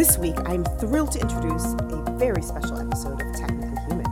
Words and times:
This 0.00 0.16
week, 0.16 0.36
I'm 0.46 0.64
thrilled 0.80 1.12
to 1.12 1.20
introduce 1.20 1.74
a 1.74 2.16
very 2.16 2.40
special 2.40 2.78
episode 2.80 3.20
of 3.20 3.36
Technically 3.36 3.76
Human. 3.84 4.06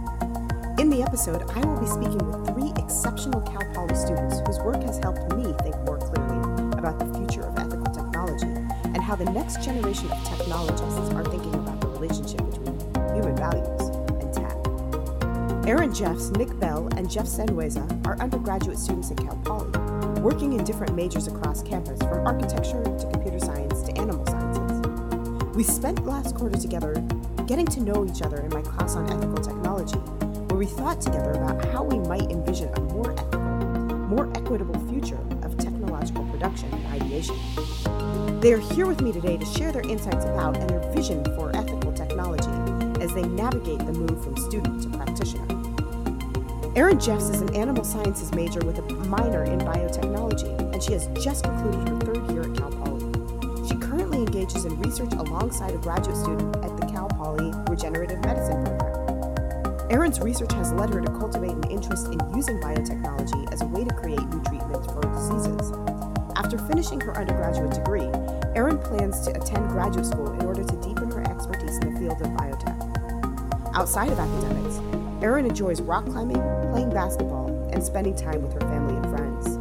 In 0.78 0.90
the 0.90 1.00
episode, 1.00 1.48
I 1.56 1.64
will 1.64 1.80
be 1.80 1.86
speaking 1.86 2.20
with 2.28 2.44
three 2.52 2.76
exceptional 2.76 3.40
Cal 3.40 3.64
Poly 3.72 3.94
students 3.94 4.40
whose 4.44 4.58
work 4.58 4.82
has 4.82 4.98
helped 4.98 5.32
me 5.34 5.44
think 5.64 5.74
more 5.88 5.96
clearly 5.96 6.44
about 6.76 6.98
the 6.98 7.08
future 7.16 7.40
of 7.40 7.56
ethical 7.56 7.86
technology 7.86 8.52
and 8.84 9.00
how 9.00 9.16
the 9.16 9.24
next 9.32 9.64
generation 9.64 10.12
of 10.12 10.22
technologists 10.28 11.08
are 11.16 11.24
thinking 11.24 11.54
about 11.54 11.80
the 11.80 11.88
relationship 11.88 12.44
between 12.44 12.76
human 13.16 13.34
values 13.34 13.80
and 14.20 14.28
tech. 14.28 15.66
Erin 15.66 15.94
Jeffs, 15.94 16.28
Nick 16.32 16.52
Bell, 16.60 16.86
and 16.98 17.10
Jeff 17.10 17.24
Senweza 17.24 17.88
are 18.06 18.20
undergraduate 18.20 18.78
students 18.78 19.10
at 19.10 19.16
Cal 19.16 19.40
Poly, 19.42 19.72
working 20.20 20.52
in 20.52 20.64
different 20.64 20.94
majors 20.94 21.28
across 21.28 21.62
campus, 21.62 21.98
from 22.00 22.26
architecture 22.26 22.84
to 22.84 23.08
computer 23.10 23.38
science. 23.38 23.57
We 25.58 25.64
spent 25.64 26.06
last 26.06 26.36
quarter 26.36 26.56
together 26.56 26.94
getting 27.48 27.66
to 27.66 27.80
know 27.80 28.06
each 28.06 28.22
other 28.22 28.36
in 28.36 28.50
my 28.50 28.62
class 28.62 28.94
on 28.94 29.10
ethical 29.10 29.42
technology, 29.42 29.98
where 29.98 30.56
we 30.56 30.66
thought 30.66 31.00
together 31.00 31.32
about 31.32 31.64
how 31.72 31.82
we 31.82 31.98
might 31.98 32.30
envision 32.30 32.72
a 32.76 32.80
more 32.80 33.10
ethical, 33.10 33.40
more 34.06 34.30
equitable 34.36 34.78
future 34.88 35.18
of 35.42 35.58
technological 35.58 36.24
production 36.26 36.72
and 36.72 37.02
ideation. 37.02 37.36
They 38.40 38.52
are 38.52 38.60
here 38.72 38.86
with 38.86 39.00
me 39.00 39.10
today 39.10 39.36
to 39.36 39.44
share 39.44 39.72
their 39.72 39.82
insights 39.82 40.26
about 40.26 40.56
and 40.58 40.70
their 40.70 40.92
vision 40.92 41.24
for 41.34 41.50
ethical 41.56 41.92
technology 41.92 43.02
as 43.02 43.12
they 43.12 43.24
navigate 43.24 43.80
the 43.80 43.92
move 43.94 44.22
from 44.22 44.36
student 44.36 44.80
to 44.84 44.96
practitioner. 44.96 45.44
Erin 46.76 47.00
Jeffs 47.00 47.30
is 47.30 47.40
an 47.40 47.52
animal 47.56 47.82
sciences 47.82 48.32
major 48.32 48.60
with 48.60 48.78
a 48.78 48.82
minor 49.08 49.42
in 49.42 49.58
biotechnology, 49.58 50.56
and 50.72 50.80
she 50.80 50.92
has 50.92 51.08
just 51.20 51.42
concluded 51.42 52.06
her 52.06 52.07
in 54.64 54.78
research 54.80 55.12
alongside 55.12 55.74
a 55.74 55.78
graduate 55.78 56.16
student 56.16 56.56
at 56.64 56.76
the 56.76 56.86
Cal 56.86 57.08
Poly 57.08 57.52
Regenerative 57.68 58.20
Medicine 58.24 58.64
program. 58.64 59.90
Erin's 59.90 60.20
research 60.20 60.52
has 60.52 60.72
led 60.72 60.92
her 60.92 61.00
to 61.00 61.10
cultivate 61.12 61.52
an 61.52 61.70
interest 61.70 62.06
in 62.06 62.18
using 62.34 62.58
biotechnology 62.60 63.52
as 63.52 63.62
a 63.62 63.66
way 63.66 63.84
to 63.84 63.94
create 63.94 64.20
new 64.20 64.42
treatments 64.44 64.86
for 64.92 65.00
diseases. 65.02 65.72
After 66.36 66.58
finishing 66.58 67.00
her 67.00 67.16
undergraduate 67.16 67.72
degree, 67.72 68.08
Erin 68.54 68.78
plans 68.78 69.20
to 69.26 69.30
attend 69.30 69.68
graduate 69.70 70.06
school 70.06 70.32
in 70.32 70.44
order 70.46 70.64
to 70.64 70.76
deepen 70.76 71.10
her 71.10 71.22
expertise 71.30 71.78
in 71.78 71.94
the 71.94 72.00
field 72.00 72.20
of 72.20 72.28
biotech. 72.28 73.74
Outside 73.74 74.10
of 74.10 74.18
academics, 74.18 74.80
Erin 75.22 75.46
enjoys 75.46 75.80
rock 75.80 76.04
climbing, 76.06 76.42
playing 76.70 76.90
basketball, 76.90 77.48
and 77.72 77.82
spending 77.82 78.16
time 78.16 78.42
with 78.42 78.52
her 78.54 78.60
family 78.60 78.96
and 78.96 79.06
friends. 79.06 79.58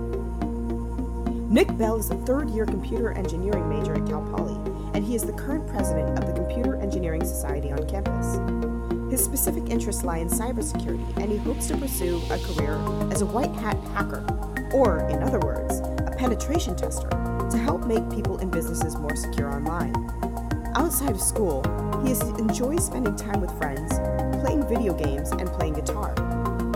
Nick 1.50 1.76
Bell 1.78 1.98
is 1.98 2.09
a 2.09 2.16
third 2.26 2.50
year 2.50 2.66
computer 2.66 3.11
engineering 3.14 3.70
major 3.70 3.95
at 3.95 4.06
Cal 4.06 4.22
Poly, 4.22 4.77
and 4.98 5.06
he 5.06 5.14
is 5.14 5.22
the 5.22 5.34
current 5.34 5.68
president 5.68 6.18
of 6.18 6.26
the 6.26 6.34
Computer 6.34 6.76
Engineering 6.78 7.24
Society 7.24 7.72
on 7.72 7.88
campus. 7.88 8.40
His 9.12 9.24
specific 9.24 9.70
interests 9.70 10.04
lie 10.04 10.18
in 10.18 10.28
cybersecurity, 10.28 11.16
and 11.18 11.32
he 11.32 11.38
hopes 11.38 11.68
to 11.68 11.78
pursue 11.78 12.20
a 12.32 12.40
career 12.40 12.74
as 13.12 13.22
a 13.22 13.26
white 13.28 13.54
hat 13.58 13.78
hacker, 13.94 14.26
or, 14.74 15.08
in 15.10 15.22
other 15.22 15.38
words, 15.38 15.82
a 15.82 16.16
penetration 16.18 16.76
tester, 16.76 17.10
to 17.10 17.58
help 17.60 17.86
make 17.86 18.10
people 18.10 18.40
and 18.40 18.50
businesses 18.50 18.96
more 18.96 19.16
secure 19.16 19.54
online. 19.54 19.94
Outside 20.74 21.12
of 21.12 21.22
school, 21.22 21.62
he 22.04 22.14
enjoys 22.42 22.84
spending 22.84 23.16
time 23.16 23.40
with 23.40 23.56
friends, 23.60 24.00
playing 24.42 24.68
video 24.68 24.96
games, 24.96 25.30
and 25.30 25.48
playing 25.48 25.74
guitar. 25.74 26.16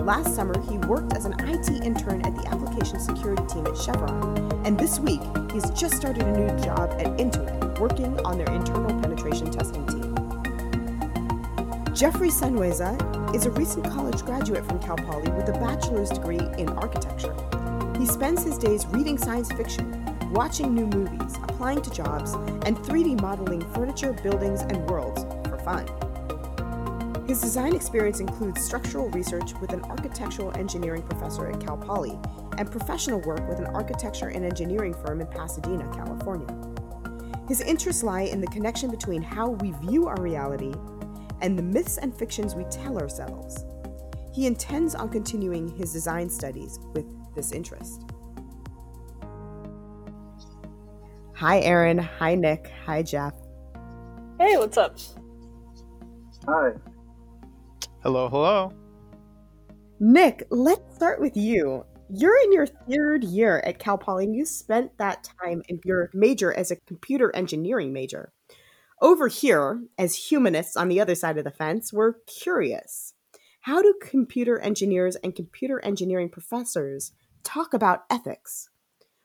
Last 0.04 0.36
summer, 0.36 0.60
he 0.64 0.80
worked 0.80 1.14
as 1.14 1.26
an 1.26 1.36
IT 1.40 1.84
intern 1.84 2.26
at 2.26 2.36
the 2.36 2.48
application 2.48 3.00
security 3.00 3.44
team 3.46 3.68
at 3.68 3.78
Chevron, 3.78 4.52
and 4.66 4.80
this 4.80 5.00
week, 5.00 5.22
he's 5.54 5.70
just 5.70 5.96
started 5.96 6.24
a 6.24 6.32
new 6.32 6.48
job 6.64 6.90
at 7.00 7.06
Intuit, 7.20 7.80
working 7.80 8.20
on 8.26 8.40
their 8.40 8.50
internal 8.52 9.00
penetration 9.00 9.52
testing 9.52 9.86
team. 9.86 10.16
Jeffrey 11.94 12.30
Senweza 12.30 13.36
is 13.36 13.46
a 13.46 13.52
recent 13.52 13.86
college 13.86 14.24
graduate 14.24 14.66
from 14.66 14.80
Cal 14.80 14.98
Poly 14.98 15.30
with 15.34 15.48
a 15.50 15.54
bachelor's 15.54 16.10
degree 16.10 16.42
in 16.58 16.68
architecture. 16.70 17.36
He 18.00 18.08
spends 18.08 18.44
his 18.44 18.58
days 18.58 18.88
reading 18.88 19.20
science 19.20 19.52
fiction, 19.52 20.04
watching 20.32 20.74
new 20.74 20.88
movies, 20.88 21.36
applying 21.44 21.84
to 21.84 21.92
jobs, 21.92 22.34
and 22.66 22.76
3D 22.76 23.22
modeling 23.22 23.62
furniture, 23.72 24.14
buildings, 24.14 24.62
and 24.62 24.78
worlds 24.90 25.24
for 25.48 25.60
fun. 25.60 25.88
His 27.32 27.40
design 27.40 27.74
experience 27.74 28.20
includes 28.20 28.62
structural 28.62 29.08
research 29.12 29.54
with 29.62 29.72
an 29.72 29.82
architectural 29.84 30.52
engineering 30.58 31.02
professor 31.04 31.50
at 31.50 31.62
Cal 31.62 31.78
Poly 31.78 32.20
and 32.58 32.70
professional 32.70 33.22
work 33.22 33.48
with 33.48 33.58
an 33.58 33.68
architecture 33.68 34.28
and 34.28 34.44
engineering 34.44 34.94
firm 34.94 35.22
in 35.22 35.28
Pasadena, 35.28 35.90
California. 35.96 36.54
His 37.48 37.62
interests 37.62 38.04
lie 38.04 38.24
in 38.24 38.42
the 38.42 38.48
connection 38.48 38.92
between 38.92 39.22
how 39.22 39.52
we 39.52 39.72
view 39.72 40.10
our 40.10 40.22
reality 40.22 40.74
and 41.40 41.58
the 41.58 41.64
myths 41.64 41.98
and 42.00 42.14
fictions 42.14 42.54
we 42.54 42.66
tell 42.66 42.98
ourselves. 42.98 43.64
He 44.34 44.46
intends 44.46 44.94
on 44.94 45.08
continuing 45.08 45.70
his 45.70 45.94
design 45.94 46.30
studies 46.30 46.80
with 46.94 47.06
this 47.34 47.54
interest. 47.54 48.12
Hi, 51.36 51.62
Erin. 51.62 51.98
Hi, 51.98 52.36
Nick. 52.36 52.70
Hi, 52.86 53.02
Jeff. 53.02 53.36
Hey, 54.38 54.58
what's 54.58 54.76
up? 54.76 54.98
Hi. 56.46 56.74
Hello, 58.04 58.28
hello. 58.30 58.74
Nick, 60.00 60.48
let's 60.50 60.96
start 60.96 61.22
with 61.22 61.38
you. 61.38 61.86
You're 62.10 62.42
in 62.46 62.52
your 62.52 62.66
third 62.66 63.24
year 63.24 63.60
at 63.60 63.78
Cal 63.78 63.96
Poly, 63.96 64.24
and 64.26 64.36
you 64.36 64.44
spent 64.44 64.98
that 64.98 65.30
time 65.40 65.62
in 65.70 65.80
your 65.86 66.10
major 66.12 66.52
as 66.52 66.72
a 66.72 66.78
computer 66.88 67.32
engineering 67.36 67.94
major. 67.94 68.34
Over 69.04 69.28
here, 69.28 69.84
as 70.00 70.16
humanists 70.16 70.76
on 70.76 70.90
the 70.90 71.00
other 71.00 71.14
side 71.14 71.38
of 71.38 71.44
the 71.44 71.52
fence, 71.52 71.94
we're 71.94 72.16
curious. 72.26 73.14
How 73.62 73.84
do 73.84 73.94
computer 74.02 74.58
engineers 74.58 75.16
and 75.18 75.36
computer 75.36 75.80
engineering 75.86 76.30
professors 76.30 77.12
talk 77.44 77.72
about 77.72 78.06
ethics? 78.10 78.68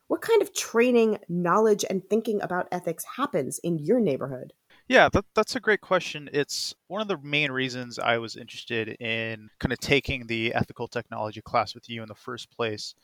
What 0.09 0.21
kind 0.21 0.43
of 0.43 0.53
training, 0.53 1.19
knowledge, 1.31 1.87
and 1.89 2.03
thinking 2.11 2.43
about 2.43 2.69
ethics 2.71 3.07
happens 3.17 3.59
in 3.59 3.79
your 3.79 4.01
neighborhood? 4.01 4.53
Yeah, 4.89 5.09
that, 5.15 5.25
that's 5.35 5.57
a 5.57 5.61
great 5.61 5.81
question. 5.81 6.31
It's 6.33 6.73
one 6.87 7.01
of 7.03 7.09
the 7.09 7.19
main 7.19 7.51
reasons 7.51 7.99
I 7.99 8.19
was 8.19 8.37
interested 8.37 8.89
in 9.01 9.51
kind 9.59 9.73
of 9.73 9.81
taking 9.81 10.27
the 10.29 10.55
ethical 10.55 10.87
technology 10.87 11.41
class 11.43 11.75
with 11.75 11.91
you 11.91 12.03
in 12.03 12.09
the 12.09 12.15
first 12.15 12.51
place. 12.51 12.95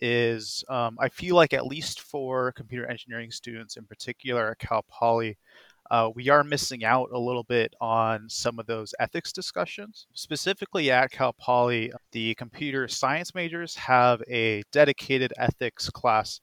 Is 0.00 0.64
um, 0.68 0.96
I 1.00 1.08
feel 1.08 1.34
like 1.34 1.52
at 1.52 1.66
least 1.66 2.00
for 2.00 2.52
computer 2.52 2.86
engineering 2.88 3.32
students 3.32 3.76
in 3.76 3.84
particular 3.84 4.52
at 4.52 4.60
Cal 4.60 4.84
Poly, 4.88 5.36
uh, 5.90 6.10
we 6.14 6.28
are 6.28 6.44
missing 6.44 6.84
out 6.84 7.10
a 7.12 7.18
little 7.18 7.42
bit 7.42 7.74
on 7.80 8.28
some 8.28 8.60
of 8.60 8.66
those 8.66 8.94
ethics 9.00 9.32
discussions. 9.32 10.06
Specifically 10.14 10.92
at 10.92 11.10
Cal 11.10 11.32
Poly, 11.32 11.92
the 12.12 12.34
computer 12.36 12.86
science 12.86 13.34
majors 13.34 13.74
have 13.74 14.22
a 14.28 14.62
dedicated 14.70 15.32
ethics 15.38 15.90
class 15.90 16.40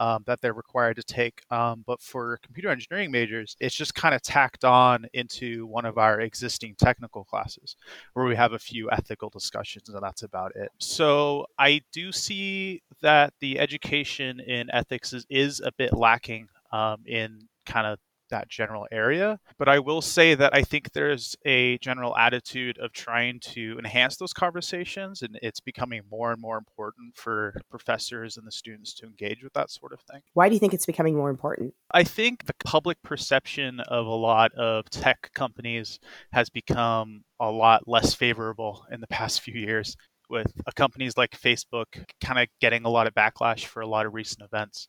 um, 0.00 0.22
that 0.26 0.40
they're 0.40 0.52
required 0.52 0.96
to 0.96 1.02
take. 1.02 1.42
Um, 1.50 1.84
but 1.86 2.00
for 2.00 2.38
computer 2.42 2.68
engineering 2.68 3.10
majors, 3.10 3.56
it's 3.60 3.74
just 3.74 3.94
kind 3.94 4.14
of 4.14 4.22
tacked 4.22 4.64
on 4.64 5.06
into 5.12 5.66
one 5.66 5.84
of 5.84 5.98
our 5.98 6.20
existing 6.20 6.74
technical 6.78 7.24
classes 7.24 7.76
where 8.14 8.26
we 8.26 8.36
have 8.36 8.52
a 8.52 8.58
few 8.58 8.90
ethical 8.90 9.30
discussions, 9.30 9.88
and 9.88 10.02
that's 10.02 10.22
about 10.22 10.54
it. 10.56 10.70
So 10.78 11.46
I 11.58 11.82
do 11.92 12.12
see 12.12 12.82
that 13.00 13.32
the 13.40 13.58
education 13.58 14.40
in 14.40 14.70
ethics 14.72 15.12
is, 15.12 15.26
is 15.28 15.60
a 15.60 15.72
bit 15.72 15.92
lacking 15.92 16.48
um, 16.72 17.02
in 17.06 17.48
kind 17.66 17.86
of 17.86 17.98
that 18.32 18.48
general 18.48 18.88
area. 18.90 19.38
But 19.58 19.68
I 19.68 19.78
will 19.78 20.02
say 20.02 20.34
that 20.34 20.54
I 20.54 20.62
think 20.62 20.92
there's 20.92 21.36
a 21.46 21.78
general 21.78 22.16
attitude 22.16 22.78
of 22.78 22.92
trying 22.92 23.38
to 23.40 23.76
enhance 23.78 24.16
those 24.16 24.32
conversations, 24.32 25.22
and 25.22 25.38
it's 25.40 25.60
becoming 25.60 26.02
more 26.10 26.32
and 26.32 26.40
more 26.40 26.58
important 26.58 27.16
for 27.16 27.54
professors 27.70 28.36
and 28.36 28.46
the 28.46 28.50
students 28.50 28.94
to 28.94 29.06
engage 29.06 29.44
with 29.44 29.52
that 29.52 29.70
sort 29.70 29.92
of 29.92 30.00
thing. 30.10 30.22
Why 30.34 30.48
do 30.48 30.54
you 30.54 30.60
think 30.60 30.74
it's 30.74 30.86
becoming 30.86 31.14
more 31.14 31.30
important? 31.30 31.74
I 31.92 32.02
think 32.02 32.46
the 32.46 32.54
public 32.64 33.00
perception 33.02 33.80
of 33.80 34.06
a 34.06 34.10
lot 34.10 34.52
of 34.54 34.90
tech 34.90 35.30
companies 35.34 36.00
has 36.32 36.50
become 36.50 37.22
a 37.38 37.50
lot 37.50 37.86
less 37.86 38.14
favorable 38.14 38.86
in 38.90 39.00
the 39.00 39.06
past 39.06 39.40
few 39.42 39.54
years 39.54 39.96
with 40.32 40.52
uh, 40.66 40.70
companies 40.74 41.16
like 41.16 41.30
Facebook 41.38 42.04
kind 42.20 42.40
of 42.40 42.48
getting 42.60 42.84
a 42.84 42.88
lot 42.88 43.06
of 43.06 43.14
backlash 43.14 43.66
for 43.66 43.82
a 43.82 43.86
lot 43.86 44.06
of 44.06 44.14
recent 44.14 44.42
events. 44.42 44.88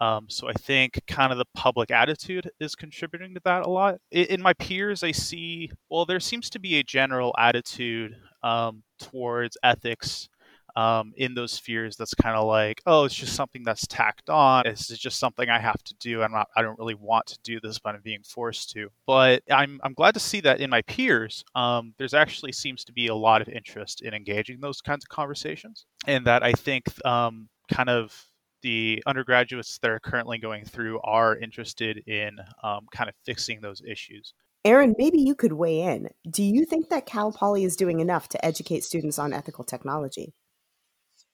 Um, 0.00 0.26
so 0.28 0.48
I 0.48 0.54
think 0.54 1.00
kind 1.06 1.32
of 1.32 1.38
the 1.38 1.44
public 1.54 1.90
attitude 1.90 2.50
is 2.60 2.74
contributing 2.74 3.34
to 3.34 3.40
that 3.44 3.66
a 3.66 3.68
lot. 3.68 3.96
In, 4.10 4.24
in 4.26 4.42
my 4.42 4.54
peers, 4.54 5.02
I 5.02 5.12
see, 5.12 5.70
well, 5.90 6.06
there 6.06 6.20
seems 6.20 6.48
to 6.50 6.58
be 6.58 6.76
a 6.76 6.82
general 6.82 7.34
attitude 7.38 8.16
um, 8.42 8.84
towards 8.98 9.58
ethics 9.62 10.28
um, 10.76 11.12
in 11.16 11.34
those 11.34 11.58
fears 11.58 11.96
that's 11.96 12.14
kind 12.14 12.36
of 12.36 12.46
like, 12.46 12.80
oh, 12.86 13.04
it's 13.04 13.14
just 13.14 13.34
something 13.34 13.62
that's 13.64 13.86
tacked 13.86 14.30
on. 14.30 14.64
This 14.64 14.90
is 14.90 14.98
just 14.98 15.18
something 15.18 15.48
I 15.48 15.58
have 15.58 15.82
to 15.84 15.94
do. 16.00 16.22
I'm 16.22 16.32
not, 16.32 16.48
I 16.56 16.62
don't 16.62 16.78
really 16.78 16.94
want 16.94 17.26
to 17.26 17.38
do 17.42 17.60
this, 17.60 17.78
but 17.78 17.94
I'm 17.94 18.02
being 18.02 18.22
forced 18.24 18.70
to. 18.72 18.88
But 19.06 19.42
I'm, 19.50 19.80
I'm 19.84 19.94
glad 19.94 20.14
to 20.14 20.20
see 20.20 20.40
that 20.40 20.60
in 20.60 20.70
my 20.70 20.82
peers, 20.82 21.44
um, 21.54 21.94
there's 21.98 22.14
actually 22.14 22.52
seems 22.52 22.84
to 22.84 22.92
be 22.92 23.06
a 23.06 23.14
lot 23.14 23.42
of 23.42 23.48
interest 23.48 24.02
in 24.02 24.14
engaging 24.14 24.60
those 24.60 24.80
kinds 24.80 25.04
of 25.04 25.08
conversations, 25.08 25.86
and 26.06 26.26
that 26.26 26.42
I 26.42 26.52
think 26.52 26.84
um, 27.04 27.48
kind 27.72 27.88
of 27.88 28.26
the 28.62 29.02
undergraduates 29.06 29.78
that 29.78 29.90
are 29.90 30.00
currently 30.00 30.38
going 30.38 30.64
through 30.64 30.98
are 31.02 31.36
interested 31.36 31.98
in 32.08 32.38
um, 32.62 32.86
kind 32.92 33.08
of 33.08 33.14
fixing 33.26 33.60
those 33.60 33.82
issues. 33.86 34.32
Erin, 34.64 34.94
maybe 34.96 35.20
you 35.20 35.34
could 35.34 35.52
weigh 35.52 35.82
in. 35.82 36.08
Do 36.28 36.42
you 36.42 36.64
think 36.64 36.88
that 36.88 37.04
Cal 37.04 37.30
Poly 37.30 37.64
is 37.64 37.76
doing 37.76 38.00
enough 38.00 38.28
to 38.30 38.42
educate 38.42 38.82
students 38.82 39.18
on 39.18 39.34
ethical 39.34 39.62
technology? 39.62 40.32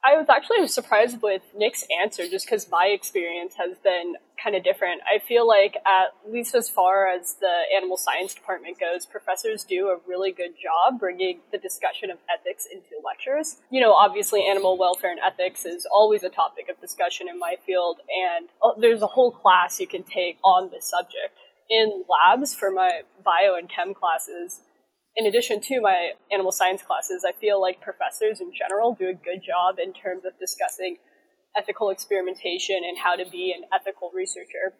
I 0.03 0.17
was 0.17 0.29
actually 0.31 0.67
surprised 0.69 1.21
with 1.21 1.43
Nick's 1.55 1.85
answer 2.03 2.27
just 2.27 2.47
because 2.47 2.71
my 2.71 2.87
experience 2.87 3.55
has 3.59 3.77
been 3.85 4.15
kind 4.43 4.57
of 4.57 4.65
different. 4.65 5.03
I 5.05 5.19
feel 5.19 5.47
like, 5.47 5.77
at 5.85 6.17
least 6.27 6.55
as 6.55 6.71
far 6.71 7.07
as 7.07 7.35
the 7.35 7.65
animal 7.77 7.99
science 7.99 8.33
department 8.33 8.81
goes, 8.81 9.05
professors 9.05 9.63
do 9.63 9.89
a 9.89 9.99
really 10.09 10.33
good 10.33 10.53
job 10.57 10.99
bringing 10.99 11.41
the 11.53 11.59
discussion 11.59 12.11
of 12.11 12.17
ethics 12.33 12.67
into 12.71 12.97
lectures. 13.05 13.59
You 13.71 13.83
know, 13.83 13.93
obviously, 13.93 14.47
animal 14.47 14.79
welfare 14.79 15.11
and 15.11 15.21
ethics 15.21 15.67
is 15.67 15.87
always 15.93 16.23
a 16.23 16.31
topic 16.31 16.71
of 16.71 16.81
discussion 16.81 17.29
in 17.29 17.39
my 17.39 17.57
field, 17.67 17.99
and 18.09 18.49
uh, 18.63 18.73
there's 18.81 19.03
a 19.03 19.07
whole 19.07 19.31
class 19.31 19.81
you 19.81 19.87
can 19.87 20.03
take 20.03 20.39
on 20.43 20.71
this 20.71 20.87
subject. 20.89 21.37
In 21.69 22.05
labs 22.09 22.55
for 22.55 22.71
my 22.71 23.03
bio 23.23 23.55
and 23.55 23.69
chem 23.69 23.93
classes, 23.93 24.61
in 25.21 25.27
addition 25.27 25.61
to 25.61 25.83
my 25.83 26.13
animal 26.33 26.51
science 26.51 26.81
classes, 26.81 27.27
I 27.29 27.33
feel 27.39 27.61
like 27.61 27.83
professors 27.83 28.41
in 28.41 28.53
general 28.57 28.97
do 28.99 29.07
a 29.11 29.13
good 29.13 29.43
job 29.47 29.77
in 29.79 29.93
terms 29.93 30.25
of 30.25 30.33
discussing 30.41 30.97
ethical 31.55 31.91
experimentation 31.91 32.77
and 32.89 32.97
how 32.97 33.17
to 33.17 33.29
be 33.31 33.55
an 33.55 33.69
ethical 33.71 34.11
researcher, 34.15 34.73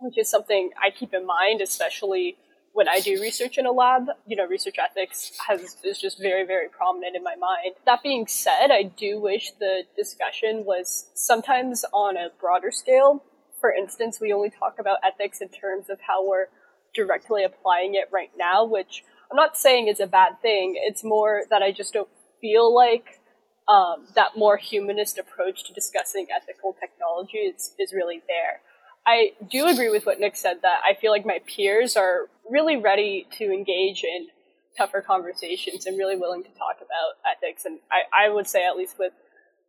which 0.00 0.18
is 0.18 0.28
something 0.28 0.70
I 0.82 0.90
keep 0.90 1.14
in 1.14 1.24
mind, 1.24 1.60
especially 1.60 2.36
when 2.72 2.88
I 2.88 2.98
do 2.98 3.20
research 3.22 3.58
in 3.58 3.66
a 3.66 3.70
lab. 3.70 4.06
You 4.26 4.34
know, 4.34 4.44
research 4.44 4.74
ethics 4.76 5.38
has 5.46 5.76
is 5.84 6.00
just 6.00 6.20
very, 6.20 6.44
very 6.44 6.68
prominent 6.68 7.14
in 7.14 7.22
my 7.22 7.36
mind. 7.36 7.76
That 7.86 8.02
being 8.02 8.26
said, 8.26 8.72
I 8.72 8.82
do 8.82 9.20
wish 9.20 9.52
the 9.60 9.84
discussion 9.96 10.64
was 10.64 11.10
sometimes 11.14 11.84
on 11.92 12.16
a 12.16 12.30
broader 12.40 12.72
scale. 12.72 13.22
For 13.60 13.72
instance, 13.72 14.18
we 14.20 14.32
only 14.32 14.50
talk 14.50 14.80
about 14.80 14.98
ethics 15.04 15.40
in 15.40 15.48
terms 15.48 15.90
of 15.90 16.00
how 16.00 16.26
we're 16.26 16.46
directly 16.92 17.44
applying 17.44 17.94
it 17.94 18.08
right 18.10 18.32
now, 18.36 18.64
which 18.64 19.04
I'm 19.30 19.36
not 19.36 19.56
saying 19.56 19.88
it's 19.88 20.00
a 20.00 20.06
bad 20.06 20.40
thing. 20.42 20.74
It's 20.76 21.04
more 21.04 21.42
that 21.50 21.62
I 21.62 21.72
just 21.72 21.92
don't 21.92 22.08
feel 22.40 22.74
like 22.74 23.20
um, 23.68 24.06
that 24.16 24.36
more 24.36 24.56
humanist 24.56 25.18
approach 25.18 25.64
to 25.64 25.72
discussing 25.72 26.26
ethical 26.34 26.74
technology 26.80 27.38
is, 27.38 27.74
is 27.78 27.92
really 27.92 28.20
there. 28.26 28.60
I 29.06 29.32
do 29.48 29.66
agree 29.66 29.90
with 29.90 30.06
what 30.06 30.20
Nick 30.20 30.36
said 30.36 30.58
that 30.62 30.80
I 30.84 30.94
feel 30.94 31.10
like 31.10 31.24
my 31.24 31.40
peers 31.46 31.96
are 31.96 32.28
really 32.50 32.76
ready 32.76 33.26
to 33.38 33.44
engage 33.44 34.04
in 34.04 34.28
tougher 34.76 35.00
conversations 35.00 35.86
and 35.86 35.96
really 35.96 36.16
willing 36.16 36.42
to 36.42 36.50
talk 36.50 36.76
about 36.78 37.16
ethics. 37.24 37.64
And 37.64 37.78
I, 37.90 38.26
I 38.26 38.28
would 38.28 38.46
say, 38.46 38.66
at 38.66 38.76
least 38.76 38.98
with 38.98 39.12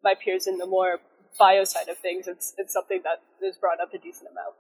my 0.04 0.16
peers 0.16 0.48
in 0.48 0.58
the 0.58 0.66
more 0.66 1.00
bio 1.40 1.64
side 1.64 1.88
of 1.88 1.98
things, 1.98 2.28
it's, 2.28 2.54
it's 2.58 2.74
something 2.74 3.02
that 3.04 3.22
is 3.46 3.58
brought 3.58 3.80
up 3.80 3.94
a 3.94 3.98
decent 3.98 4.30
amount. 4.32 4.56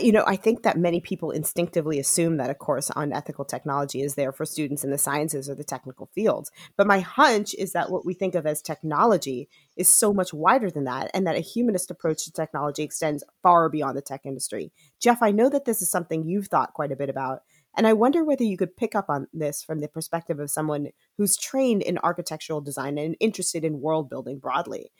You 0.00 0.12
know, 0.12 0.24
I 0.26 0.36
think 0.36 0.62
that 0.62 0.78
many 0.78 1.00
people 1.00 1.30
instinctively 1.30 1.98
assume 1.98 2.36
that 2.36 2.50
a 2.50 2.54
course 2.54 2.90
on 2.90 3.12
ethical 3.12 3.44
technology 3.44 4.02
is 4.02 4.14
there 4.14 4.32
for 4.32 4.44
students 4.44 4.84
in 4.84 4.90
the 4.90 4.98
sciences 4.98 5.48
or 5.48 5.54
the 5.54 5.64
technical 5.64 6.10
fields. 6.14 6.50
But 6.76 6.86
my 6.86 7.00
hunch 7.00 7.54
is 7.54 7.72
that 7.72 7.90
what 7.90 8.04
we 8.04 8.14
think 8.14 8.34
of 8.34 8.46
as 8.46 8.62
technology 8.62 9.48
is 9.76 9.90
so 9.90 10.12
much 10.12 10.32
wider 10.32 10.70
than 10.70 10.84
that, 10.84 11.10
and 11.14 11.26
that 11.26 11.36
a 11.36 11.40
humanist 11.40 11.90
approach 11.90 12.24
to 12.24 12.32
technology 12.32 12.82
extends 12.82 13.24
far 13.42 13.68
beyond 13.68 13.96
the 13.96 14.02
tech 14.02 14.22
industry. 14.24 14.72
Jeff, 15.00 15.22
I 15.22 15.30
know 15.30 15.48
that 15.48 15.64
this 15.64 15.82
is 15.82 15.90
something 15.90 16.24
you've 16.24 16.48
thought 16.48 16.74
quite 16.74 16.92
a 16.92 16.96
bit 16.96 17.10
about. 17.10 17.42
And 17.76 17.86
I 17.86 17.92
wonder 17.92 18.24
whether 18.24 18.42
you 18.42 18.56
could 18.56 18.76
pick 18.76 18.96
up 18.96 19.08
on 19.08 19.28
this 19.32 19.62
from 19.62 19.78
the 19.78 19.88
perspective 19.88 20.40
of 20.40 20.50
someone 20.50 20.88
who's 21.16 21.36
trained 21.36 21.82
in 21.82 21.98
architectural 21.98 22.60
design 22.60 22.98
and 22.98 23.16
interested 23.20 23.64
in 23.64 23.80
world 23.80 24.10
building 24.10 24.38
broadly. 24.38 24.90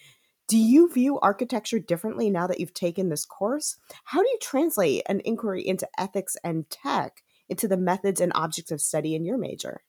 Do 0.51 0.59
you 0.59 0.93
view 0.93 1.17
architecture 1.21 1.79
differently 1.79 2.29
now 2.29 2.49
that 2.49 2.59
you've 2.59 2.75
taken 2.75 3.09
this 3.09 3.25
course? 3.25 3.77
How 4.07 4.21
do 4.21 4.29
you 4.29 4.39
translate 4.43 5.05
an 5.07 5.21
inquiry 5.25 5.65
into 5.65 5.89
ethics 5.97 6.37
and 6.43 6.69
tech 6.69 7.23
into 7.49 7.69
the 7.69 7.77
methods 7.77 8.21
and 8.21 8.33
objects 8.35 8.73
of 8.73 8.81
study 8.81 9.15
in 9.15 9.25
your 9.25 9.39
major? 9.39 9.83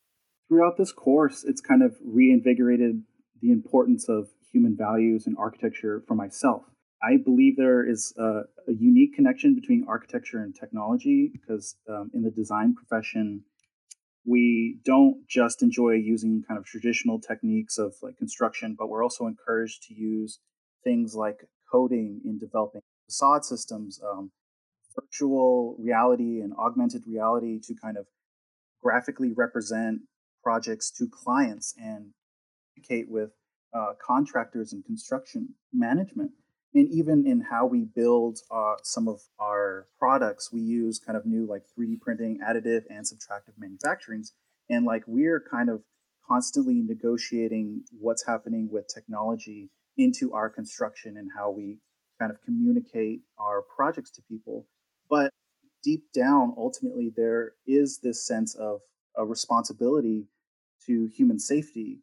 Throughout 0.50 0.78
this 0.78 0.92
course, 0.92 1.44
it's 1.44 1.62
kind 1.62 1.82
of 1.82 1.96
reinvigorated 2.06 3.02
the 3.42 3.52
importance 3.52 4.08
of 4.08 4.28
human 4.52 4.78
values 4.78 5.26
and 5.26 5.36
architecture 5.40 6.04
for 6.08 6.14
myself. 6.14 6.62
I 7.02 7.18
believe 7.18 7.58
there 7.58 7.84
is 7.84 8.14
a, 8.20 8.42
a 8.68 8.74
unique 8.78 9.16
connection 9.16 9.56
between 9.56 9.88
architecture 9.90 10.44
and 10.44 10.54
technology 10.56 11.32
because 11.34 11.76
um, 11.90 12.12
in 12.14 12.22
the 12.22 12.30
design 12.30 12.76
profession, 12.76 13.46
we 14.28 14.78
don't 14.86 15.28
just 15.28 15.64
enjoy 15.64 15.94
using 15.94 16.44
kind 16.48 16.60
of 16.60 16.66
traditional 16.66 17.20
techniques 17.20 17.80
of 17.80 17.96
like 18.04 18.18
construction, 18.18 18.76
but 18.78 18.90
we're 18.90 19.04
also 19.04 19.26
encouraged 19.26 19.82
to 19.88 19.96
use 19.96 20.38
things 20.84 21.16
like 21.16 21.46
coding 21.72 22.22
in 22.26 22.40
developing 22.40 22.82
facade 23.06 23.46
systems, 23.46 24.00
um, 24.04 24.32
virtual 24.96 25.76
reality 25.80 26.42
and 26.42 26.54
augmented 26.54 27.04
reality 27.08 27.60
to 27.62 27.74
kind 27.82 27.98
of 27.98 28.06
graphically 28.82 29.32
represent 29.32 30.02
projects 30.44 30.92
to 30.92 31.08
clients 31.08 31.74
and 31.78 32.12
communicate 32.74 33.10
with 33.10 33.32
uh, 33.74 33.94
contractors 34.06 34.74
and 34.74 34.84
construction 34.86 35.50
management. 35.74 36.32
And 36.74 36.90
even 36.90 37.28
in 37.28 37.42
how 37.42 37.66
we 37.66 37.86
build 37.96 38.40
uh, 38.50 38.76
some 38.84 39.08
of 39.08 39.20
our 39.40 39.88
products, 40.00 40.52
we 40.54 40.62
use 40.62 41.00
kind 41.00 41.18
of 41.18 41.26
new 41.26 41.46
like 41.46 41.64
3D 41.78 42.00
printing, 42.00 42.40
additive, 42.40 42.84
and 42.90 43.06
subtractive 43.06 43.56
manufacturings. 43.62 44.32
And 44.70 44.86
like 44.86 45.04
we're 45.06 45.44
kind 45.52 45.70
of 45.70 45.82
constantly 46.28 46.82
negotiating 46.82 47.84
what's 48.00 48.26
happening 48.26 48.70
with 48.72 48.88
technology 48.94 49.70
into 50.04 50.34
our 50.34 50.50
construction 50.50 51.18
and 51.18 51.30
how 51.36 51.52
we 51.52 51.78
kind 52.20 52.32
of 52.32 52.42
communicate 52.44 53.22
our 53.38 53.64
projects 53.76 54.12
to 54.12 54.22
people. 54.24 54.68
But 55.10 55.32
deep 55.84 56.04
down, 56.14 56.54
ultimately, 56.58 57.12
there 57.16 57.54
is 57.66 58.00
this 58.00 58.26
sense 58.26 58.56
of 58.56 58.82
a 59.18 59.26
responsibility 59.26 60.28
to 60.86 61.08
human 61.08 61.40
safety. 61.40 62.00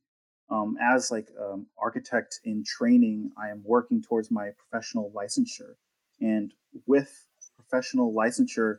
Um, 0.50 0.76
as 0.81 1.11
like 1.11 1.28
um, 1.38 1.67
architect 1.76 2.40
in 2.45 2.64
training, 2.64 3.31
I 3.37 3.50
am 3.50 3.62
working 3.64 4.02
towards 4.02 4.31
my 4.31 4.50
professional 4.57 5.12
licensure, 5.14 5.75
and 6.21 6.55
with 6.87 7.26
professional 7.57 8.14
licensure 8.14 8.78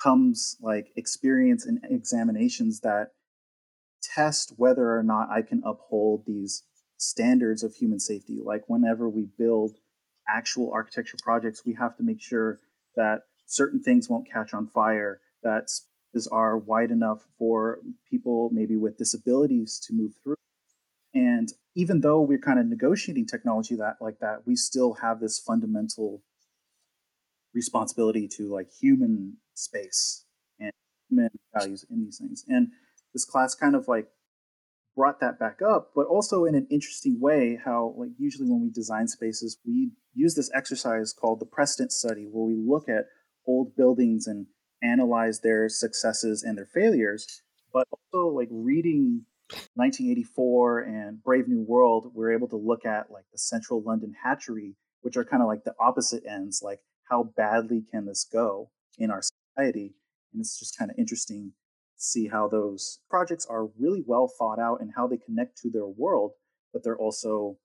comes 0.00 0.56
like 0.60 0.92
experience 0.96 1.66
and 1.66 1.80
examinations 1.90 2.80
that 2.80 3.08
test 4.02 4.54
whether 4.56 4.96
or 4.96 5.02
not 5.02 5.30
I 5.30 5.42
can 5.42 5.62
uphold 5.64 6.24
these 6.26 6.62
standards 7.00 7.62
of 7.62 7.74
human 7.74 7.98
safety. 7.98 8.38
Like 8.42 8.64
whenever 8.68 9.08
we 9.08 9.26
build 9.38 9.76
actual 10.28 10.70
architecture 10.72 11.16
projects, 11.22 11.64
we 11.64 11.74
have 11.74 11.96
to 11.96 12.02
make 12.02 12.20
sure 12.20 12.60
that 12.94 13.22
certain 13.46 13.82
things 13.82 14.08
won't 14.08 14.30
catch 14.30 14.52
on 14.52 14.66
fire, 14.66 15.20
that 15.42 15.70
spaces 15.70 16.28
are 16.28 16.58
wide 16.58 16.90
enough 16.90 17.26
for 17.38 17.78
people 18.08 18.50
maybe 18.52 18.76
with 18.76 18.98
disabilities 18.98 19.80
to 19.86 19.94
move 19.94 20.12
through. 20.22 20.36
And 21.14 21.48
even 21.74 22.02
though 22.02 22.20
we're 22.20 22.38
kind 22.38 22.60
of 22.60 22.66
negotiating 22.66 23.26
technology 23.26 23.76
that 23.76 23.96
like 24.00 24.18
that, 24.20 24.46
we 24.46 24.54
still 24.54 24.94
have 24.94 25.20
this 25.20 25.38
fundamental 25.38 26.22
responsibility 27.54 28.28
to 28.36 28.52
like 28.52 28.68
human 28.70 29.38
space 29.54 30.26
and 30.60 30.70
human 31.08 31.30
values 31.56 31.84
in 31.90 32.04
these 32.04 32.18
things. 32.18 32.44
And 32.46 32.68
this 33.14 33.24
class 33.24 33.54
kind 33.54 33.74
of 33.74 33.88
like 33.88 34.08
brought 34.96 35.20
that 35.20 35.38
back 35.38 35.60
up, 35.62 35.90
but 35.94 36.06
also 36.06 36.44
in 36.44 36.54
an 36.54 36.66
interesting 36.70 37.20
way, 37.20 37.58
how 37.64 37.94
like 37.96 38.10
usually 38.18 38.48
when 38.48 38.62
we 38.62 38.70
design 38.70 39.08
spaces, 39.08 39.58
we 39.64 39.90
use 40.14 40.34
this 40.34 40.50
exercise 40.54 41.12
called 41.12 41.40
the 41.40 41.46
precedent 41.46 41.92
study, 41.92 42.26
where 42.30 42.44
we 42.44 42.56
look 42.56 42.88
at 42.88 43.06
old 43.46 43.76
buildings 43.76 44.26
and 44.26 44.46
analyze 44.82 45.40
their 45.40 45.68
successes 45.68 46.42
and 46.42 46.56
their 46.56 46.68
failures, 46.72 47.42
but 47.72 47.86
also 47.92 48.28
like 48.28 48.48
reading 48.50 49.24
1984 49.74 50.80
and 50.80 51.22
Brave 51.22 51.48
New 51.48 51.62
World, 51.62 52.12
we're 52.14 52.32
able 52.32 52.48
to 52.48 52.56
look 52.56 52.84
at 52.84 53.10
like 53.10 53.24
the 53.32 53.38
central 53.38 53.82
London 53.82 54.14
hatchery, 54.24 54.76
which 55.02 55.16
are 55.16 55.24
kind 55.24 55.42
of 55.42 55.48
like 55.48 55.64
the 55.64 55.74
opposite 55.80 56.22
ends, 56.28 56.60
like 56.64 56.80
how 57.08 57.32
badly 57.36 57.84
can 57.90 58.06
this 58.06 58.26
go 58.30 58.70
in 58.98 59.10
our 59.10 59.20
society? 59.22 59.94
And 60.32 60.40
it's 60.40 60.58
just 60.58 60.78
kind 60.78 60.90
of 60.90 60.98
interesting 60.98 61.52
see 62.02 62.28
how 62.28 62.48
those 62.48 63.00
projects 63.08 63.46
are 63.46 63.68
really 63.78 64.02
well 64.06 64.26
thought 64.26 64.58
out 64.58 64.80
and 64.80 64.92
how 64.96 65.06
they 65.06 65.16
connect 65.16 65.56
to 65.58 65.70
their 65.70 65.86
world 65.86 66.32
but 66.72 66.82
they're 66.82 66.96
also 66.96 67.58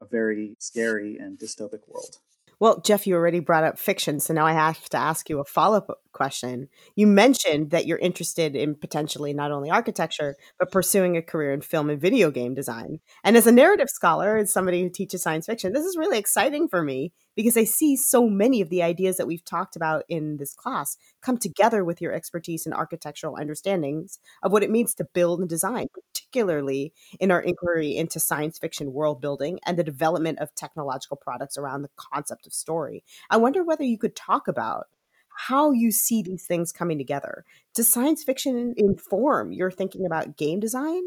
a 0.00 0.06
very 0.06 0.56
scary 0.58 1.16
and 1.16 1.38
dystopic 1.38 1.88
world. 1.88 2.18
Well, 2.58 2.80
Jeff, 2.80 3.06
you 3.06 3.14
already 3.16 3.40
brought 3.40 3.64
up 3.64 3.78
fiction, 3.78 4.18
so 4.18 4.32
now 4.32 4.46
I 4.46 4.52
have 4.54 4.88
to 4.88 4.96
ask 4.96 5.28
you 5.28 5.40
a 5.40 5.44
follow 5.44 5.76
up 5.76 6.00
question. 6.12 6.68
You 6.94 7.06
mentioned 7.06 7.70
that 7.70 7.86
you're 7.86 7.98
interested 7.98 8.56
in 8.56 8.76
potentially 8.76 9.34
not 9.34 9.52
only 9.52 9.68
architecture, 9.68 10.36
but 10.58 10.72
pursuing 10.72 11.18
a 11.18 11.22
career 11.22 11.52
in 11.52 11.60
film 11.60 11.90
and 11.90 12.00
video 12.00 12.30
game 12.30 12.54
design. 12.54 13.00
And 13.22 13.36
as 13.36 13.46
a 13.46 13.52
narrative 13.52 13.90
scholar, 13.90 14.38
as 14.38 14.50
somebody 14.50 14.82
who 14.82 14.88
teaches 14.88 15.22
science 15.22 15.44
fiction, 15.44 15.74
this 15.74 15.84
is 15.84 15.98
really 15.98 16.16
exciting 16.18 16.66
for 16.66 16.82
me 16.82 17.12
because 17.34 17.58
I 17.58 17.64
see 17.64 17.94
so 17.94 18.26
many 18.26 18.62
of 18.62 18.70
the 18.70 18.82
ideas 18.82 19.18
that 19.18 19.26
we've 19.26 19.44
talked 19.44 19.76
about 19.76 20.04
in 20.08 20.38
this 20.38 20.54
class 20.54 20.96
come 21.20 21.36
together 21.36 21.84
with 21.84 22.00
your 22.00 22.14
expertise 22.14 22.64
and 22.64 22.74
architectural 22.74 23.36
understandings 23.36 24.18
of 24.42 24.50
what 24.50 24.62
it 24.62 24.70
means 24.70 24.94
to 24.94 25.04
build 25.12 25.40
and 25.40 25.48
design, 25.50 25.88
particularly 26.36 26.92
in 27.18 27.30
our 27.30 27.40
inquiry 27.40 27.96
into 27.96 28.20
science 28.20 28.58
fiction 28.58 28.92
world 28.92 29.22
building 29.22 29.58
and 29.64 29.78
the 29.78 29.84
development 29.84 30.38
of 30.38 30.54
technological 30.54 31.16
products 31.16 31.56
around 31.56 31.80
the 31.80 31.90
concept 31.96 32.46
of 32.46 32.52
story. 32.52 33.02
I 33.30 33.38
wonder 33.38 33.64
whether 33.64 33.84
you 33.84 33.96
could 33.96 34.14
talk 34.14 34.46
about 34.46 34.88
how 35.48 35.70
you 35.70 35.90
see 35.90 36.22
these 36.22 36.46
things 36.46 36.72
coming 36.72 36.98
together. 36.98 37.44
Does 37.74 37.90
science 37.90 38.22
fiction 38.22 38.74
inform 38.76 39.52
your 39.52 39.70
thinking 39.70 40.04
about 40.04 40.36
game 40.36 40.60
design? 40.60 41.02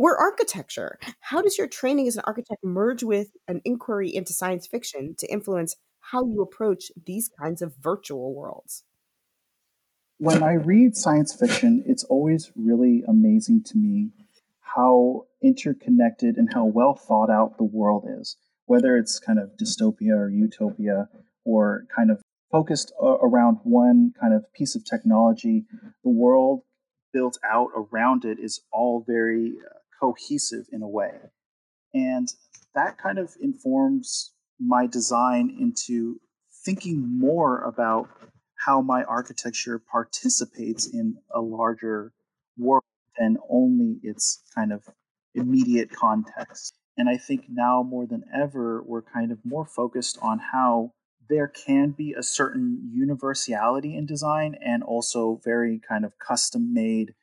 or 0.00 0.16
architecture. 0.16 0.96
How 1.18 1.42
does 1.42 1.58
your 1.58 1.66
training 1.66 2.06
as 2.06 2.14
an 2.14 2.22
architect 2.24 2.62
merge 2.62 3.02
with 3.02 3.30
an 3.48 3.60
inquiry 3.64 4.14
into 4.14 4.32
science 4.32 4.64
fiction 4.64 5.16
to 5.18 5.26
influence 5.26 5.74
how 5.98 6.24
you 6.24 6.40
approach 6.40 6.92
these 7.04 7.28
kinds 7.28 7.62
of 7.62 7.74
virtual 7.74 8.32
worlds? 8.32 8.84
When 10.18 10.44
I 10.44 10.52
read 10.52 10.96
science 10.96 11.34
fiction, 11.34 11.82
it's 11.84 12.04
always 12.04 12.52
really 12.54 13.02
amazing 13.08 13.64
to 13.64 13.76
me 13.76 14.12
how 14.74 15.26
interconnected 15.42 16.36
and 16.36 16.52
how 16.52 16.64
well 16.64 16.94
thought 16.94 17.30
out 17.30 17.58
the 17.58 17.64
world 17.64 18.04
is, 18.20 18.36
whether 18.66 18.96
it's 18.96 19.18
kind 19.18 19.38
of 19.38 19.50
dystopia 19.60 20.16
or 20.16 20.28
utopia 20.28 21.08
or 21.44 21.84
kind 21.94 22.10
of 22.10 22.20
focused 22.50 22.92
around 23.00 23.58
one 23.62 24.12
kind 24.20 24.34
of 24.34 24.44
piece 24.52 24.74
of 24.74 24.84
technology. 24.84 25.64
The 26.02 26.10
world 26.10 26.62
built 27.12 27.38
out 27.44 27.68
around 27.74 28.24
it 28.24 28.38
is 28.38 28.60
all 28.72 29.04
very 29.06 29.52
uh, 29.64 29.78
cohesive 30.00 30.66
in 30.72 30.82
a 30.82 30.88
way. 30.88 31.14
And 31.94 32.28
that 32.74 32.98
kind 32.98 33.18
of 33.18 33.34
informs 33.40 34.32
my 34.60 34.86
design 34.86 35.56
into 35.58 36.20
thinking 36.64 37.18
more 37.18 37.62
about 37.62 38.08
how 38.66 38.82
my 38.82 39.04
architecture 39.04 39.78
participates 39.78 40.86
in 40.86 41.16
a 41.34 41.40
larger 41.40 42.12
world 42.56 42.82
than 43.18 43.38
only 43.50 43.98
its 44.02 44.42
kind 44.54 44.72
of 44.72 44.84
immediate 45.34 45.90
context. 45.90 46.78
And 46.96 47.08
I 47.08 47.16
think 47.16 47.44
now 47.48 47.82
more 47.82 48.06
than 48.06 48.24
ever, 48.34 48.82
we're 48.82 49.02
kind 49.02 49.30
of 49.30 49.38
more 49.44 49.64
focused 49.64 50.18
on 50.20 50.38
how 50.52 50.92
there 51.28 51.48
can 51.48 51.90
be 51.90 52.14
a 52.14 52.22
certain 52.22 52.90
universality 52.92 53.96
in 53.96 54.06
design 54.06 54.56
and 54.64 54.82
also 54.82 55.40
very 55.44 55.80
kind 55.86 56.04
of 56.04 56.18
custom 56.18 56.72
made 56.72 57.14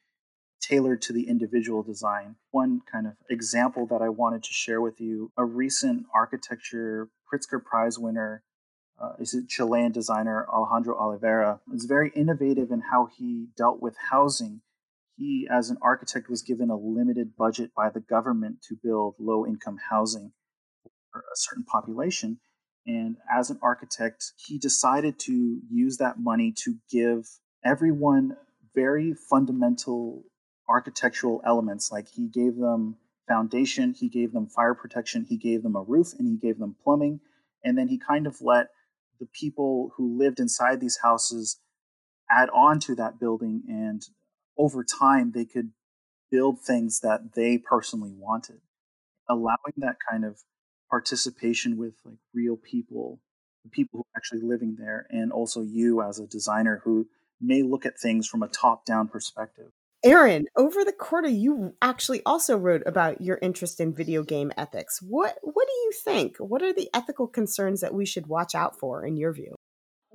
tailored 0.62 1.02
to 1.04 1.14
the 1.14 1.28
individual 1.28 1.84
design. 1.84 2.36
One 2.52 2.82
kind 2.92 3.08
of 3.08 3.14
example 3.30 3.86
that 3.88 4.02
I 4.02 4.10
wanted 4.10 4.44
to 4.44 4.54
share 4.54 4.82
with 4.82 5.00
you 5.00 5.32
a 5.38 5.46
recent 5.46 6.06
architecture 6.14 7.10
Pritzker 7.32 7.64
Prize 7.64 8.00
winner 8.00 8.44
uh, 9.00 9.14
is 9.20 9.34
a 9.34 9.46
Chilean 9.46 9.92
designer 9.92 10.48
Alejandro 10.52 10.96
Aravena 10.96 11.60
is 11.74 11.86
very 11.86 12.12
innovative 12.16 12.72
in 12.72 12.82
how 12.82 13.10
he 13.18 13.48
dealt 13.58 13.82
with 13.82 13.96
housing. 14.10 14.62
He, 15.18 15.48
as 15.50 15.70
an 15.70 15.78
architect, 15.82 16.30
was 16.30 16.42
given 16.42 16.70
a 16.70 16.78
limited 16.78 17.36
budget 17.38 17.72
by 17.76 17.90
the 17.90 18.02
government 18.02 18.62
to 18.68 18.78
build 18.82 19.16
low 19.20 19.46
income 19.46 19.78
housing 19.90 20.34
for 21.12 21.20
a 21.20 21.36
certain 21.36 21.64
population. 21.64 22.40
And 22.86 23.18
as 23.34 23.50
an 23.50 23.60
architect, 23.64 24.34
he 24.36 24.60
decided 24.60 25.18
to 25.20 25.60
use 25.72 25.98
that 25.98 26.20
money 26.20 26.54
to 26.64 26.76
give 26.92 27.28
everyone 27.64 28.38
very 28.76 29.14
fundamental 29.14 30.24
architectural 30.68 31.42
elements. 31.46 31.92
Like 31.92 32.08
he 32.10 32.28
gave 32.28 32.58
them 32.58 32.98
foundation, 33.28 33.94
he 33.94 34.10
gave 34.10 34.34
them 34.34 34.48
fire 34.48 34.76
protection, 34.76 35.26
he 35.28 35.38
gave 35.38 35.64
them 35.64 35.76
a 35.76 35.82
roof, 35.82 36.14
and 36.18 36.28
he 36.28 36.38
gave 36.38 36.60
them 36.60 36.76
plumbing. 36.84 37.22
And 37.64 37.78
then 37.78 37.88
he 37.88 37.98
kind 37.98 38.28
of 38.28 38.42
let 38.42 38.68
the 39.20 39.28
people 39.28 39.94
who 39.96 40.18
lived 40.18 40.40
inside 40.40 40.80
these 40.80 41.00
houses 41.02 41.60
add 42.30 42.50
on 42.50 42.80
to 42.82 42.96
that 42.96 43.20
building. 43.20 43.64
And 43.68 44.04
over 44.58 44.84
time, 44.84 45.32
they 45.32 45.46
could 45.46 45.72
build 46.32 46.62
things 46.62 47.00
that 47.02 47.34
they 47.36 47.58
personally 47.58 48.14
wanted, 48.14 48.62
allowing 49.30 49.74
that 49.78 49.98
kind 50.10 50.26
of 50.26 50.40
participation 50.90 51.78
with 51.78 51.94
like 52.04 52.18
real 52.34 52.58
people, 52.58 53.20
the 53.64 53.70
people 53.70 54.00
who 54.00 54.02
are 54.02 54.18
actually 54.18 54.42
living 54.42 54.76
there, 54.78 55.08
and 55.10 55.32
also 55.32 55.62
you 55.62 56.02
as 56.02 56.20
a 56.20 56.28
designer 56.28 56.82
who 56.84 57.08
may 57.42 57.62
look 57.62 57.86
at 57.86 58.00
things 58.00 58.28
from 58.28 58.44
a 58.44 58.48
top 58.48 58.86
down 58.86 59.08
perspective. 59.08 59.72
Erin, 60.04 60.46
over 60.56 60.84
the 60.84 60.94
quarter, 60.94 61.28
you 61.28 61.74
actually 61.82 62.22
also 62.26 62.58
wrote 62.58 62.84
about 62.86 63.22
your 63.22 63.40
interest 63.42 63.80
in 63.80 63.94
video 63.94 64.22
game 64.22 64.52
ethics. 64.56 65.02
What 65.02 65.40
what 65.42 65.68
do 65.68 65.74
you 65.74 65.92
think? 66.04 66.38
What 66.38 66.62
are 66.62 66.74
the 66.74 66.90
ethical 66.94 67.28
concerns 67.28 67.82
that 67.82 67.94
we 67.94 68.06
should 68.06 68.28
watch 68.28 68.54
out 68.54 68.78
for, 68.78 69.04
in 69.04 69.18
your 69.18 69.34
view? 69.34 69.56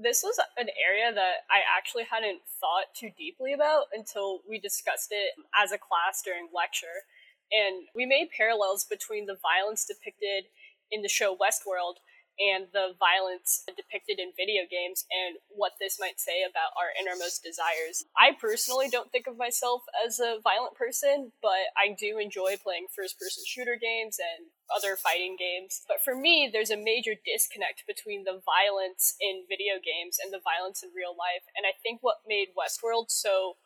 This 0.02 0.22
was 0.22 0.38
an 0.56 0.68
area 0.80 1.12
that 1.12 1.44
I 1.50 1.60
actually 1.76 2.04
hadn't 2.10 2.40
thought 2.58 2.94
too 2.94 3.10
deeply 3.18 3.52
about 3.52 3.84
until 3.92 4.40
we 4.48 4.58
discussed 4.58 5.08
it 5.10 5.34
as 5.60 5.72
a 5.72 5.78
class 5.78 6.22
during 6.24 6.48
lecture. 6.54 7.04
And 7.52 7.84
we 7.94 8.06
made 8.06 8.30
parallels 8.34 8.84
between 8.84 9.26
the 9.26 9.36
violence 9.42 9.84
depicted 9.84 10.44
in 10.90 11.02
the 11.02 11.08
show 11.08 11.36
Westworld 11.36 11.96
and 12.40 12.66
the 12.72 12.96
violence 12.96 13.62
depicted 13.76 14.18
in 14.18 14.32
video 14.32 14.64
games 14.64 15.04
and 15.12 15.36
what 15.52 15.76
this 15.78 16.00
might 16.00 16.18
say 16.18 16.40
about 16.40 16.72
our 16.80 16.88
innermost 16.96 17.44
desires. 17.44 18.04
I 18.16 18.32
personally 18.32 18.88
don't 18.88 19.12
think 19.12 19.26
of 19.28 19.36
myself 19.36 19.82
as 20.00 20.18
a 20.18 20.40
violent 20.42 20.74
person, 20.74 21.32
but 21.44 21.68
I 21.76 21.92
do 21.92 22.16
enjoy 22.16 22.56
playing 22.56 22.88
first 22.96 23.20
person 23.20 23.44
shooter 23.46 23.76
games 23.76 24.16
and 24.16 24.48
other 24.72 24.96
fighting 24.96 25.36
games. 25.36 25.82
But 25.86 26.00
for 26.00 26.16
me, 26.16 26.48
there's 26.48 26.70
a 26.72 26.80
major 26.80 27.12
disconnect 27.12 27.84
between 27.86 28.24
the 28.24 28.40
violence 28.40 29.16
in 29.20 29.44
video 29.44 29.76
games 29.76 30.16
and 30.16 30.32
the 30.32 30.40
violence 30.40 30.82
in 30.82 30.90
real 30.96 31.12
life. 31.12 31.44
And 31.52 31.68
I 31.68 31.76
think 31.84 32.00
what 32.00 32.24
made 32.26 32.56
Westworld 32.56 33.12
so 33.12 33.60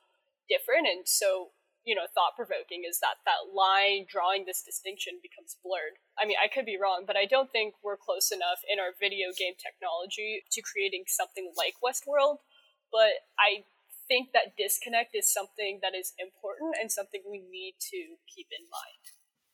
different 0.50 0.90
and 0.90 1.06
so 1.06 1.54
you 1.84 1.94
know 1.94 2.08
thought 2.12 2.36
provoking 2.36 2.82
is 2.88 2.98
that 3.00 3.20
that 3.28 3.52
line 3.52 4.08
drawing 4.08 4.44
this 4.44 4.64
distinction 4.64 5.20
becomes 5.20 5.56
blurred 5.60 6.00
i 6.18 6.24
mean 6.24 6.36
i 6.40 6.48
could 6.48 6.64
be 6.64 6.80
wrong 6.80 7.04
but 7.06 7.16
i 7.16 7.24
don't 7.24 7.52
think 7.52 7.76
we're 7.84 8.00
close 8.00 8.32
enough 8.32 8.64
in 8.66 8.80
our 8.80 8.96
video 8.96 9.30
game 9.36 9.54
technology 9.60 10.42
to 10.50 10.64
creating 10.64 11.04
something 11.06 11.52
like 11.56 11.76
westworld 11.84 12.40
but 12.90 13.28
i 13.38 13.62
think 14.08 14.32
that 14.32 14.56
disconnect 14.56 15.16
is 15.16 15.28
something 15.30 15.80
that 15.80 15.96
is 15.96 16.12
important 16.20 16.76
and 16.80 16.92
something 16.92 17.22
we 17.28 17.40
need 17.40 17.76
to 17.80 18.20
keep 18.28 18.48
in 18.52 18.64
mind 18.68 19.04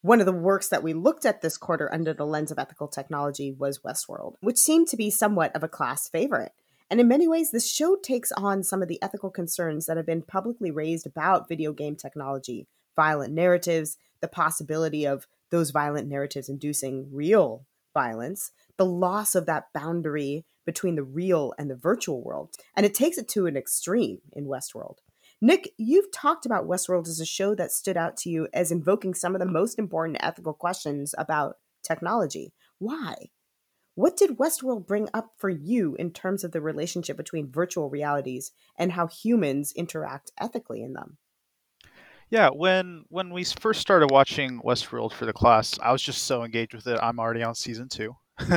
one 0.03 0.21
of 0.21 0.27
the 0.27 0.33
works 0.33 0.69
that 0.69 0.83
we 0.83 0.95
looked 0.95 1.27
at 1.27 1.43
this 1.43 1.59
quarter 1.59 1.93
under 1.93 2.15
the 2.15 2.25
lens 2.25 2.51
of 2.51 2.59
ethical 2.59 2.89
technology 2.89 3.53
was 3.53 3.81
Westworld, 3.81 4.37
which 4.41 4.57
seemed 4.57 4.89
to 4.89 4.97
be 4.97 5.11
somewhat 5.11 5.55
of 5.55 5.63
a 5.63 5.69
class 5.69 6.09
favorite. 6.09 6.53
And 6.91 7.01
in 7.01 7.07
many 7.07 7.29
ways, 7.29 7.51
this 7.51 7.71
show 7.71 7.97
takes 7.97 8.33
on 8.33 8.65
some 8.65 8.83
of 8.83 8.89
the 8.89 9.01
ethical 9.01 9.31
concerns 9.31 9.87
that 9.87 9.97
have 9.97 10.07
been 10.07 10.23
publicly 10.23 10.71
raised 10.71 11.07
about 11.07 11.49
video 11.49 11.73
game 11.73 11.95
technology, 11.95 12.67
violent 12.97 13.33
narratives, 13.33 13.97
the 14.21 14.29
possibility 14.29 15.07
of 15.07 15.27
those 15.51 15.71
violent 15.71 16.09
narratives 16.09 16.49
inducing 16.49 17.09
real 17.13 17.67
violence, 17.95 18.51
the 18.77 18.85
loss 18.85 19.35
of 19.35 19.47
that 19.47 19.67
boundary 19.73 20.45
between 20.67 20.97
the 20.97 21.03
real 21.03 21.53
and 21.59 21.71
the 21.71 21.77
virtual 21.77 22.23
world. 22.23 22.55
And 22.77 22.85
it 22.85 22.95
takes 22.95 23.19
it 23.19 23.29
to 23.31 23.47
an 23.47 23.57
extreme 23.57 24.19
in 24.33 24.47
Westworld. 24.47 24.97
Nick, 25.41 25.73
you've 25.79 26.13
talked 26.13 26.45
about 26.45 26.67
Westworld 26.67 27.09
as 27.09 27.19
a 27.19 27.25
show 27.25 27.55
that 27.55 27.73
stood 27.73 27.97
out 27.97 28.17
to 28.19 28.31
you 28.31 28.47
as 28.53 28.71
invoking 28.71 29.15
some 29.15 29.35
of 29.35 29.41
the 29.41 29.47
most 29.47 29.79
important 29.79 30.19
ethical 30.21 30.53
questions 30.53 31.15
about 31.17 31.57
technology. 31.83 32.53
Why? 32.79 33.31
What 33.95 34.17
did 34.17 34.39
Westworld 34.39 34.87
bring 34.87 35.09
up 35.13 35.33
for 35.37 35.51
you 35.51 35.95
in 35.97 36.13
terms 36.13 36.45
of 36.45 36.53
the 36.53 36.61
relationship 36.61 37.17
between 37.17 37.51
virtual 37.51 37.91
realities 37.91 38.53
and 38.79 38.93
how 38.93 39.09
humans 39.09 39.73
interact 39.75 40.31
ethically 40.39 40.83
in 40.83 40.93
them? 40.93 41.19
Yeah, 42.31 42.51
when 42.51 43.05
when 43.09 43.31
we 43.31 43.43
first 43.43 43.81
started 43.81 44.13
watching 44.13 44.61
Westworld 44.61 45.13
for 45.13 45.27
the 45.27 45.33
class, 45.33 45.77
I 45.83 45.91
was 45.91 46.03
just 46.03 46.25
so 46.25 46.45
engaged 46.45 46.75
with 46.75 46.87
it. 46.87 47.01
I'm 47.03 47.19
already 47.19 47.43
on 47.43 47.57
season 47.57 47.89
two. 47.89 48.15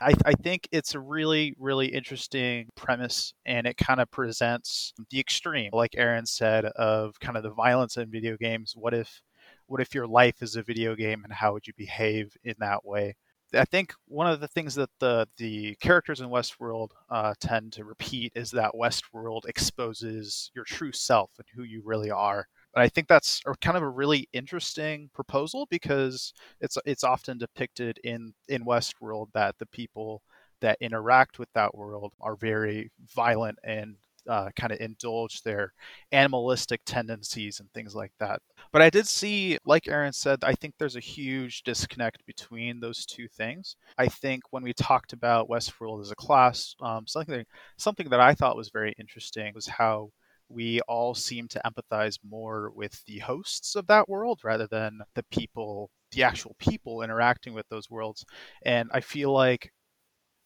I, 0.00 0.14
I, 0.24 0.32
think 0.42 0.68
it's 0.72 0.94
a 0.94 1.00
really, 1.00 1.54
really 1.58 1.88
interesting 1.88 2.68
premise, 2.74 3.34
and 3.44 3.66
it 3.66 3.76
kind 3.76 4.00
of 4.00 4.10
presents 4.10 4.94
the 5.10 5.20
extreme, 5.20 5.70
like 5.74 5.94
Erin 5.96 6.24
said, 6.24 6.64
of 6.64 7.18
kind 7.20 7.36
of 7.36 7.42
the 7.42 7.50
violence 7.50 7.98
in 7.98 8.10
video 8.10 8.36
games. 8.38 8.72
What 8.74 8.94
if, 8.94 9.20
what 9.66 9.82
if 9.82 9.94
your 9.94 10.06
life 10.06 10.40
is 10.40 10.56
a 10.56 10.62
video 10.62 10.94
game, 10.94 11.22
and 11.24 11.32
how 11.32 11.52
would 11.52 11.66
you 11.66 11.74
behave 11.76 12.34
in 12.44 12.54
that 12.60 12.84
way? 12.84 13.16
I 13.56 13.64
think 13.64 13.92
one 14.06 14.26
of 14.26 14.40
the 14.40 14.48
things 14.48 14.74
that 14.76 14.90
the 15.00 15.28
the 15.36 15.74
characters 15.76 16.20
in 16.20 16.28
Westworld 16.28 16.90
uh, 17.10 17.34
tend 17.40 17.72
to 17.74 17.84
repeat 17.84 18.32
is 18.34 18.50
that 18.52 18.72
Westworld 18.74 19.46
exposes 19.48 20.50
your 20.54 20.64
true 20.64 20.92
self 20.92 21.30
and 21.38 21.46
who 21.54 21.62
you 21.62 21.82
really 21.84 22.10
are. 22.10 22.46
And 22.74 22.82
I 22.82 22.88
think 22.88 23.08
that's 23.08 23.42
kind 23.62 23.76
of 23.76 23.82
a 23.82 23.88
really 23.88 24.28
interesting 24.32 25.10
proposal 25.14 25.66
because 25.70 26.32
it's 26.60 26.78
it's 26.84 27.04
often 27.04 27.38
depicted 27.38 27.98
in 28.04 28.34
in 28.48 28.64
Westworld 28.64 29.28
that 29.34 29.56
the 29.58 29.66
people 29.66 30.22
that 30.60 30.78
interact 30.80 31.38
with 31.38 31.48
that 31.54 31.74
world 31.74 32.12
are 32.20 32.36
very 32.36 32.90
violent 33.14 33.58
and 33.64 33.96
uh, 34.28 34.50
kind 34.56 34.72
of 34.72 34.80
indulge 34.80 35.42
their 35.42 35.72
animalistic 36.12 36.80
tendencies 36.86 37.60
and 37.60 37.70
things 37.72 37.94
like 37.94 38.12
that. 38.20 38.40
But 38.72 38.82
I 38.82 38.90
did 38.90 39.06
see, 39.06 39.58
like 39.64 39.88
Erin 39.88 40.12
said, 40.12 40.40
I 40.42 40.54
think 40.54 40.74
there's 40.78 40.96
a 40.96 41.00
huge 41.00 41.62
disconnect 41.62 42.24
between 42.26 42.80
those 42.80 43.06
two 43.06 43.28
things. 43.28 43.76
I 43.98 44.08
think 44.08 44.42
when 44.50 44.62
we 44.62 44.72
talked 44.72 45.12
about 45.12 45.48
Westworld 45.48 46.00
as 46.02 46.10
a 46.10 46.16
class, 46.16 46.74
um, 46.80 47.06
something 47.06 47.44
something 47.76 48.08
that 48.10 48.20
I 48.20 48.34
thought 48.34 48.56
was 48.56 48.70
very 48.70 48.94
interesting 48.98 49.52
was 49.54 49.66
how 49.66 50.10
we 50.48 50.80
all 50.82 51.14
seem 51.14 51.48
to 51.48 51.60
empathize 51.66 52.18
more 52.28 52.70
with 52.70 53.04
the 53.06 53.18
hosts 53.18 53.74
of 53.74 53.86
that 53.88 54.08
world 54.08 54.40
rather 54.44 54.66
than 54.68 55.00
the 55.14 55.24
people 55.30 55.90
the 56.12 56.22
actual 56.22 56.54
people 56.58 57.02
interacting 57.02 57.52
with 57.52 57.68
those 57.68 57.90
worlds 57.90 58.24
and 58.64 58.88
i 58.92 59.00
feel 59.00 59.32
like 59.32 59.72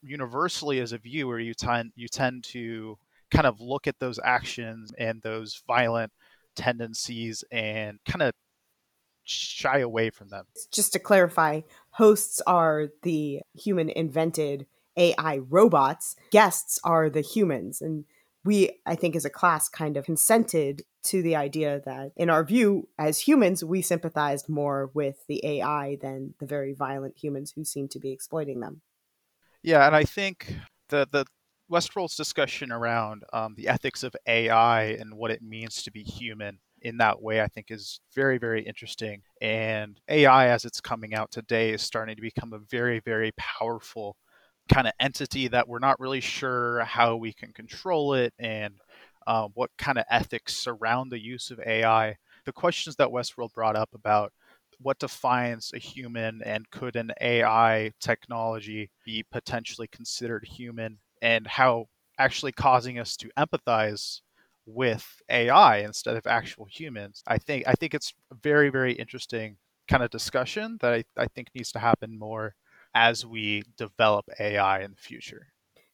universally 0.03 0.81
as 0.81 0.93
a 0.93 0.99
viewer 0.99 1.39
you 1.39 1.55
tend 1.55 1.93
you 1.95 2.09
tend 2.09 2.43
to 2.45 2.97
kind 3.31 3.47
of 3.47 3.61
look 3.61 3.87
at 3.87 3.99
those 3.99 4.19
actions 4.23 4.93
and 4.99 5.23
those 5.23 5.63
violent 5.67 6.13
tendencies 6.57 7.45
and 7.51 7.99
kind 8.05 8.23
of 8.23 8.33
shy 9.25 9.79
away 9.79 10.11
from 10.11 10.29
them. 10.29 10.45
Just 10.73 10.93
to 10.93 10.99
clarify, 10.99 11.61
hosts 11.91 12.41
are 12.47 12.89
the 13.03 13.41
human 13.55 13.91
invented 13.91 14.67
AI 14.97 15.39
robots, 15.49 16.17
guests 16.31 16.79
are 16.85 17.09
the 17.09 17.21
humans. 17.21 17.81
And 17.81 18.05
we, 18.45 18.81
I 18.87 18.95
think, 18.95 19.15
as 19.15 19.25
a 19.25 19.31
class, 19.31 19.69
kind 19.69 19.97
of 19.97 20.05
consented 20.05 20.83
to 21.05 21.23
the 21.23 21.37
idea 21.37 21.81
that, 21.85 22.13
in 22.17 22.31
our 22.31 22.45
view, 22.45 22.89
as 22.99 23.21
humans, 23.21 23.63
we 23.63 23.83
sympathized 23.83 24.49
more 24.49 24.91
with 24.95 25.27
the 25.29 25.45
AI 25.45 25.99
than 26.01 26.35
the 26.41 26.47
very 26.47 26.75
violent 26.75 27.17
humans 27.17 27.53
who 27.55 27.65
seem 27.65 27.89
to 27.89 27.99
be 27.99 28.11
exploiting 28.11 28.61
them. 28.61 28.81
Yeah, 29.63 29.87
and 29.87 29.95
I 29.95 30.05
think 30.05 30.57
the 30.89 31.07
the 31.11 31.27
Westworld's 31.71 32.17
discussion 32.17 32.73
around 32.73 33.23
um, 33.33 33.55
the 33.57 33.69
ethics 33.69 34.03
of 34.03 34.17
AI 34.27 34.83
and 34.83 35.15
what 35.15 35.31
it 35.31 35.43
means 35.43 35.83
to 35.83 35.91
be 35.91 36.03
human 36.03 36.59
in 36.83 36.97
that 36.97 37.23
way, 37.23 37.41
I 37.41 37.47
think, 37.47 37.71
is 37.71 38.01
very, 38.15 38.39
very 38.39 38.63
interesting. 38.63 39.23
And 39.41 40.01
AI, 40.09 40.49
as 40.49 40.65
it's 40.65 40.81
coming 40.81 41.15
out 41.15 41.31
today, 41.31 41.71
is 41.71 41.83
starting 41.83 42.17
to 42.17 42.23
become 42.23 42.53
a 42.53 42.59
very, 42.59 43.01
very 43.01 43.33
powerful 43.37 44.17
kind 44.73 44.87
of 44.87 44.95
entity 45.01 45.49
that 45.49 45.69
we're 45.69 45.79
not 45.79 46.01
really 46.01 46.21
sure 46.21 46.81
how 46.81 47.17
we 47.17 47.33
can 47.33 47.53
control 47.53 48.15
it 48.15 48.33
and 48.39 48.75
uh, 49.27 49.49
what 49.55 49.71
kind 49.79 49.99
of 49.99 50.05
ethics 50.11 50.57
surround 50.57 51.11
the 51.13 51.23
use 51.23 51.51
of 51.51 51.61
AI. 51.61 52.17
The 52.47 52.53
questions 52.53 52.97
that 52.97 53.09
Westworld 53.09 53.53
brought 53.53 53.77
up 53.77 53.91
about 53.95 54.33
what 54.81 54.99
defines 54.99 55.73
a 55.75 55.79
human 55.79 56.41
and 56.45 56.71
could 56.71 56.97
an 56.97 57.13
AI 57.21 57.93
technology 58.01 58.91
be 59.05 59.25
potentially 59.31 59.89
considered 59.89 60.45
human 60.45 60.99
and 61.23 61.47
how 61.47 61.87
actually 62.19 62.53
causing 62.53 62.99
us 62.99 63.17
to 63.17 63.31
empathize 63.39 64.21
with 64.67 65.21
AI 65.29 65.79
instead 65.79 66.17
of 66.17 66.27
actual 66.27 66.67
humans. 66.67 67.23
I 67.27 67.39
think 67.39 67.65
I 67.67 67.73
think 67.73 67.95
it's 67.95 68.13
a 68.31 68.35
very 68.35 68.71
very 68.71 68.93
interesting 68.93 69.57
kind 69.89 70.03
of 70.03 70.11
discussion 70.11 70.79
that 70.81 70.93
I, 70.93 71.05
I 71.17 71.27
think 71.27 71.49
needs 71.55 71.73
to 71.73 71.79
happen 71.79 72.19
more 72.19 72.55
as 72.95 73.27
we 73.27 73.65
develop 73.77 74.27
AI 74.39 74.81
in 74.83 74.93
the 74.93 74.97
future. 74.97 75.49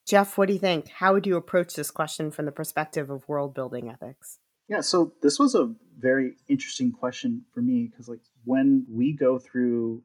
Jeff, 0.05 0.37
what 0.37 0.47
do 0.47 0.53
you 0.53 0.59
think? 0.59 0.87
How 0.87 1.13
would 1.13 1.27
you 1.27 1.35
approach 1.35 1.75
this 1.75 1.91
question 1.91 2.31
from 2.31 2.45
the 2.45 2.51
perspective 2.51 3.09
of 3.09 3.27
world 3.27 3.53
building 3.53 3.89
ethics? 3.89 4.39
Yeah, 4.69 4.81
so 4.81 5.13
this 5.21 5.39
was 5.39 5.55
a 5.55 5.73
very 5.97 6.35
interesting 6.47 6.91
question 6.91 7.43
for 7.53 7.61
me 7.61 7.89
because 7.89 8.07
like 8.07 8.21
when 8.45 8.85
we 8.89 9.13
go 9.13 9.39
through 9.39 10.03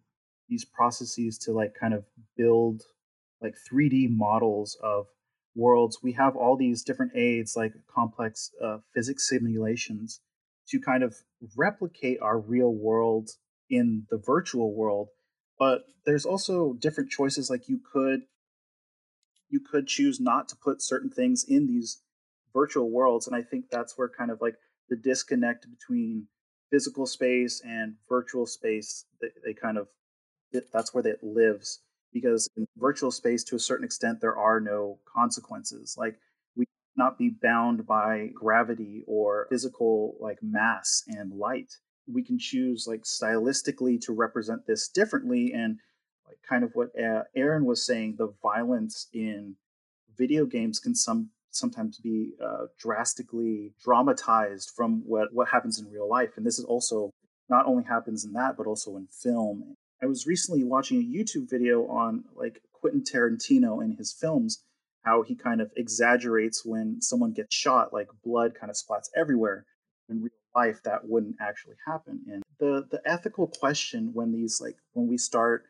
these 0.49 0.65
processes 0.65 1.39
to 1.39 1.53
like 1.53 1.75
kind 1.79 1.95
of 1.95 2.05
build 2.37 2.83
like 3.41 3.55
3D 3.71 4.09
models 4.11 4.77
of 4.83 5.07
worlds, 5.55 5.99
we 6.03 6.13
have 6.13 6.37
all 6.37 6.57
these 6.57 6.83
different 6.83 7.13
aids 7.15 7.57
like 7.57 7.73
complex 7.93 8.51
uh, 8.63 8.79
physics 8.95 9.29
simulations 9.29 10.21
to 10.69 10.81
kind 10.81 11.03
of 11.03 11.17
replicate 11.57 12.21
our 12.21 12.39
real 12.39 12.73
world 12.73 13.31
in 13.69 14.07
the 14.11 14.19
virtual 14.19 14.75
world. 14.75 15.09
But 15.59 15.85
there's 16.05 16.27
also 16.27 16.75
different 16.75 17.11
choices 17.11 17.51
like 17.51 17.69
you 17.69 17.81
could 17.93 18.23
you 19.49 19.61
could 19.61 19.87
choose 19.87 20.19
not 20.19 20.49
to 20.49 20.57
put 20.57 20.83
certain 20.83 21.11
things 21.11 21.45
in 21.47 21.67
these 21.67 22.01
virtual 22.55 22.91
worlds 22.91 23.27
and 23.27 23.37
I 23.37 23.43
think 23.43 23.67
that's 23.71 23.97
where 23.97 24.09
kind 24.09 24.31
of 24.31 24.41
like 24.41 24.55
the 24.89 24.97
disconnect 24.97 25.67
between 25.71 26.27
physical 26.71 27.07
space 27.07 27.63
and 27.65 27.95
virtual 28.09 28.47
space 28.47 29.05
they, 29.21 29.29
they 29.45 29.53
kind 29.53 29.79
of 29.79 29.89
that's 30.73 30.93
where 30.93 31.07
it 31.07 31.23
lives 31.23 31.81
because 32.13 32.49
in 32.57 32.67
virtual 32.77 33.11
space 33.11 33.43
to 33.45 33.57
a 33.57 33.61
certain 33.61 33.85
extent 33.85 34.21
there 34.21 34.37
are 34.37 34.61
no 34.61 34.99
consequences. 35.13 35.97
Like 35.99 36.17
we 36.57 36.65
not 36.97 37.19
be 37.19 37.31
bound 37.31 37.87
by 37.87 38.31
gravity 38.35 39.05
or 39.07 39.47
physical 39.51 40.17
like 40.21 40.39
mass 40.43 41.03
and 41.09 41.33
light. 41.33 41.73
We 42.13 42.23
can 42.23 42.39
choose 42.39 42.87
like 42.87 43.03
stylistically 43.03 44.01
to 44.03 44.13
represent 44.13 44.67
this 44.67 44.89
differently 44.89 45.53
and 45.55 45.79
like 46.27 46.39
kind 46.49 46.65
of 46.65 46.71
what 46.75 46.89
uh, 46.99 47.23
erin 47.35 47.65
was 47.65 47.87
saying 47.87 48.17
the 48.19 48.33
violence 48.43 49.09
in 49.13 49.57
video 50.17 50.45
games 50.45 50.79
can 50.79 50.95
some 50.95 51.31
sometimes 51.51 51.99
be 51.99 52.33
uh, 52.43 52.67
drastically 52.79 53.73
dramatized 53.83 54.71
from 54.75 55.03
what 55.07 55.33
what 55.33 55.49
happens 55.49 55.79
in 55.79 55.91
real 55.91 56.09
life. 56.09 56.31
And 56.37 56.47
this 56.47 56.59
is 56.59 56.65
also 56.65 57.11
not 57.49 57.67
only 57.67 57.85
happens 57.85 58.25
in 58.25 58.33
that 58.33 58.57
but 58.57 58.67
also 58.67 58.97
in 58.97 59.07
film 59.07 59.77
I 60.03 60.07
was 60.07 60.27
recently 60.27 60.65
watching 60.65 60.99
a 60.99 61.05
YouTube 61.05 61.49
video 61.49 61.87
on 61.87 62.25
like 62.35 62.61
Quentin 62.73 63.03
Tarantino 63.03 63.83
and 63.83 63.97
his 63.97 64.13
films, 64.13 64.65
how 65.05 65.23
he 65.23 65.37
kind 65.37 65.61
of 65.61 65.71
exaggerates 65.77 66.65
when 66.65 67.01
someone 67.01 67.33
gets 67.33 67.55
shot, 67.55 67.93
like 67.93 68.09
blood 68.25 68.55
kind 68.59 68.71
of 68.71 68.77
splats 68.77 69.09
everywhere. 69.17 69.65
In 70.09 70.23
real 70.23 70.31
life, 70.57 70.83
that 70.83 71.09
wouldn't 71.09 71.37
actually 71.41 71.77
happen. 71.87 72.21
And 72.31 72.43
the 72.59 72.87
the 72.91 73.01
ethical 73.05 73.47
question 73.47 74.11
when 74.13 74.33
these 74.33 74.61
like 74.61 74.77
when 74.93 75.07
we 75.07 75.17
start 75.17 75.65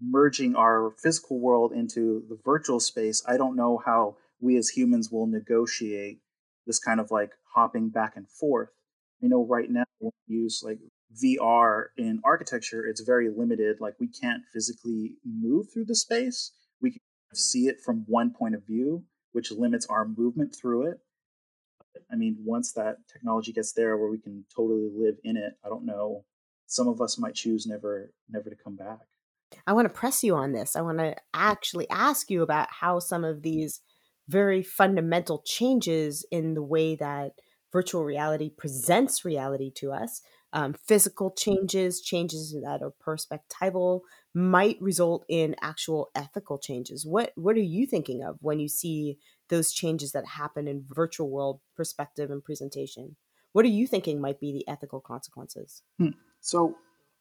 merging 0.00 0.54
our 0.54 0.92
physical 1.02 1.40
world 1.40 1.72
into 1.72 2.22
the 2.28 2.38
virtual 2.44 2.78
space, 2.78 3.22
I 3.26 3.36
don't 3.36 3.56
know 3.56 3.82
how 3.84 4.16
we 4.40 4.56
as 4.56 4.68
humans 4.68 5.10
will 5.10 5.26
negotiate 5.26 6.20
this 6.66 6.78
kind 6.78 7.00
of 7.00 7.10
like 7.10 7.32
hopping 7.54 7.88
back 7.88 8.16
and 8.16 8.28
forth. 8.28 8.68
I 9.22 9.26
know 9.26 9.44
right 9.44 9.70
now 9.70 9.84
we 10.00 10.10
use 10.28 10.62
like 10.64 10.78
VR 11.14 11.86
in 11.96 12.20
architecture, 12.24 12.86
it's 12.86 13.00
very 13.00 13.28
limited. 13.28 13.76
Like 13.80 13.94
we 14.00 14.08
can't 14.08 14.42
physically 14.52 15.14
move 15.24 15.66
through 15.72 15.86
the 15.86 15.94
space. 15.94 16.52
We 16.80 16.92
can 16.92 17.00
see 17.34 17.66
it 17.66 17.80
from 17.84 18.04
one 18.06 18.32
point 18.32 18.54
of 18.54 18.66
view, 18.66 19.04
which 19.32 19.52
limits 19.52 19.86
our 19.86 20.06
movement 20.06 20.54
through 20.54 20.90
it. 20.90 20.98
I 22.12 22.16
mean, 22.16 22.36
once 22.44 22.72
that 22.72 22.96
technology 23.10 23.52
gets 23.52 23.72
there 23.72 23.96
where 23.96 24.10
we 24.10 24.18
can 24.18 24.44
totally 24.54 24.88
live 24.94 25.16
in 25.24 25.36
it, 25.36 25.54
I 25.64 25.68
don't 25.68 25.86
know. 25.86 26.24
Some 26.66 26.88
of 26.88 27.00
us 27.00 27.18
might 27.18 27.34
choose 27.34 27.66
never 27.66 28.12
never 28.28 28.50
to 28.50 28.56
come 28.56 28.76
back. 28.76 29.00
I 29.66 29.72
want 29.72 29.86
to 29.86 29.94
press 29.94 30.24
you 30.24 30.34
on 30.34 30.52
this. 30.52 30.76
I 30.76 30.82
want 30.82 30.98
to 30.98 31.14
actually 31.32 31.88
ask 31.88 32.30
you 32.30 32.42
about 32.42 32.68
how 32.70 32.98
some 32.98 33.24
of 33.24 33.42
these 33.42 33.80
very 34.28 34.62
fundamental 34.62 35.42
changes 35.44 36.26
in 36.30 36.54
the 36.54 36.62
way 36.62 36.96
that 36.96 37.32
virtual 37.72 38.04
reality 38.04 38.50
presents 38.50 39.24
reality 39.24 39.70
to 39.76 39.92
us 39.92 40.20
um, 40.52 40.74
physical 40.74 41.30
changes, 41.30 42.00
changes 42.00 42.52
that 42.62 42.80
are 42.82 42.92
perspectival, 43.04 44.00
might 44.34 44.76
result 44.80 45.24
in 45.28 45.56
actual 45.60 46.08
ethical 46.14 46.58
changes. 46.58 47.04
What 47.06 47.32
what 47.36 47.56
are 47.56 47.60
you 47.60 47.86
thinking 47.86 48.22
of 48.22 48.36
when 48.40 48.60
you 48.60 48.68
see 48.68 49.18
those 49.48 49.72
changes 49.72 50.12
that 50.12 50.26
happen 50.26 50.68
in 50.68 50.84
virtual 50.86 51.30
world 51.30 51.60
perspective 51.76 52.30
and 52.30 52.42
presentation? 52.42 53.16
What 53.52 53.64
are 53.64 53.68
you 53.68 53.86
thinking 53.86 54.20
might 54.20 54.40
be 54.40 54.52
the 54.52 54.70
ethical 54.70 55.00
consequences? 55.00 55.82
Hmm. 55.98 56.10
So, 56.40 56.76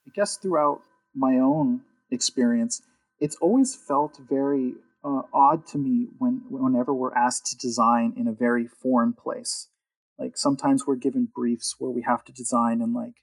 I 0.05 0.11
guess 0.13 0.37
throughout 0.37 0.81
my 1.15 1.35
own 1.35 1.81
experience, 2.11 2.81
it's 3.19 3.37
always 3.37 3.73
felt 3.73 4.19
very 4.29 4.73
uh, 5.03 5.21
odd 5.33 5.65
to 5.67 5.77
me 5.77 6.07
when 6.17 6.41
whenever 6.49 6.93
we're 6.93 7.15
asked 7.15 7.45
to 7.47 7.57
design 7.57 8.13
in 8.17 8.27
a 8.27 8.33
very 8.33 8.67
foreign 8.67 9.13
place. 9.13 9.69
Like 10.17 10.37
sometimes 10.37 10.85
we're 10.85 10.95
given 10.95 11.27
briefs 11.33 11.75
where 11.79 11.91
we 11.91 12.03
have 12.03 12.23
to 12.25 12.31
design 12.31 12.81
in 12.81 12.93
like 12.93 13.15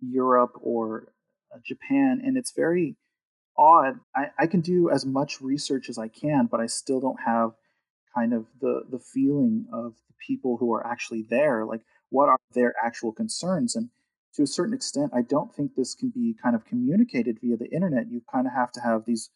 Europe 0.00 0.52
or 0.60 1.12
uh, 1.52 1.58
Japan, 1.66 2.20
and 2.24 2.36
it's 2.36 2.52
very 2.52 2.96
odd. 3.56 3.98
I, 4.14 4.26
I 4.38 4.46
can 4.46 4.60
do 4.60 4.90
as 4.90 5.04
much 5.04 5.40
research 5.40 5.88
as 5.88 5.98
I 5.98 6.08
can, 6.08 6.46
but 6.50 6.60
I 6.60 6.66
still 6.66 7.00
don't 7.00 7.20
have 7.26 7.52
kind 8.14 8.32
of 8.32 8.46
the 8.60 8.82
the 8.90 9.00
feeling 9.00 9.66
of 9.72 9.94
the 10.08 10.14
people 10.26 10.56
who 10.58 10.72
are 10.72 10.86
actually 10.86 11.26
there. 11.28 11.64
Like, 11.64 11.82
what 12.10 12.28
are 12.28 12.38
their 12.54 12.74
actual 12.84 13.12
concerns? 13.12 13.74
And 13.74 13.90
to 14.34 14.42
a 14.42 14.46
certain 14.46 14.74
extent, 14.74 15.12
I 15.14 15.22
don't 15.22 15.52
think 15.52 15.74
this 15.74 15.94
can 15.94 16.10
be 16.10 16.36
kind 16.40 16.54
of 16.54 16.64
communicated 16.64 17.38
via 17.42 17.56
the 17.56 17.70
internet. 17.70 18.10
You 18.10 18.22
kind 18.32 18.46
of 18.46 18.52
have 18.52 18.70
to 18.72 18.80
have 18.80 19.04
these, 19.04 19.30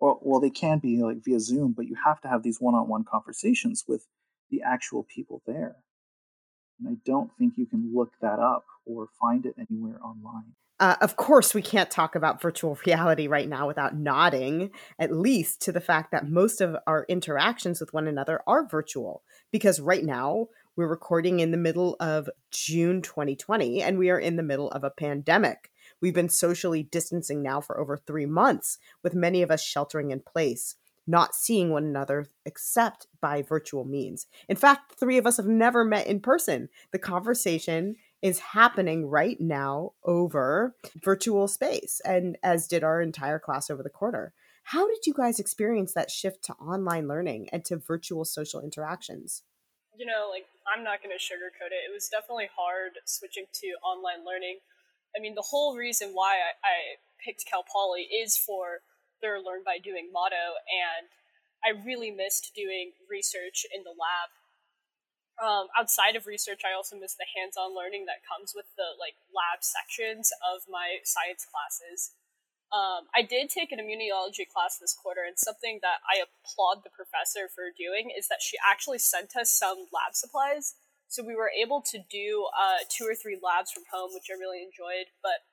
well, 0.00 0.18
well, 0.22 0.40
they 0.40 0.50
can 0.50 0.78
be 0.78 1.00
like 1.02 1.24
via 1.24 1.38
Zoom, 1.38 1.74
but 1.76 1.86
you 1.86 1.96
have 2.04 2.20
to 2.22 2.28
have 2.28 2.42
these 2.42 2.58
one-on-one 2.60 3.04
conversations 3.04 3.84
with 3.86 4.06
the 4.50 4.62
actual 4.62 5.04
people 5.04 5.42
there. 5.46 5.76
And 6.78 6.88
I 6.88 6.96
don't 7.04 7.30
think 7.38 7.54
you 7.56 7.66
can 7.66 7.92
look 7.94 8.12
that 8.20 8.38
up 8.38 8.64
or 8.86 9.08
find 9.20 9.46
it 9.46 9.54
anywhere 9.58 9.98
online. 10.02 10.54
Uh, 10.80 10.94
of 11.00 11.16
course, 11.16 11.54
we 11.54 11.62
can't 11.62 11.90
talk 11.90 12.14
about 12.14 12.40
virtual 12.40 12.78
reality 12.86 13.26
right 13.26 13.48
now 13.48 13.66
without 13.66 13.96
nodding, 13.96 14.70
at 14.98 15.12
least 15.12 15.60
to 15.62 15.72
the 15.72 15.80
fact 15.80 16.12
that 16.12 16.28
most 16.28 16.60
of 16.60 16.76
our 16.86 17.04
interactions 17.08 17.80
with 17.80 17.92
one 17.92 18.06
another 18.06 18.40
are 18.46 18.66
virtual. 18.66 19.22
Because 19.50 19.80
right 19.80 20.04
now, 20.04 20.48
we're 20.76 20.86
recording 20.86 21.40
in 21.40 21.50
the 21.50 21.56
middle 21.56 21.96
of 21.98 22.30
June 22.52 23.02
2020, 23.02 23.82
and 23.82 23.98
we 23.98 24.10
are 24.10 24.18
in 24.18 24.36
the 24.36 24.44
middle 24.44 24.70
of 24.70 24.84
a 24.84 24.90
pandemic. 24.90 25.72
We've 26.00 26.14
been 26.14 26.28
socially 26.28 26.84
distancing 26.84 27.42
now 27.42 27.60
for 27.60 27.80
over 27.80 27.96
three 27.96 28.26
months, 28.26 28.78
with 29.02 29.14
many 29.14 29.42
of 29.42 29.50
us 29.50 29.60
sheltering 29.60 30.12
in 30.12 30.20
place, 30.20 30.76
not 31.08 31.34
seeing 31.34 31.70
one 31.70 31.84
another 31.84 32.26
except 32.44 33.06
by 33.20 33.42
virtual 33.42 33.84
means. 33.84 34.26
In 34.48 34.56
fact, 34.56 34.94
three 35.00 35.18
of 35.18 35.26
us 35.26 35.38
have 35.38 35.46
never 35.46 35.84
met 35.84 36.06
in 36.06 36.20
person. 36.20 36.68
The 36.92 36.98
conversation 36.98 37.96
is 38.20 38.38
happening 38.38 39.06
right 39.06 39.40
now 39.40 39.92
over 40.04 40.74
virtual 41.02 41.48
space 41.48 42.00
and 42.04 42.36
as 42.42 42.66
did 42.68 42.84
our 42.84 43.00
entire 43.00 43.38
class 43.38 43.70
over 43.70 43.82
the 43.82 43.90
quarter. 43.90 44.32
How 44.64 44.86
did 44.86 45.06
you 45.06 45.14
guys 45.14 45.40
experience 45.40 45.94
that 45.94 46.10
shift 46.10 46.44
to 46.44 46.52
online 46.54 47.08
learning 47.08 47.48
and 47.52 47.64
to 47.66 47.78
virtual 47.78 48.24
social 48.24 48.60
interactions? 48.60 49.42
You 49.96 50.04
know, 50.04 50.28
like 50.30 50.46
I'm 50.66 50.84
not 50.84 51.02
going 51.02 51.16
to 51.16 51.22
sugarcoat 51.22 51.72
it. 51.72 51.88
It 51.88 51.94
was 51.94 52.08
definitely 52.08 52.50
hard 52.54 52.92
switching 53.06 53.46
to 53.62 53.66
online 53.82 54.26
learning. 54.26 54.58
I 55.16 55.20
mean, 55.20 55.34
the 55.34 55.42
whole 55.42 55.76
reason 55.76 56.10
why 56.12 56.34
I, 56.34 56.68
I 56.68 56.76
picked 57.24 57.46
Cal 57.46 57.64
Poly 57.72 58.02
is 58.02 58.36
for 58.36 58.80
their 59.20 59.40
learn 59.40 59.62
by 59.64 59.78
doing 59.78 60.10
motto, 60.12 60.58
and 60.66 61.10
I 61.64 61.74
really 61.84 62.10
missed 62.10 62.54
doing 62.54 62.92
research 63.10 63.66
in 63.74 63.82
the 63.82 63.94
lab 63.94 64.30
um, 65.38 65.70
outside 65.78 66.16
of 66.16 66.26
research, 66.26 66.62
I 66.66 66.74
also 66.74 66.98
miss 66.98 67.14
the 67.14 67.26
hands-on 67.30 67.74
learning 67.74 68.06
that 68.10 68.26
comes 68.26 68.52
with 68.54 68.66
the 68.74 68.98
like 68.98 69.14
lab 69.30 69.62
sections 69.62 70.34
of 70.42 70.66
my 70.66 70.98
science 71.06 71.46
classes. 71.46 72.14
Um, 72.68 73.08
I 73.16 73.22
did 73.22 73.48
take 73.48 73.72
an 73.72 73.80
immunology 73.80 74.44
class 74.44 74.76
this 74.76 74.92
quarter, 74.92 75.22
and 75.24 75.38
something 75.38 75.80
that 75.80 76.04
I 76.04 76.20
applaud 76.20 76.84
the 76.84 76.92
professor 76.92 77.48
for 77.48 77.72
doing 77.72 78.12
is 78.12 78.28
that 78.28 78.44
she 78.44 78.58
actually 78.60 78.98
sent 78.98 79.38
us 79.38 79.48
some 79.48 79.88
lab 79.94 80.12
supplies. 80.12 80.74
So 81.08 81.24
we 81.24 81.38
were 81.38 81.48
able 81.48 81.80
to 81.88 81.98
do 82.10 82.44
uh, 82.52 82.84
two 82.92 83.08
or 83.08 83.14
three 83.14 83.40
labs 83.40 83.72
from 83.72 83.88
home, 83.88 84.12
which 84.12 84.28
I 84.28 84.36
really 84.36 84.60
enjoyed. 84.60 85.08
But 85.24 85.47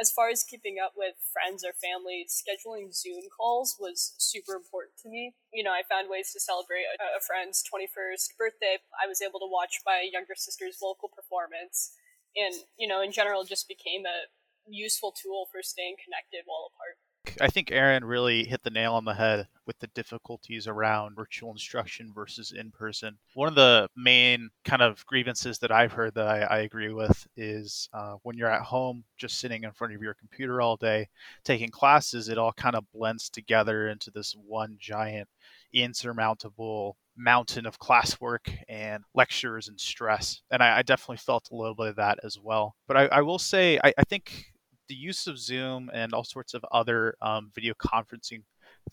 as 0.00 0.12
far 0.12 0.28
as 0.28 0.44
keeping 0.44 0.76
up 0.76 0.92
with 0.96 1.16
friends 1.32 1.64
or 1.64 1.72
family, 1.72 2.28
scheduling 2.28 2.92
Zoom 2.92 3.24
calls 3.32 3.76
was 3.80 4.14
super 4.18 4.54
important 4.54 4.96
to 5.02 5.08
me. 5.08 5.34
You 5.52 5.64
know, 5.64 5.72
I 5.72 5.82
found 5.88 6.08
ways 6.12 6.32
to 6.32 6.40
celebrate 6.40 6.84
a, 6.84 7.16
a, 7.16 7.20
friend's 7.24 7.64
21st 7.64 8.36
birthday. 8.36 8.76
I 8.92 9.08
was 9.08 9.24
able 9.24 9.40
to 9.40 9.48
watch 9.48 9.80
my 9.88 10.04
younger 10.04 10.36
sister's 10.36 10.76
vocal 10.76 11.08
performance, 11.08 11.96
and, 12.36 12.54
you 12.76 12.86
know, 12.86 13.00
in 13.00 13.12
general, 13.12 13.44
just 13.44 13.68
became 13.68 14.04
a 14.04 14.28
useful 14.68 15.14
tool 15.16 15.48
for 15.48 15.62
staying 15.62 15.96
connected 16.04 16.44
while 16.44 16.68
apart. 16.68 17.00
I 17.40 17.48
think 17.48 17.70
Erin 17.70 18.04
really 18.04 18.44
hit 18.44 18.62
the 18.62 18.70
nail 18.70 18.94
on 18.94 19.04
the 19.04 19.14
head 19.14 19.48
with 19.66 19.78
the 19.78 19.88
difficulties 19.88 20.66
around 20.66 21.16
virtual 21.16 21.50
instruction 21.50 22.12
versus 22.14 22.52
in 22.52 22.70
person. 22.70 23.18
One 23.34 23.48
of 23.48 23.54
the 23.54 23.88
main 23.96 24.50
kind 24.64 24.82
of 24.82 25.04
grievances 25.06 25.58
that 25.58 25.72
I've 25.72 25.92
heard 25.92 26.14
that 26.14 26.28
I, 26.28 26.40
I 26.42 26.58
agree 26.60 26.92
with 26.92 27.26
is 27.36 27.88
uh, 27.92 28.14
when 28.22 28.36
you're 28.36 28.50
at 28.50 28.62
home, 28.62 29.04
just 29.16 29.40
sitting 29.40 29.64
in 29.64 29.72
front 29.72 29.94
of 29.94 30.02
your 30.02 30.14
computer 30.14 30.60
all 30.60 30.76
day, 30.76 31.08
taking 31.44 31.70
classes, 31.70 32.28
it 32.28 32.38
all 32.38 32.52
kind 32.52 32.76
of 32.76 32.90
blends 32.92 33.28
together 33.28 33.88
into 33.88 34.10
this 34.10 34.36
one 34.46 34.76
giant, 34.78 35.28
insurmountable 35.72 36.96
mountain 37.16 37.66
of 37.66 37.78
classwork 37.78 38.54
and 38.68 39.02
lectures 39.14 39.68
and 39.68 39.80
stress. 39.80 40.42
And 40.50 40.62
I, 40.62 40.78
I, 40.78 40.82
definitely 40.82 41.16
felt 41.16 41.48
a 41.50 41.56
little 41.56 41.74
bit 41.74 41.88
of 41.88 41.96
that 41.96 42.18
as 42.22 42.38
well. 42.38 42.76
But 42.86 42.96
I, 42.96 43.06
I 43.06 43.20
will 43.22 43.38
say, 43.38 43.78
I, 43.82 43.92
I 43.96 44.04
think 44.04 44.52
the 44.88 44.94
use 44.94 45.26
of 45.26 45.38
Zoom 45.38 45.90
and 45.92 46.12
all 46.12 46.24
sorts 46.24 46.54
of 46.54 46.64
other 46.70 47.16
um, 47.20 47.50
video 47.54 47.74
conferencing 47.74 48.42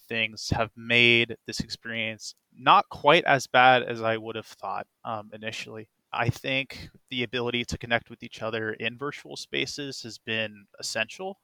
things 0.08 0.50
have 0.50 0.72
made 0.76 1.36
this 1.46 1.60
experience 1.60 2.36
not 2.58 2.88
quite 2.90 3.24
as 3.26 3.48
bad 3.48 3.84
as 3.84 4.02
I 4.02 4.18
would 4.18 4.36
have 4.36 4.46
thought 4.46 4.88
um, 5.06 5.30
initially. 5.34 5.88
I 6.12 6.30
think 6.30 6.90
the 7.10 7.24
ability 7.24 7.66
to 7.66 7.78
connect 7.78 8.10
with 8.10 8.22
each 8.22 8.42
other 8.42 8.74
in 8.74 8.98
virtual 8.98 9.36
spaces 9.36 10.02
has 10.04 10.20
been 10.20 10.66
essential. 10.80 11.40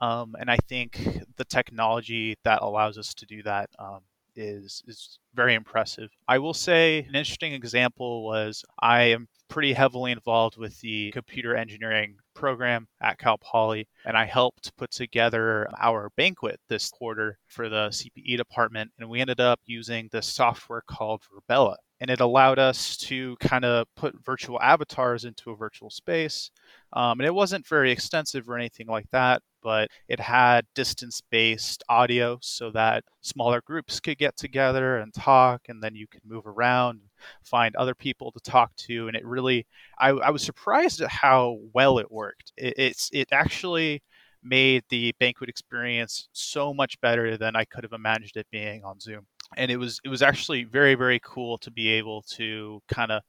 Um, 0.00 0.34
and 0.38 0.50
I 0.50 0.56
think 0.68 1.00
the 1.36 1.44
technology 1.44 2.36
that 2.44 2.62
allows 2.62 2.96
us 2.96 3.12
to 3.14 3.26
do 3.26 3.42
that 3.42 3.68
um, 3.78 4.00
is 4.36 4.82
is 4.86 5.18
very 5.34 5.54
impressive. 5.54 6.10
I 6.28 6.38
will 6.38 6.54
say 6.54 7.00
an 7.00 7.14
interesting 7.14 7.52
example 7.52 8.24
was 8.24 8.64
I 8.80 9.02
am 9.02 9.28
pretty 9.50 9.72
heavily 9.74 10.12
involved 10.12 10.56
with 10.56 10.80
the 10.80 11.10
computer 11.10 11.56
engineering 11.56 12.16
program 12.34 12.86
at 13.02 13.18
Cal 13.18 13.36
Poly, 13.36 13.86
and 14.06 14.16
I 14.16 14.24
helped 14.24 14.74
put 14.76 14.92
together 14.92 15.68
our 15.78 16.10
banquet 16.16 16.58
this 16.68 16.88
quarter 16.88 17.38
for 17.46 17.68
the 17.68 17.88
CPE 17.88 18.36
department. 18.36 18.92
And 18.98 19.10
we 19.10 19.20
ended 19.20 19.40
up 19.40 19.60
using 19.66 20.08
this 20.12 20.26
software 20.26 20.82
called 20.86 21.22
Virbela. 21.24 21.76
And 22.00 22.10
it 22.10 22.20
allowed 22.20 22.58
us 22.58 22.96
to 22.98 23.36
kind 23.40 23.64
of 23.64 23.86
put 23.94 24.24
virtual 24.24 24.60
avatars 24.60 25.24
into 25.24 25.50
a 25.50 25.56
virtual 25.56 25.90
space. 25.90 26.50
Um, 26.94 27.20
and 27.20 27.26
it 27.26 27.34
wasn't 27.34 27.66
very 27.66 27.92
extensive 27.92 28.48
or 28.48 28.56
anything 28.56 28.86
like 28.86 29.06
that, 29.12 29.42
but 29.62 29.88
it 30.08 30.18
had 30.18 30.66
distance 30.74 31.20
based 31.30 31.84
audio 31.88 32.38
so 32.40 32.70
that 32.70 33.04
smaller 33.20 33.60
groups 33.60 34.00
could 34.00 34.16
get 34.16 34.36
together 34.36 34.98
and 34.98 35.12
talk, 35.12 35.62
and 35.68 35.82
then 35.82 35.94
you 35.94 36.06
could 36.06 36.24
move 36.24 36.46
around, 36.46 37.00
find 37.44 37.76
other 37.76 37.94
people 37.94 38.32
to 38.32 38.40
talk 38.40 38.74
to. 38.76 39.08
And 39.08 39.16
it 39.16 39.24
really, 39.26 39.66
I, 39.98 40.08
I 40.08 40.30
was 40.30 40.42
surprised 40.42 41.02
at 41.02 41.10
how 41.10 41.58
well 41.74 41.98
it 41.98 42.10
worked. 42.10 42.52
It, 42.56 42.74
it's, 42.78 43.10
it 43.12 43.28
actually 43.30 44.02
made 44.42 44.84
the 44.88 45.12
banquet 45.20 45.50
experience 45.50 46.28
so 46.32 46.72
much 46.72 46.98
better 47.02 47.36
than 47.36 47.54
I 47.54 47.66
could 47.66 47.84
have 47.84 47.92
imagined 47.92 48.32
it 48.36 48.46
being 48.50 48.84
on 48.84 48.98
Zoom. 48.98 49.26
And 49.56 49.70
it 49.70 49.76
was 49.76 50.00
it 50.04 50.08
was 50.08 50.22
actually 50.22 50.64
very 50.64 50.94
very 50.94 51.20
cool 51.22 51.58
to 51.58 51.70
be 51.70 51.88
able 51.90 52.22
to 52.36 52.80
kind 52.88 53.10
of 53.12 53.22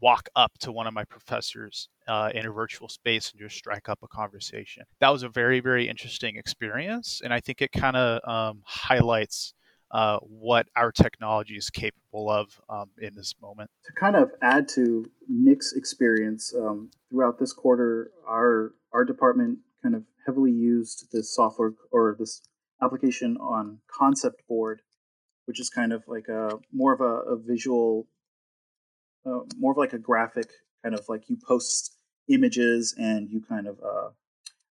walk 0.00 0.28
up 0.36 0.52
to 0.60 0.72
one 0.72 0.86
of 0.86 0.94
my 0.94 1.04
professors 1.04 1.88
uh, 2.08 2.30
in 2.34 2.46
a 2.46 2.50
virtual 2.50 2.88
space 2.88 3.30
and 3.30 3.40
just 3.40 3.56
strike 3.56 3.88
up 3.88 3.98
a 4.02 4.08
conversation. 4.08 4.84
That 5.00 5.10
was 5.10 5.22
a 5.22 5.28
very, 5.28 5.60
very 5.60 5.88
interesting 5.88 6.36
experience. 6.36 7.20
And 7.24 7.32
I 7.32 7.40
think 7.40 7.62
it 7.62 7.72
kind 7.72 7.96
of 7.96 8.28
um, 8.28 8.62
highlights 8.64 9.54
uh, 9.90 10.18
what 10.18 10.66
our 10.76 10.90
technology 10.90 11.56
is 11.56 11.70
capable 11.70 12.30
of 12.30 12.60
um, 12.68 12.90
in 13.00 13.14
this 13.14 13.34
moment. 13.40 13.70
To 13.86 13.92
kind 13.92 14.16
of 14.16 14.32
add 14.42 14.68
to 14.70 15.04
Nick's 15.28 15.72
experience 15.74 16.52
um, 16.56 16.90
throughout 17.08 17.38
this 17.38 17.52
quarter, 17.52 18.10
our 18.26 18.72
our 18.92 19.04
department 19.04 19.60
kind 19.82 19.94
of 19.94 20.02
heavily 20.26 20.50
used 20.50 21.06
this 21.12 21.34
software 21.34 21.72
or 21.92 22.16
this 22.18 22.42
application 22.82 23.36
on 23.36 23.78
Conceptboard, 23.88 24.78
which 25.46 25.60
is 25.60 25.70
kind 25.70 25.92
of 25.92 26.04
like 26.06 26.28
a 26.28 26.58
more 26.72 26.92
of 26.92 27.00
a, 27.00 27.32
a 27.32 27.36
visual 27.36 28.06
uh, 29.24 29.40
more 29.58 29.72
of 29.72 29.78
like 29.78 29.92
a 29.92 29.98
graphic 29.98 30.48
kind 30.82 30.94
of 30.94 31.04
like 31.08 31.28
you 31.28 31.36
post 31.36 31.96
images 32.28 32.94
and 32.96 33.28
you 33.30 33.42
kind 33.48 33.66
of 33.66 33.78
uh, 33.80 34.08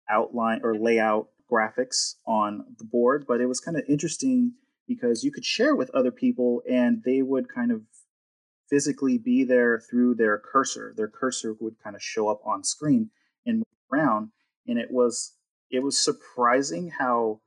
outline 0.10 0.62
or 0.64 0.76
lay 0.76 1.00
out 1.00 1.28
graphics 1.52 2.16
on 2.26 2.64
the 2.78 2.86
board. 2.86 3.26
But 3.28 3.42
it 3.42 3.48
was 3.48 3.60
kind 3.60 3.78
of 3.78 3.84
interesting 3.88 4.54
because 4.88 5.24
you 5.24 5.32
could 5.32 5.46
share 5.46 5.76
with 5.76 5.90
other 5.92 6.12
people 6.12 6.62
and 6.70 7.04
they 7.04 7.22
would 7.22 7.50
kind 7.54 7.72
of 7.72 7.82
physically 8.70 9.18
be 9.18 9.44
there 9.44 9.80
through 9.80 10.16
their 10.16 10.40
cursor. 10.40 10.94
Their 10.96 11.08
cursor 11.08 11.56
would 11.60 11.76
kind 11.84 11.96
of 11.96 12.02
show 12.02 12.30
up 12.30 12.42
on 12.46 12.64
screen 12.64 13.10
and 13.46 13.58
move 13.58 13.66
around. 13.92 14.30
And 14.68 14.78
it 14.78 14.92
was 14.92 15.34
it 15.70 15.84
was 15.84 16.00
surprising 16.00 16.92
how 16.98 17.42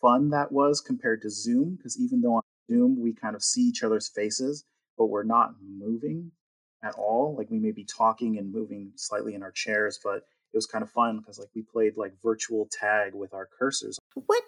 fun 0.00 0.30
that 0.30 0.52
was 0.52 0.80
compared 0.80 1.20
to 1.22 1.30
Zoom 1.30 1.76
because 1.76 2.00
even 2.00 2.20
though 2.20 2.36
on 2.36 2.42
Zoom 2.70 3.00
we 3.00 3.12
kind 3.14 3.34
of 3.34 3.42
see 3.42 3.62
each 3.62 3.82
other's 3.82 4.08
faces, 4.08 4.64
but 4.96 5.06
we're 5.06 5.24
not 5.24 5.54
moving 5.62 6.30
at 6.82 6.94
all. 6.94 7.34
Like 7.36 7.50
we 7.50 7.58
may 7.58 7.72
be 7.72 7.84
talking 7.84 8.38
and 8.38 8.52
moving 8.52 8.92
slightly 8.96 9.34
in 9.34 9.42
our 9.42 9.52
chairs, 9.52 9.98
but 10.02 10.16
it 10.52 10.56
was 10.56 10.66
kind 10.66 10.82
of 10.82 10.90
fun 10.90 11.18
because 11.18 11.38
like 11.38 11.50
we 11.54 11.62
played 11.62 11.96
like 11.96 12.12
virtual 12.22 12.68
tag 12.70 13.14
with 13.14 13.34
our 13.34 13.48
cursors. 13.60 13.96
What 14.14 14.42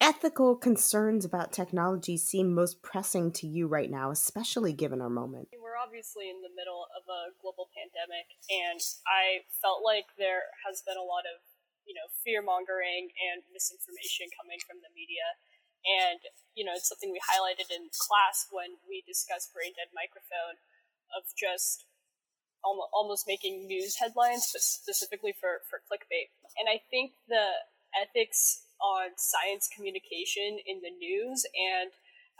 ethical 0.00 0.56
concerns 0.56 1.24
about 1.24 1.52
technology 1.52 2.16
seem 2.16 2.54
most 2.54 2.82
pressing 2.82 3.30
to 3.30 3.46
you 3.46 3.68
right 3.68 3.90
now, 3.90 4.10
especially 4.10 4.72
given 4.72 5.00
our 5.00 5.12
moment? 5.12 5.48
We're 5.52 5.76
obviously 5.76 6.32
in 6.32 6.40
the 6.40 6.50
middle 6.56 6.88
of 6.96 7.04
a 7.06 7.36
global 7.40 7.68
pandemic, 7.76 8.26
and 8.48 8.80
I 9.06 9.44
felt 9.60 9.84
like 9.84 10.08
there 10.18 10.50
has 10.66 10.82
been 10.82 10.96
a 10.96 11.04
lot 11.04 11.28
of 11.28 11.44
you 11.86 11.94
know 11.94 12.08
fear 12.24 12.42
mongering 12.42 13.10
and 13.32 13.42
misinformation 13.52 14.28
coming 14.34 14.58
from 14.66 14.80
the 14.82 14.90
media. 14.96 15.24
And 15.84 16.20
you 16.54 16.64
know, 16.64 16.72
it's 16.74 16.88
something 16.88 17.12
we 17.12 17.22
highlighted 17.22 17.70
in 17.72 17.88
class 17.94 18.46
when 18.50 18.76
we 18.88 19.02
discussed 19.06 19.54
Braindead 19.54 19.94
Megaphone 19.94 20.60
of 21.16 21.24
just 21.38 21.86
almost 22.62 23.24
making 23.26 23.66
news 23.66 23.96
headlines 23.96 24.50
but 24.52 24.60
specifically 24.60 25.32
for, 25.32 25.64
for 25.64 25.80
clickbait. 25.88 26.28
And 26.60 26.68
I 26.68 26.82
think 26.90 27.12
the 27.26 27.64
ethics 27.96 28.68
on 28.82 29.16
science 29.16 29.68
communication 29.74 30.60
in 30.66 30.84
the 30.84 30.92
news 30.92 31.46
and 31.56 31.90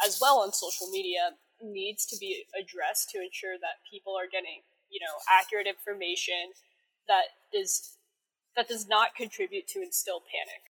as 0.05 0.19
well 0.21 0.41
on 0.41 0.53
social 0.53 0.89
media 0.93 1.41
needs 1.63 2.05
to 2.07 2.17
be 2.21 2.45
addressed 2.53 3.09
to 3.11 3.19
ensure 3.19 3.57
that 3.61 3.81
people 3.89 4.13
are 4.13 4.29
getting 4.29 4.61
you 4.91 4.99
know, 4.99 5.15
accurate 5.31 5.67
information 5.67 6.53
that 7.07 7.39
is 7.55 7.97
that 8.57 8.69
does 8.69 8.89
not 8.89 9.15
contribute 9.15 9.67
to 9.69 9.81
instill 9.81 10.21
panic. 10.21 10.70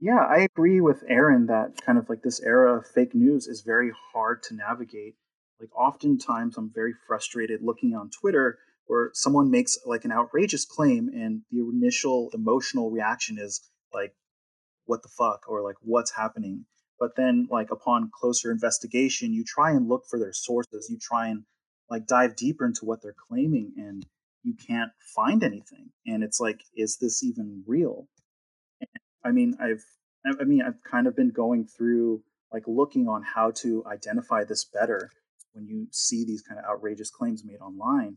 Yeah, 0.00 0.20
I 0.20 0.38
agree 0.38 0.80
with 0.80 1.02
Erin 1.08 1.46
that 1.46 1.82
kind 1.84 1.98
of 1.98 2.08
like 2.08 2.22
this 2.22 2.40
era 2.40 2.78
of 2.78 2.86
fake 2.86 3.14
news 3.14 3.48
is 3.48 3.62
very 3.62 3.90
hard 4.12 4.44
to 4.44 4.54
navigate. 4.54 5.16
Like 5.60 5.74
oftentimes 5.76 6.56
I'm 6.56 6.70
very 6.72 6.94
frustrated 7.06 7.62
looking 7.62 7.94
on 7.96 8.10
Twitter 8.10 8.58
where 8.86 9.10
someone 9.14 9.50
makes 9.50 9.76
like 9.84 10.04
an 10.04 10.12
outrageous 10.12 10.64
claim 10.64 11.08
and 11.08 11.42
the 11.50 11.60
initial 11.60 12.30
emotional 12.32 12.90
reaction 12.90 13.38
is 13.40 13.60
like 13.92 14.14
what 14.86 15.02
the 15.02 15.08
fuck? 15.08 15.48
or 15.48 15.62
like 15.62 15.76
what's 15.82 16.12
happening? 16.12 16.64
But 17.00 17.16
then 17.16 17.48
like 17.50 17.72
upon 17.72 18.10
closer 18.14 18.52
investigation 18.52 19.32
you 19.32 19.42
try 19.44 19.72
and 19.72 19.88
look 19.88 20.04
for 20.08 20.20
their 20.20 20.32
sources. 20.32 20.88
You 20.88 20.98
try 21.00 21.26
and 21.28 21.42
like 21.90 22.06
dive 22.06 22.36
deeper 22.36 22.64
into 22.64 22.84
what 22.84 23.02
they're 23.02 23.16
claiming 23.28 23.72
and 23.76 24.06
you 24.44 24.54
can't 24.54 24.92
find 25.16 25.42
anything. 25.42 25.90
And 26.06 26.22
it's 26.22 26.38
like 26.38 26.62
is 26.76 26.98
this 26.98 27.24
even 27.24 27.64
real 27.66 28.06
i 29.24 29.30
mean 29.30 29.56
i've 29.60 29.84
i 30.40 30.44
mean 30.44 30.62
i've 30.62 30.82
kind 30.84 31.06
of 31.06 31.16
been 31.16 31.30
going 31.30 31.66
through 31.66 32.22
like 32.52 32.64
looking 32.66 33.08
on 33.08 33.22
how 33.22 33.50
to 33.50 33.84
identify 33.86 34.44
this 34.44 34.64
better 34.64 35.10
when 35.52 35.66
you 35.66 35.86
see 35.90 36.24
these 36.24 36.42
kind 36.42 36.58
of 36.58 36.64
outrageous 36.64 37.10
claims 37.10 37.44
made 37.44 37.60
online 37.60 38.16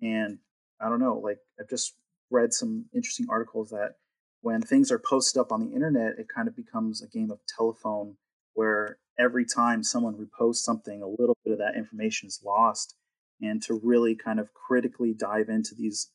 and 0.00 0.38
i 0.80 0.88
don't 0.88 1.00
know 1.00 1.20
like 1.22 1.38
i've 1.58 1.68
just 1.68 1.94
read 2.30 2.52
some 2.52 2.86
interesting 2.94 3.26
articles 3.28 3.70
that 3.70 3.94
when 4.42 4.62
things 4.62 4.90
are 4.90 4.98
posted 4.98 5.40
up 5.40 5.52
on 5.52 5.60
the 5.60 5.74
internet, 5.74 6.18
it 6.18 6.28
kind 6.34 6.48
of 6.48 6.56
becomes 6.56 7.02
a 7.02 7.08
game 7.08 7.30
of 7.30 7.40
telephone 7.46 8.16
where 8.54 8.98
every 9.18 9.44
time 9.44 9.82
someone 9.82 10.14
reposts 10.14 10.56
something, 10.56 11.02
a 11.02 11.08
little 11.08 11.36
bit 11.44 11.52
of 11.52 11.58
that 11.58 11.76
information 11.76 12.26
is 12.26 12.40
lost. 12.44 12.96
And 13.42 13.62
to 13.62 13.80
really 13.82 14.14
kind 14.14 14.38
of 14.38 14.52
critically 14.52 15.14
dive 15.14 15.48
into 15.48 15.74
these 15.74 16.10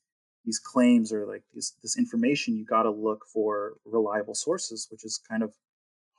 these 0.46 0.60
claims 0.60 1.12
or 1.12 1.26
like 1.26 1.44
these, 1.54 1.74
this 1.82 1.98
information, 1.98 2.56
you 2.56 2.66
got 2.66 2.84
to 2.84 2.92
look 2.92 3.26
for 3.26 3.74
reliable 3.86 4.36
sources, 4.36 4.88
which 4.92 5.04
is 5.04 5.20
kind 5.30 5.44
of 5.44 5.54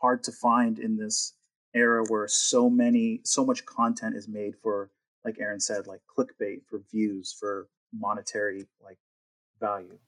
hard 0.01 0.23
to 0.25 0.33
find 0.33 0.79
in 0.79 0.97
this 0.97 1.35
era 1.75 2.05
where 2.09 2.27
so 2.27 2.71
many 2.71 3.21
so 3.25 3.45
much 3.45 3.65
content 3.67 4.17
is 4.17 4.29
made 4.29 4.55
for 4.63 4.91
like 5.25 5.39
Erin 5.41 5.61
said, 5.61 5.87
like 5.87 6.01
clickbait 6.17 6.61
for 6.69 6.81
views 6.91 7.35
for 7.39 7.69
monetary 7.93 8.67
like 8.83 8.99
value. 9.61 9.99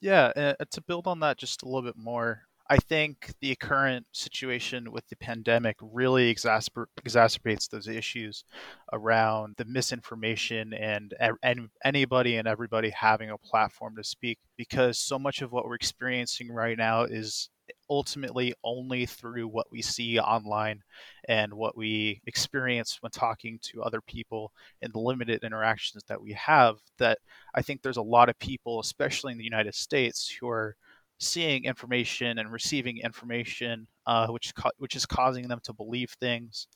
Yeah, 0.00 0.32
uh, 0.36 0.64
to 0.70 0.80
build 0.82 1.06
on 1.06 1.20
that 1.20 1.38
just 1.38 1.62
a 1.62 1.66
little 1.66 1.82
bit 1.82 1.96
more, 1.96 2.42
I 2.68 2.78
think 2.78 3.32
the 3.40 3.54
current 3.56 4.06
situation 4.12 4.90
with 4.90 5.06
the 5.08 5.16
pandemic 5.16 5.76
really 5.80 6.34
exacerb- 6.34 6.86
exacerbates 7.00 7.68
those 7.68 7.86
issues 7.86 8.44
around 8.92 9.54
the 9.56 9.64
misinformation 9.64 10.74
and, 10.74 11.14
and 11.42 11.68
anybody 11.84 12.36
and 12.36 12.48
everybody 12.48 12.90
having 12.90 13.30
a 13.30 13.38
platform 13.38 13.94
to 13.96 14.04
speak 14.04 14.38
because 14.56 14.98
so 14.98 15.18
much 15.18 15.42
of 15.42 15.52
what 15.52 15.64
we're 15.64 15.74
experiencing 15.74 16.50
right 16.50 16.76
now 16.76 17.04
is 17.04 17.50
ultimately 17.88 18.54
only 18.64 19.06
through 19.06 19.46
what 19.46 19.66
we 19.70 19.82
see 19.82 20.18
online 20.18 20.82
and 21.28 21.52
what 21.52 21.76
we 21.76 22.20
experience 22.26 22.98
when 23.00 23.10
talking 23.10 23.58
to 23.60 23.82
other 23.82 24.00
people 24.00 24.52
and 24.82 24.92
the 24.92 24.98
limited 24.98 25.42
interactions 25.42 26.02
that 26.08 26.20
we 26.20 26.32
have 26.32 26.76
that 26.98 27.18
i 27.54 27.62
think 27.62 27.82
there's 27.82 27.96
a 27.96 28.02
lot 28.02 28.28
of 28.28 28.38
people 28.38 28.78
especially 28.80 29.32
in 29.32 29.38
the 29.38 29.44
united 29.44 29.74
states 29.74 30.32
who 30.40 30.48
are 30.48 30.76
seeing 31.18 31.64
information 31.64 32.38
and 32.38 32.52
receiving 32.52 32.98
information 32.98 33.86
uh, 34.06 34.26
which 34.28 34.52
which 34.78 34.96
is 34.96 35.06
causing 35.06 35.48
them 35.48 35.60
to 35.62 35.72
believe 35.72 36.14
things 36.20 36.68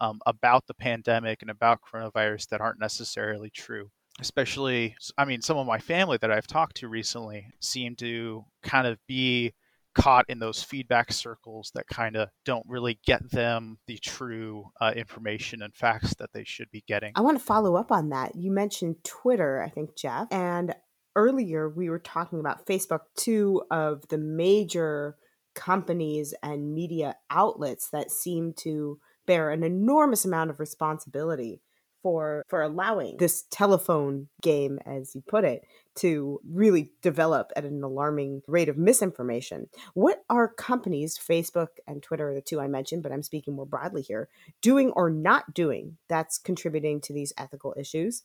um, 0.00 0.20
about 0.26 0.66
the 0.66 0.74
pandemic 0.74 1.42
and 1.42 1.50
about 1.50 1.80
coronavirus 1.82 2.48
that 2.48 2.60
aren't 2.60 2.80
necessarily 2.80 3.50
true 3.50 3.90
especially 4.20 4.94
i 5.16 5.24
mean 5.24 5.40
some 5.40 5.56
of 5.56 5.66
my 5.66 5.78
family 5.78 6.18
that 6.20 6.30
i've 6.30 6.46
talked 6.46 6.76
to 6.76 6.88
recently 6.88 7.46
seem 7.60 7.94
to 7.96 8.44
kind 8.62 8.86
of 8.86 8.98
be 9.06 9.52
caught 9.98 10.24
in 10.28 10.38
those 10.38 10.62
feedback 10.62 11.12
circles 11.12 11.72
that 11.74 11.86
kind 11.88 12.16
of 12.16 12.28
don't 12.44 12.64
really 12.68 12.98
get 13.04 13.28
them 13.30 13.78
the 13.86 13.98
true 13.98 14.64
uh, 14.80 14.92
information 14.94 15.62
and 15.62 15.74
facts 15.74 16.14
that 16.14 16.30
they 16.32 16.44
should 16.44 16.70
be 16.70 16.84
getting. 16.86 17.12
I 17.16 17.20
want 17.20 17.38
to 17.38 17.44
follow 17.44 17.76
up 17.76 17.90
on 17.90 18.10
that. 18.10 18.36
You 18.36 18.52
mentioned 18.52 19.02
Twitter, 19.02 19.60
I 19.60 19.68
think, 19.68 19.96
Jeff, 19.96 20.28
and 20.30 20.74
earlier 21.18 21.68
we 21.68 21.90
were 21.90 21.98
talking 21.98 22.38
about 22.38 22.64
Facebook, 22.64 23.00
two 23.16 23.62
of 23.72 24.06
the 24.08 24.16
major 24.16 25.16
companies 25.54 26.32
and 26.44 26.72
media 26.72 27.16
outlets 27.28 27.90
that 27.90 28.12
seem 28.12 28.52
to 28.52 29.00
bear 29.26 29.50
an 29.50 29.64
enormous 29.64 30.24
amount 30.24 30.48
of 30.48 30.60
responsibility 30.60 31.60
for 32.00 32.44
for 32.48 32.62
allowing 32.62 33.16
this 33.16 33.44
telephone 33.50 34.28
game 34.40 34.78
as 34.86 35.16
you 35.16 35.22
put 35.26 35.44
it 35.44 35.64
to 35.96 36.40
really 36.48 36.92
develop 37.02 37.50
at 37.56 37.64
an 37.64 37.82
alarming 37.82 38.40
rate 38.46 38.68
of 38.68 38.78
misinformation. 38.78 39.68
What 39.94 40.22
are 40.30 40.46
companies 40.46 41.18
facebook 41.18 41.68
and 41.88 42.00
twitter 42.00 42.30
are 42.30 42.34
the 42.34 42.40
two 42.40 42.60
i 42.60 42.68
mentioned 42.68 43.02
but 43.02 43.10
i'm 43.10 43.24
speaking 43.24 43.56
more 43.56 43.66
broadly 43.66 44.02
here 44.02 44.28
doing 44.62 44.92
or 44.92 45.10
not 45.10 45.54
doing 45.54 45.96
that's 46.08 46.38
contributing 46.38 47.00
to 47.00 47.12
these 47.12 47.32
ethical 47.36 47.74
issues? 47.76 48.22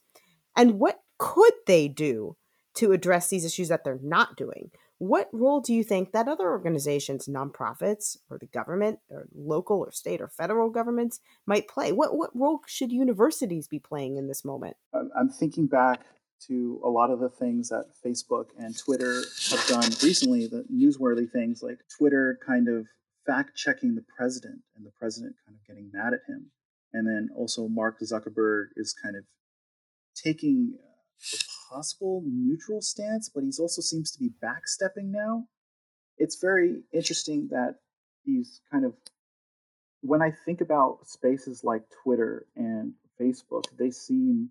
And 0.55 0.79
what 0.79 1.01
could 1.17 1.53
they 1.65 1.87
do 1.87 2.35
to 2.75 2.91
address 2.91 3.29
these 3.29 3.45
issues 3.45 3.69
that 3.69 3.83
they're 3.83 3.99
not 4.01 4.35
doing 4.35 4.71
what 5.03 5.29
role 5.33 5.59
do 5.59 5.73
you 5.73 5.83
think 5.83 6.13
that 6.13 6.29
other 6.29 6.49
organizations, 6.49 7.27
nonprofits, 7.27 8.17
or 8.29 8.37
the 8.37 8.45
government, 8.45 8.99
or 9.09 9.27
local 9.35 9.79
or 9.79 9.91
state 9.91 10.21
or 10.21 10.29
federal 10.29 10.69
governments 10.69 11.19
might 11.45 11.67
play? 11.67 11.91
What 11.91 12.15
what 12.15 12.29
role 12.33 12.61
should 12.67 12.91
universities 12.91 13.67
be 13.67 13.79
playing 13.79 14.15
in 14.15 14.29
this 14.29 14.45
moment? 14.45 14.77
I'm 14.93 15.29
thinking 15.29 15.67
back 15.67 16.05
to 16.47 16.79
a 16.85 16.89
lot 16.89 17.09
of 17.09 17.19
the 17.19 17.27
things 17.27 17.67
that 17.67 17.85
Facebook 18.05 18.47
and 18.57 18.77
Twitter 18.77 19.23
have 19.49 19.65
done 19.67 19.89
recently, 20.01 20.47
the 20.47 20.63
newsworthy 20.73 21.29
things 21.29 21.61
like 21.61 21.79
Twitter 21.97 22.39
kind 22.45 22.69
of 22.69 22.87
fact 23.25 23.57
checking 23.57 23.95
the 23.95 24.05
president 24.17 24.61
and 24.77 24.85
the 24.85 24.91
president 24.91 25.35
kind 25.45 25.57
of 25.57 25.67
getting 25.67 25.89
mad 25.93 26.13
at 26.13 26.21
him. 26.29 26.51
And 26.93 27.05
then 27.05 27.29
also 27.35 27.67
Mark 27.67 27.99
Zuckerberg 27.99 28.67
is 28.77 28.93
kind 28.93 29.17
of 29.17 29.23
taking 30.15 30.77
possible 31.73 32.21
neutral 32.25 32.81
stance, 32.81 33.29
but 33.29 33.43
he's 33.43 33.59
also 33.59 33.81
seems 33.81 34.11
to 34.11 34.19
be 34.19 34.31
backstepping 34.43 35.05
now. 35.05 35.45
It's 36.17 36.39
very 36.39 36.83
interesting 36.93 37.47
that 37.51 37.75
he's 38.23 38.61
kind 38.71 38.85
of 38.85 38.93
when 40.01 40.21
I 40.21 40.31
think 40.45 40.61
about 40.61 41.07
spaces 41.07 41.63
like 41.63 41.83
Twitter 42.03 42.45
and 42.55 42.93
Facebook, 43.19 43.63
they 43.79 43.89
seem 43.89 44.49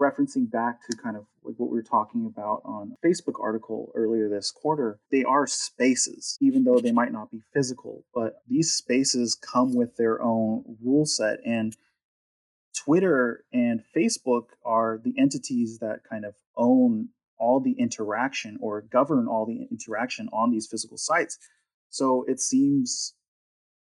referencing 0.00 0.48
back 0.48 0.78
to 0.88 0.96
kind 0.96 1.16
of 1.16 1.26
like 1.42 1.56
what 1.56 1.70
we 1.70 1.76
were 1.76 1.82
talking 1.82 2.24
about 2.26 2.62
on 2.64 2.94
Facebook 3.04 3.42
article 3.42 3.90
earlier 3.96 4.28
this 4.28 4.52
quarter, 4.52 5.00
they 5.10 5.24
are 5.24 5.46
spaces, 5.46 6.38
even 6.40 6.62
though 6.62 6.78
they 6.78 6.92
might 6.92 7.12
not 7.12 7.30
be 7.32 7.42
physical. 7.52 8.04
But 8.14 8.42
these 8.48 8.72
spaces 8.72 9.34
come 9.34 9.74
with 9.74 9.96
their 9.96 10.22
own 10.22 10.76
rule 10.82 11.04
set. 11.04 11.40
And 11.44 11.76
Twitter 12.84 13.44
and 13.52 13.82
Facebook 13.96 14.48
are 14.64 15.00
the 15.02 15.14
entities 15.18 15.78
that 15.80 16.00
kind 16.08 16.24
of 16.24 16.34
own 16.56 17.08
all 17.38 17.60
the 17.60 17.72
interaction 17.72 18.58
or 18.60 18.82
govern 18.82 19.26
all 19.28 19.46
the 19.46 19.68
interaction 19.70 20.28
on 20.32 20.50
these 20.50 20.66
physical 20.66 20.96
sites. 20.96 21.38
So 21.90 22.24
it 22.28 22.40
seems 22.40 23.14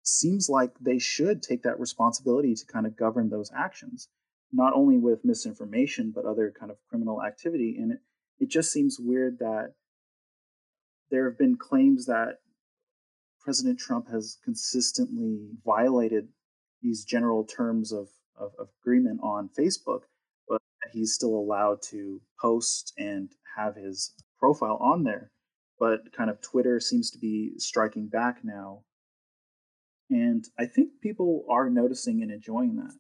seems 0.04 0.48
like 0.50 0.72
they 0.80 1.00
should 1.00 1.44
take 1.44 1.64
that 1.64 1.80
responsibility 1.80 2.56
to 2.56 2.66
kind 2.66 2.86
of 2.86 2.96
govern 2.96 3.30
those 3.30 3.52
actions, 3.54 4.08
not 4.54 4.74
only 4.74 4.98
with 4.98 5.26
misinformation 5.26 6.12
but 6.16 6.26
other 6.26 6.54
kind 6.58 6.72
of 6.72 6.78
criminal 6.90 7.22
activity. 7.24 7.78
And 7.78 7.94
it, 7.94 8.00
it 8.40 8.50
just 8.50 8.72
seems 8.72 8.98
weird 9.00 9.40
that 9.40 9.74
there 11.10 11.30
have 11.30 11.38
been 11.38 11.58
claims 11.58 12.06
that 12.06 12.40
President 13.42 13.80
Trump 13.80 14.10
has 14.10 14.38
consistently 14.44 15.50
violated 15.66 16.30
these 16.82 17.04
general 17.04 17.44
terms 17.44 17.92
of 17.92 18.10
of, 18.38 18.52
of 18.60 18.68
agreement 18.82 19.20
on 19.24 19.50
Facebook, 19.58 20.02
but 20.48 20.62
he's 20.92 21.14
still 21.14 21.36
allowed 21.36 21.82
to 21.90 22.22
post 22.40 22.94
and 22.98 23.32
have 23.56 23.76
his 23.76 24.14
profile 24.40 24.78
on 24.82 25.04
there. 25.04 25.32
But 25.80 26.12
kind 26.16 26.30
of 26.30 26.42
Twitter 26.42 26.80
seems 26.80 27.12
to 27.12 27.20
be 27.20 27.54
striking 27.58 28.08
back 28.08 28.40
now. 28.44 28.84
And 30.10 30.46
I 30.58 30.66
think 30.66 31.02
people 31.02 31.46
are 31.50 31.70
noticing 31.70 32.22
and 32.22 32.32
enjoying 32.32 32.78
that 32.78 32.94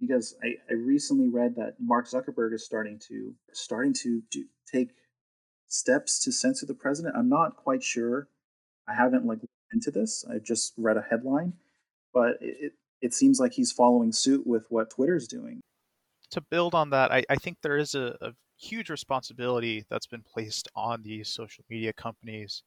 because 0.00 0.34
I, 0.42 0.54
I 0.70 0.74
recently 0.74 1.28
read 1.28 1.56
that 1.56 1.74
Mark 1.78 2.08
Zuckerberg 2.08 2.54
is 2.54 2.64
starting 2.64 2.98
to 3.08 3.34
starting 3.52 3.92
to 4.02 4.22
do, 4.30 4.44
take 4.72 4.90
steps 5.68 6.22
to 6.24 6.32
censor 6.32 6.66
the 6.66 6.74
president. 6.74 7.14
I'm 7.16 7.28
not 7.28 7.56
quite 7.56 7.82
sure. 7.82 8.28
I 8.88 8.94
haven't 8.94 9.26
like 9.26 9.38
into 9.72 9.90
this. 9.90 10.24
I 10.28 10.38
just 10.38 10.72
read 10.76 10.96
a 10.96 11.06
headline, 11.08 11.54
but 12.14 12.38
it, 12.40 12.72
it 13.02 13.14
seems 13.14 13.38
like 13.38 13.52
he's 13.52 13.72
following 13.72 14.12
suit 14.12 14.46
with 14.46 14.66
what 14.70 14.90
Twitter's 14.90 15.26
doing. 15.26 15.60
To 16.30 16.40
build 16.40 16.74
on 16.74 16.90
that, 16.90 17.12
I, 17.12 17.24
I 17.30 17.36
think 17.36 17.58
there 17.62 17.76
is 17.76 17.94
a, 17.94 18.16
a 18.20 18.32
huge 18.58 18.90
responsibility 18.90 19.84
that's 19.88 20.06
been 20.06 20.22
placed 20.22 20.68
on 20.74 21.02
these 21.02 21.28
social 21.28 21.64
media 21.68 21.92
companies 21.92 22.62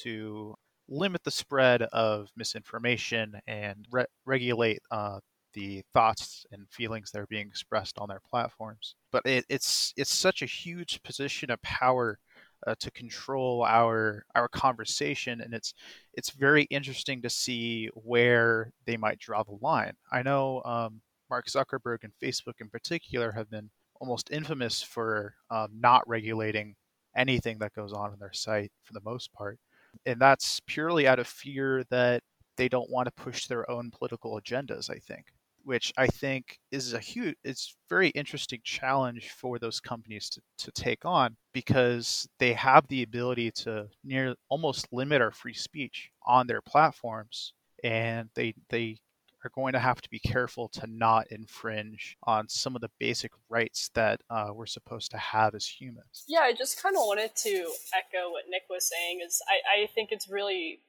to 0.00 0.54
limit 0.88 1.22
the 1.24 1.30
spread 1.30 1.82
of 1.82 2.28
misinformation 2.36 3.38
and 3.46 3.86
re- 3.90 4.06
regulate 4.24 4.80
uh, 4.90 5.18
the 5.52 5.82
thoughts 5.94 6.44
and 6.52 6.68
feelings 6.70 7.10
that 7.10 7.20
are 7.20 7.26
being 7.26 7.46
expressed 7.46 7.98
on 7.98 8.08
their 8.08 8.20
platforms. 8.28 8.94
But 9.10 9.26
it, 9.26 9.44
it's 9.48 9.92
it's 9.96 10.14
such 10.14 10.42
a 10.42 10.46
huge 10.46 11.02
position 11.02 11.50
of 11.50 11.60
power 11.62 12.18
uh, 12.66 12.74
to 12.80 12.90
control 12.90 13.64
our 13.64 14.24
our 14.34 14.48
conversation, 14.48 15.40
and 15.40 15.54
it's 15.54 15.74
it's 16.14 16.30
very 16.30 16.64
interesting 16.64 17.22
to 17.22 17.30
see 17.30 17.88
where 17.94 18.72
they 18.86 18.96
might 18.96 19.18
draw 19.18 19.42
the 19.42 19.58
line. 19.60 19.92
I 20.12 20.22
know 20.22 20.62
um, 20.64 21.00
Mark 21.30 21.46
Zuckerberg 21.46 21.98
and 22.02 22.12
Facebook 22.22 22.60
in 22.60 22.68
particular 22.68 23.32
have 23.32 23.50
been 23.50 23.70
almost 24.00 24.30
infamous 24.30 24.82
for 24.82 25.34
um, 25.50 25.68
not 25.78 26.06
regulating 26.08 26.74
anything 27.16 27.58
that 27.58 27.74
goes 27.74 27.92
on 27.92 28.12
in 28.12 28.18
their 28.18 28.32
site 28.32 28.72
for 28.82 28.92
the 28.92 29.00
most 29.04 29.32
part, 29.32 29.58
and 30.04 30.20
that's 30.20 30.60
purely 30.66 31.06
out 31.06 31.18
of 31.18 31.26
fear 31.26 31.84
that 31.90 32.22
they 32.56 32.68
don't 32.68 32.90
want 32.90 33.06
to 33.06 33.22
push 33.22 33.46
their 33.46 33.70
own 33.70 33.90
political 33.90 34.40
agendas. 34.40 34.90
I 34.90 34.98
think 34.98 35.26
which 35.66 35.92
I 35.98 36.06
think 36.06 36.60
is 36.70 36.92
a 36.92 37.00
huge, 37.00 37.34
it's 37.42 37.74
very 37.88 38.10
interesting 38.10 38.60
challenge 38.62 39.30
for 39.30 39.58
those 39.58 39.80
companies 39.80 40.30
to, 40.30 40.40
to 40.58 40.70
take 40.70 41.04
on 41.04 41.36
because 41.52 42.28
they 42.38 42.52
have 42.52 42.86
the 42.86 43.02
ability 43.02 43.50
to 43.50 43.88
near 44.04 44.36
almost 44.48 44.86
limit 44.92 45.20
our 45.20 45.32
free 45.32 45.54
speech 45.54 46.12
on 46.24 46.46
their 46.46 46.62
platforms, 46.62 47.52
and 47.82 48.30
they 48.36 48.54
they 48.70 48.98
are 49.44 49.50
going 49.56 49.72
to 49.72 49.80
have 49.80 50.00
to 50.02 50.08
be 50.08 50.20
careful 50.20 50.68
to 50.68 50.86
not 50.86 51.26
infringe 51.32 52.16
on 52.22 52.48
some 52.48 52.76
of 52.76 52.80
the 52.80 52.90
basic 53.00 53.32
rights 53.48 53.90
that 53.94 54.20
uh, 54.30 54.50
we're 54.52 54.66
supposed 54.66 55.10
to 55.10 55.18
have 55.18 55.56
as 55.56 55.66
humans. 55.66 56.22
Yeah, 56.28 56.40
I 56.40 56.52
just 56.52 56.80
kind 56.80 56.94
of 56.94 57.02
wanted 57.02 57.34
to 57.34 57.72
echo 57.92 58.30
what 58.30 58.44
Nick 58.48 58.62
was 58.70 58.88
saying. 58.88 59.18
Is 59.26 59.42
I, 59.48 59.82
I 59.82 59.86
think 59.88 60.10
it's 60.12 60.28
really 60.28 60.80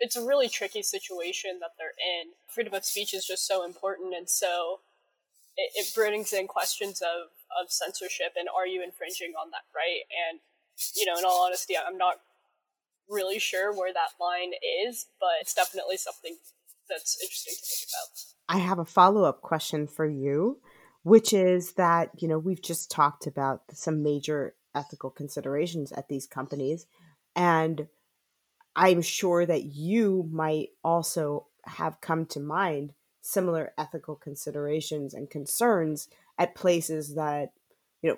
it's 0.00 0.16
a 0.16 0.24
really 0.24 0.48
tricky 0.48 0.82
situation 0.82 1.58
that 1.60 1.72
they're 1.78 1.88
in. 1.88 2.30
Freedom 2.48 2.74
of 2.74 2.84
speech 2.84 3.14
is 3.14 3.26
just 3.26 3.46
so 3.46 3.64
important, 3.64 4.14
and 4.14 4.28
so 4.28 4.80
it, 5.56 5.70
it 5.74 5.94
brings 5.94 6.32
in 6.32 6.46
questions 6.46 7.00
of 7.02 7.30
of 7.60 7.70
censorship 7.70 8.34
and 8.38 8.48
are 8.48 8.66
you 8.66 8.80
infringing 8.82 9.32
on 9.40 9.50
that 9.50 9.66
right? 9.74 10.02
And 10.30 10.40
you 10.96 11.04
know, 11.04 11.18
in 11.18 11.24
all 11.24 11.44
honesty, 11.44 11.74
I'm 11.76 11.98
not 11.98 12.16
really 13.08 13.38
sure 13.38 13.72
where 13.72 13.92
that 13.92 14.10
line 14.20 14.52
is, 14.86 15.06
but 15.18 15.30
it's 15.40 15.54
definitely 15.54 15.96
something 15.96 16.36
that's 16.88 17.18
interesting 17.22 17.54
to 17.54 17.60
think 17.60 17.88
about. 17.90 18.56
I 18.56 18.58
have 18.58 18.78
a 18.78 18.84
follow 18.84 19.24
up 19.24 19.42
question 19.42 19.86
for 19.86 20.06
you, 20.06 20.60
which 21.02 21.32
is 21.32 21.74
that, 21.74 22.10
you 22.18 22.28
know, 22.28 22.38
we've 22.38 22.62
just 22.62 22.90
talked 22.90 23.26
about 23.26 23.62
some 23.72 24.02
major 24.02 24.54
ethical 24.74 25.10
considerations 25.10 25.92
at 25.92 26.08
these 26.08 26.26
companies. 26.26 26.86
And 27.36 27.88
I'm 28.80 29.02
sure 29.02 29.44
that 29.44 29.64
you 29.64 30.26
might 30.32 30.70
also 30.82 31.48
have 31.64 32.00
come 32.00 32.24
to 32.24 32.40
mind 32.40 32.94
similar 33.20 33.74
ethical 33.76 34.16
considerations 34.16 35.12
and 35.12 35.28
concerns 35.28 36.08
at 36.38 36.54
places 36.54 37.14
that 37.14 37.52
you 38.00 38.08
know 38.08 38.16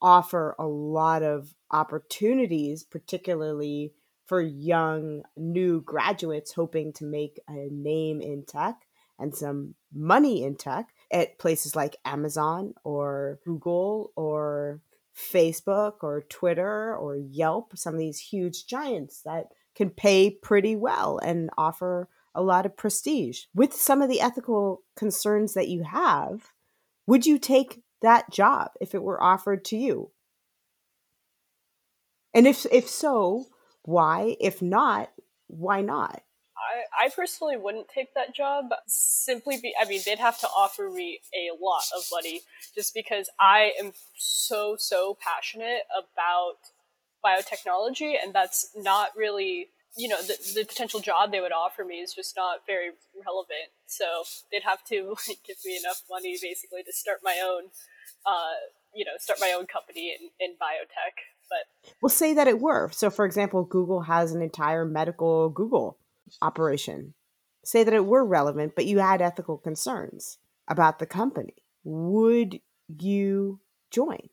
offer 0.00 0.56
a 0.58 0.66
lot 0.66 1.22
of 1.22 1.54
opportunities 1.70 2.82
particularly 2.82 3.92
for 4.24 4.40
young 4.40 5.22
new 5.36 5.82
graduates 5.82 6.54
hoping 6.54 6.90
to 6.94 7.04
make 7.04 7.38
a 7.46 7.68
name 7.70 8.22
in 8.22 8.42
tech 8.46 8.86
and 9.18 9.36
some 9.36 9.74
money 9.92 10.44
in 10.44 10.56
tech 10.56 10.88
at 11.12 11.38
places 11.38 11.76
like 11.76 11.98
Amazon 12.06 12.72
or 12.84 13.38
Google 13.44 14.12
or 14.16 14.80
Facebook 15.14 15.96
or 16.00 16.22
Twitter 16.22 16.96
or 16.96 17.16
Yelp 17.16 17.76
some 17.76 17.92
of 17.92 18.00
these 18.00 18.18
huge 18.18 18.66
giants 18.66 19.20
that 19.26 19.48
can 19.74 19.90
pay 19.90 20.30
pretty 20.30 20.76
well 20.76 21.18
and 21.18 21.50
offer 21.56 22.08
a 22.34 22.42
lot 22.42 22.66
of 22.66 22.76
prestige. 22.76 23.44
With 23.54 23.72
some 23.72 24.02
of 24.02 24.08
the 24.08 24.20
ethical 24.20 24.82
concerns 24.96 25.54
that 25.54 25.68
you 25.68 25.84
have, 25.84 26.52
would 27.06 27.26
you 27.26 27.38
take 27.38 27.82
that 28.02 28.30
job 28.30 28.72
if 28.80 28.94
it 28.94 29.02
were 29.02 29.22
offered 29.22 29.64
to 29.66 29.76
you? 29.76 30.10
And 32.34 32.46
if 32.46 32.66
if 32.72 32.88
so, 32.88 33.46
why? 33.82 34.36
If 34.40 34.60
not, 34.60 35.10
why 35.46 35.80
not? 35.82 36.22
I, 36.56 37.06
I 37.06 37.08
personally 37.10 37.56
wouldn't 37.56 37.88
take 37.88 38.14
that 38.14 38.34
job 38.34 38.66
simply 38.86 39.58
be 39.60 39.74
I 39.80 39.84
mean 39.84 40.00
they'd 40.04 40.18
have 40.18 40.38
to 40.40 40.48
offer 40.48 40.90
me 40.90 41.20
a 41.34 41.50
lot 41.62 41.84
of 41.96 42.04
money 42.12 42.42
just 42.74 42.94
because 42.94 43.28
I 43.38 43.72
am 43.80 43.92
so 44.16 44.76
so 44.78 45.16
passionate 45.20 45.82
about 45.96 46.58
biotechnology, 47.24 48.14
and 48.22 48.34
that's 48.34 48.70
not 48.76 49.10
really 49.16 49.70
you 49.96 50.08
know 50.08 50.20
the, 50.22 50.36
the 50.54 50.64
potential 50.64 51.00
job 51.00 51.30
they 51.30 51.40
would 51.40 51.52
offer 51.52 51.84
me 51.84 51.96
is 51.96 52.12
just 52.12 52.36
not 52.36 52.60
very 52.66 52.90
relevant. 53.24 53.70
So 53.86 54.24
they'd 54.50 54.64
have 54.64 54.84
to 54.84 55.14
like, 55.28 55.38
give 55.46 55.56
me 55.64 55.76
enough 55.76 56.02
money 56.10 56.36
basically 56.40 56.82
to 56.82 56.92
start 56.92 57.20
my 57.22 57.40
own 57.44 57.70
uh, 58.26 58.54
you 58.94 59.04
know 59.04 59.12
start 59.18 59.38
my 59.40 59.54
own 59.56 59.66
company 59.66 60.16
in, 60.18 60.30
in 60.40 60.52
biotech 60.54 61.16
but 61.50 61.92
we'll 62.00 62.08
say 62.08 62.34
that 62.34 62.48
it 62.48 62.60
were. 62.60 62.90
So 62.90 63.10
for 63.10 63.24
example 63.24 63.64
google 63.64 64.02
has 64.02 64.32
an 64.32 64.42
entire 64.42 64.84
medical 64.84 65.50
google 65.50 65.98
operation. 66.42 67.14
Say 67.64 67.84
that 67.84 67.94
it 67.94 68.06
were 68.06 68.24
relevant 68.24 68.74
but 68.74 68.86
you 68.86 68.98
had 68.98 69.22
ethical 69.22 69.58
concerns 69.58 70.38
about 70.68 70.98
the 70.98 71.06
company. 71.06 71.54
Would 71.84 72.60
you 72.98 73.60
join? 73.90 74.28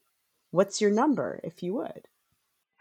What's 0.52 0.82
your 0.82 0.92
number 0.92 1.40
if 1.44 1.62
you 1.62 1.76
would 1.76 2.08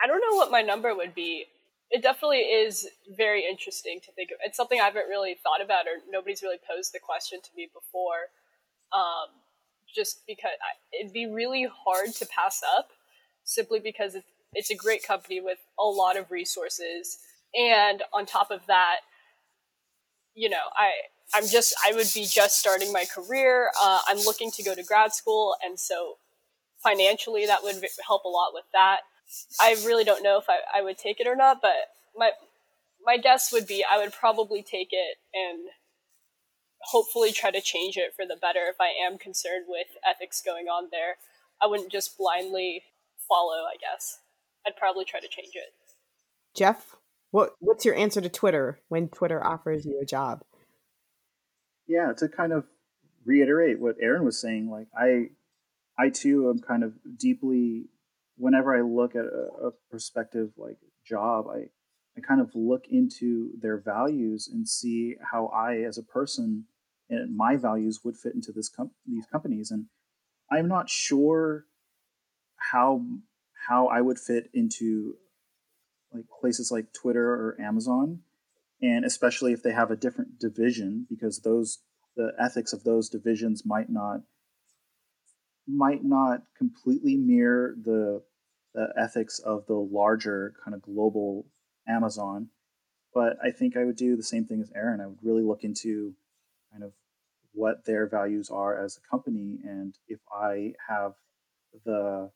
I 0.02 0.06
don't 0.06 0.20
know 0.20 0.36
what 0.36 0.50
my 0.50 0.62
number 0.62 0.94
would 0.94 1.14
be. 1.14 1.46
It 1.90 2.02
definitely 2.02 2.38
is 2.38 2.88
very 3.16 3.44
interesting 3.44 4.00
to 4.04 4.12
think 4.12 4.30
of. 4.30 4.38
It's 4.44 4.56
something 4.56 4.80
I 4.80 4.84
haven't 4.84 5.08
really 5.08 5.36
thought 5.42 5.62
about, 5.62 5.86
or 5.86 5.98
nobody's 6.10 6.42
really 6.42 6.58
posed 6.68 6.92
the 6.92 7.00
question 7.00 7.40
to 7.42 7.50
me 7.56 7.68
before. 7.72 8.30
Um, 8.92 9.28
just 9.92 10.26
because 10.26 10.52
I, 10.62 11.00
it'd 11.00 11.12
be 11.12 11.26
really 11.26 11.66
hard 11.84 12.14
to 12.14 12.26
pass 12.26 12.62
up, 12.76 12.90
simply 13.44 13.80
because 13.80 14.14
it's, 14.14 14.26
it's 14.52 14.70
a 14.70 14.74
great 14.74 15.04
company 15.04 15.40
with 15.40 15.58
a 15.78 15.84
lot 15.84 16.16
of 16.16 16.30
resources, 16.30 17.18
and 17.54 18.02
on 18.12 18.26
top 18.26 18.50
of 18.50 18.66
that, 18.66 18.98
you 20.34 20.48
know, 20.48 20.70
I 20.76 20.90
I'm 21.34 21.46
just 21.46 21.74
I 21.86 21.92
would 21.92 22.08
be 22.14 22.24
just 22.24 22.58
starting 22.58 22.92
my 22.92 23.04
career. 23.04 23.70
Uh, 23.80 24.00
I'm 24.08 24.18
looking 24.18 24.50
to 24.52 24.62
go 24.62 24.74
to 24.74 24.82
grad 24.82 25.12
school, 25.12 25.56
and 25.64 25.78
so 25.78 26.16
financially 26.82 27.46
that 27.46 27.62
would 27.62 27.84
help 28.06 28.24
a 28.24 28.28
lot 28.28 28.52
with 28.54 28.64
that. 28.72 29.00
I 29.60 29.72
really 29.84 30.04
don't 30.04 30.22
know 30.22 30.38
if 30.38 30.48
I, 30.48 30.58
I 30.74 30.82
would 30.82 30.98
take 30.98 31.20
it 31.20 31.26
or 31.26 31.36
not, 31.36 31.60
but 31.62 31.72
my 32.16 32.30
my 33.04 33.16
guess 33.16 33.52
would 33.52 33.66
be 33.66 33.84
I 33.88 33.98
would 33.98 34.12
probably 34.12 34.62
take 34.62 34.88
it 34.92 35.16
and 35.32 35.68
hopefully 36.82 37.32
try 37.32 37.50
to 37.50 37.60
change 37.60 37.96
it 37.96 38.14
for 38.14 38.26
the 38.26 38.36
better 38.36 38.66
if 38.68 38.76
I 38.80 38.88
am 39.06 39.18
concerned 39.18 39.66
with 39.68 39.86
ethics 40.08 40.42
going 40.44 40.66
on 40.66 40.88
there. 40.90 41.16
I 41.62 41.66
wouldn't 41.66 41.92
just 41.92 42.16
blindly 42.16 42.82
follow, 43.28 43.64
I 43.64 43.76
guess. 43.80 44.20
I'd 44.66 44.76
probably 44.76 45.04
try 45.04 45.20
to 45.20 45.28
change 45.28 45.54
it. 45.54 45.72
Jeff, 46.54 46.96
what 47.30 47.54
what's 47.60 47.84
your 47.84 47.94
answer 47.94 48.20
to 48.20 48.28
Twitter 48.28 48.80
when 48.88 49.08
Twitter 49.08 49.44
offers 49.44 49.84
you 49.84 50.00
a 50.00 50.06
job? 50.06 50.42
Yeah, 51.86 52.12
to 52.18 52.28
kind 52.28 52.52
of 52.52 52.64
reiterate 53.24 53.80
what 53.80 53.96
Erin 54.00 54.24
was 54.24 54.40
saying, 54.40 54.70
like 54.70 54.88
I 54.96 55.30
I 55.98 56.10
too 56.10 56.50
am 56.50 56.60
kind 56.60 56.82
of 56.82 56.94
deeply 57.16 57.86
whenever 58.40 58.76
I 58.76 58.80
look 58.80 59.14
at 59.14 59.24
a, 59.24 59.68
a 59.68 59.70
prospective 59.90 60.50
like 60.56 60.78
job, 61.06 61.46
I 61.48 61.68
I 62.16 62.20
kind 62.20 62.40
of 62.40 62.50
look 62.54 62.86
into 62.90 63.50
their 63.60 63.78
values 63.78 64.48
and 64.52 64.68
see 64.68 65.14
how 65.30 65.46
I, 65.46 65.76
as 65.76 65.96
a 65.96 66.02
person, 66.02 66.64
and 67.08 67.36
my 67.36 67.56
values 67.56 68.00
would 68.04 68.16
fit 68.16 68.34
into 68.34 68.50
this 68.52 68.68
com- 68.68 68.90
these 69.06 69.26
companies. 69.26 69.70
And 69.70 69.86
I'm 70.50 70.66
not 70.68 70.90
sure 70.90 71.66
how 72.72 73.04
how 73.68 73.86
I 73.86 74.00
would 74.00 74.18
fit 74.18 74.50
into 74.52 75.14
like 76.12 76.24
places 76.40 76.72
like 76.72 76.92
Twitter 76.92 77.28
or 77.28 77.56
Amazon, 77.60 78.20
and 78.82 79.04
especially 79.04 79.52
if 79.52 79.62
they 79.62 79.72
have 79.72 79.90
a 79.90 79.96
different 79.96 80.38
division, 80.40 81.06
because 81.08 81.40
those 81.40 81.78
the 82.16 82.32
ethics 82.38 82.72
of 82.72 82.84
those 82.84 83.08
divisions 83.08 83.64
might 83.64 83.90
not 83.90 84.22
might 85.68 86.02
not 86.02 86.42
completely 86.56 87.16
mirror 87.16 87.76
the 87.80 88.22
the 88.74 88.92
ethics 88.96 89.38
of 89.40 89.66
the 89.66 89.74
larger 89.74 90.54
kind 90.64 90.74
of 90.74 90.82
global 90.82 91.46
Amazon. 91.88 92.48
But 93.12 93.36
I 93.42 93.50
think 93.50 93.76
I 93.76 93.84
would 93.84 93.96
do 93.96 94.16
the 94.16 94.22
same 94.22 94.44
thing 94.44 94.60
as 94.60 94.70
Erin. 94.74 95.00
I 95.00 95.06
would 95.06 95.22
really 95.22 95.42
look 95.42 95.64
into 95.64 96.14
kind 96.70 96.84
of 96.84 96.92
what 97.52 97.84
their 97.84 98.06
values 98.06 98.48
are 98.50 98.82
as 98.82 98.96
a 98.96 99.08
company 99.10 99.58
and 99.64 99.96
if 100.06 100.20
I 100.32 100.74
have 100.88 101.14
the 101.84 102.30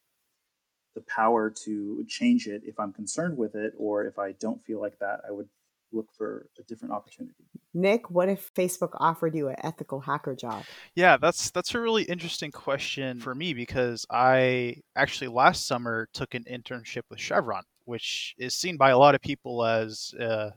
the 0.94 1.02
power 1.02 1.52
to 1.64 2.04
change 2.08 2.46
it 2.46 2.62
if 2.64 2.78
I'm 2.78 2.92
concerned 2.92 3.36
with 3.36 3.54
it 3.54 3.74
or 3.76 4.04
if 4.04 4.18
I 4.18 4.32
don't 4.32 4.64
feel 4.64 4.80
like 4.80 4.98
that, 5.00 5.20
I 5.26 5.32
would 5.32 5.48
look 5.94 6.12
for 6.16 6.48
a 6.58 6.62
different 6.64 6.92
opportunity. 6.92 7.44
Nick, 7.72 8.10
what 8.10 8.28
if 8.28 8.52
Facebook 8.54 8.90
offered 8.94 9.34
you 9.34 9.48
an 9.48 9.56
ethical 9.62 10.00
hacker 10.00 10.34
job? 10.34 10.64
Yeah, 10.94 11.16
that's 11.16 11.50
that's 11.50 11.74
a 11.74 11.80
really 11.80 12.04
interesting 12.04 12.52
question 12.52 13.20
for 13.20 13.34
me 13.34 13.54
because 13.54 14.06
I 14.10 14.76
actually 14.96 15.28
last 15.28 15.66
summer 15.66 16.08
took 16.12 16.34
an 16.34 16.44
internship 16.44 17.02
with 17.10 17.20
Chevron, 17.20 17.64
which 17.84 18.34
is 18.38 18.54
seen 18.54 18.76
by 18.76 18.90
a 18.90 18.98
lot 18.98 19.14
of 19.14 19.20
people 19.20 19.64
as 19.64 20.14
uh, 20.20 20.50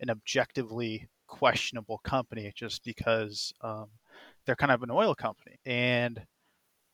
an 0.00 0.10
objectively 0.10 1.08
questionable 1.26 1.98
company 1.98 2.52
just 2.54 2.84
because 2.84 3.52
um, 3.62 3.86
they're 4.46 4.56
kind 4.56 4.72
of 4.72 4.82
an 4.82 4.90
oil 4.90 5.14
company, 5.14 5.56
and 5.66 6.18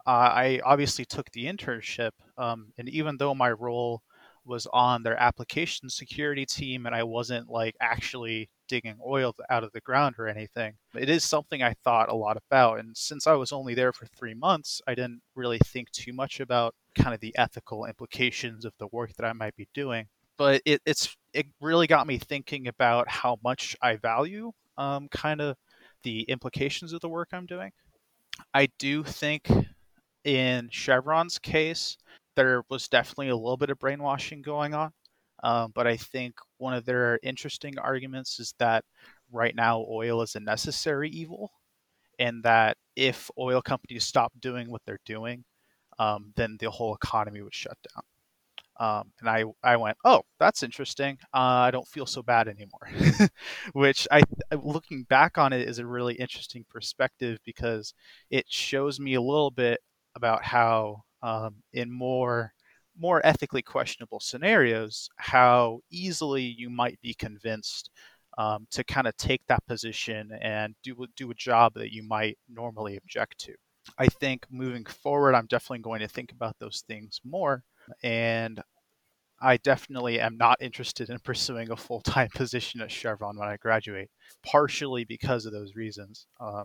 uh, 0.06 0.10
I 0.10 0.60
obviously 0.64 1.04
took 1.04 1.30
the 1.32 1.46
internship. 1.46 2.12
Um, 2.38 2.72
and 2.78 2.88
even 2.88 3.16
though 3.16 3.34
my 3.34 3.50
role 3.50 4.02
was 4.46 4.66
on 4.72 5.02
their 5.02 5.20
application 5.20 5.90
security 5.90 6.46
team 6.46 6.86
and 6.86 6.94
I 6.94 7.02
wasn't 7.02 7.48
like 7.50 7.74
actually 7.80 8.48
digging 8.68 8.98
oil 9.04 9.34
out 9.50 9.64
of 9.64 9.72
the 9.72 9.80
ground 9.80 10.16
or 10.18 10.28
anything. 10.28 10.74
It 10.94 11.08
is 11.08 11.24
something 11.24 11.62
I 11.62 11.74
thought 11.84 12.08
a 12.08 12.14
lot 12.14 12.36
about. 12.36 12.78
And 12.78 12.96
since 12.96 13.26
I 13.26 13.34
was 13.34 13.52
only 13.52 13.74
there 13.74 13.92
for 13.92 14.06
three 14.06 14.34
months, 14.34 14.80
I 14.86 14.94
didn't 14.94 15.22
really 15.34 15.58
think 15.64 15.90
too 15.90 16.12
much 16.12 16.40
about 16.40 16.74
kind 16.94 17.14
of 17.14 17.20
the 17.20 17.34
ethical 17.36 17.86
implications 17.86 18.64
of 18.64 18.72
the 18.78 18.88
work 18.88 19.14
that 19.14 19.26
I 19.26 19.32
might 19.32 19.56
be 19.56 19.68
doing. 19.74 20.06
But 20.38 20.62
it, 20.64 20.82
it's 20.84 21.16
it 21.32 21.46
really 21.60 21.86
got 21.86 22.06
me 22.06 22.18
thinking 22.18 22.68
about 22.68 23.08
how 23.08 23.38
much 23.42 23.76
I 23.80 23.96
value 23.96 24.52
um, 24.78 25.08
kind 25.08 25.40
of 25.40 25.56
the 26.02 26.22
implications 26.22 26.92
of 26.92 27.00
the 27.00 27.08
work 27.08 27.28
I'm 27.32 27.46
doing. 27.46 27.72
I 28.52 28.68
do 28.78 29.02
think 29.02 29.50
in 30.24 30.68
Chevron's 30.70 31.38
case, 31.38 31.96
there 32.36 32.62
was 32.68 32.88
definitely 32.88 33.30
a 33.30 33.36
little 33.36 33.56
bit 33.56 33.70
of 33.70 33.78
brainwashing 33.78 34.42
going 34.42 34.74
on. 34.74 34.92
Um, 35.42 35.72
but 35.74 35.86
I 35.86 35.96
think 35.96 36.34
one 36.58 36.74
of 36.74 36.84
their 36.84 37.18
interesting 37.22 37.78
arguments 37.78 38.40
is 38.40 38.54
that 38.58 38.84
right 39.30 39.54
now 39.54 39.84
oil 39.88 40.22
is 40.22 40.34
a 40.34 40.40
necessary 40.40 41.10
evil, 41.10 41.52
and 42.18 42.42
that 42.44 42.76
if 42.96 43.30
oil 43.38 43.60
companies 43.60 44.04
stop 44.04 44.32
doing 44.40 44.70
what 44.70 44.82
they're 44.86 45.00
doing, 45.04 45.44
um, 45.98 46.32
then 46.36 46.56
the 46.58 46.70
whole 46.70 46.94
economy 46.94 47.42
would 47.42 47.54
shut 47.54 47.76
down. 47.94 48.02
Um, 48.78 49.12
and 49.20 49.28
I, 49.28 49.44
I 49.62 49.76
went, 49.76 49.96
oh, 50.04 50.22
that's 50.38 50.62
interesting. 50.62 51.18
Uh, 51.32 51.38
I 51.38 51.70
don't 51.70 51.88
feel 51.88 52.04
so 52.04 52.22
bad 52.22 52.46
anymore, 52.46 52.90
which 53.72 54.06
I, 54.10 54.22
looking 54.54 55.04
back 55.04 55.38
on 55.38 55.52
it, 55.54 55.66
is 55.66 55.78
a 55.78 55.86
really 55.86 56.14
interesting 56.14 56.64
perspective 56.68 57.38
because 57.44 57.94
it 58.30 58.44
shows 58.48 59.00
me 59.00 59.14
a 59.14 59.22
little 59.22 59.50
bit 59.50 59.80
about 60.14 60.44
how 60.44 61.04
um, 61.22 61.56
in 61.72 61.90
more 61.90 62.52
more 62.98 63.20
ethically 63.26 63.62
questionable 63.62 64.20
scenarios, 64.20 65.08
how 65.18 65.80
easily 65.90 66.42
you 66.42 66.70
might 66.70 66.98
be 67.02 67.12
convinced 67.14 67.90
um, 68.38 68.66
to 68.70 68.84
kind 68.84 69.06
of 69.06 69.16
take 69.16 69.42
that 69.48 69.66
position 69.66 70.30
and 70.40 70.74
do 70.82 71.06
do 71.16 71.30
a 71.30 71.34
job 71.34 71.74
that 71.74 71.92
you 71.92 72.02
might 72.02 72.38
normally 72.48 72.96
object 72.96 73.38
to. 73.38 73.54
I 73.98 74.06
think 74.06 74.46
moving 74.50 74.84
forward, 74.84 75.34
I'm 75.34 75.46
definitely 75.46 75.82
going 75.82 76.00
to 76.00 76.08
think 76.08 76.32
about 76.32 76.56
those 76.58 76.82
things 76.88 77.20
more, 77.24 77.62
and 78.02 78.60
I 79.40 79.58
definitely 79.58 80.20
am 80.20 80.36
not 80.36 80.60
interested 80.60 81.10
in 81.10 81.18
pursuing 81.24 81.70
a 81.70 81.76
full 81.76 82.00
time 82.00 82.28
position 82.34 82.80
at 82.80 82.90
Chevron 82.90 83.38
when 83.38 83.48
I 83.48 83.56
graduate, 83.56 84.10
partially 84.44 85.04
because 85.04 85.46
of 85.46 85.52
those 85.52 85.74
reasons. 85.74 86.26
Um, 86.40 86.64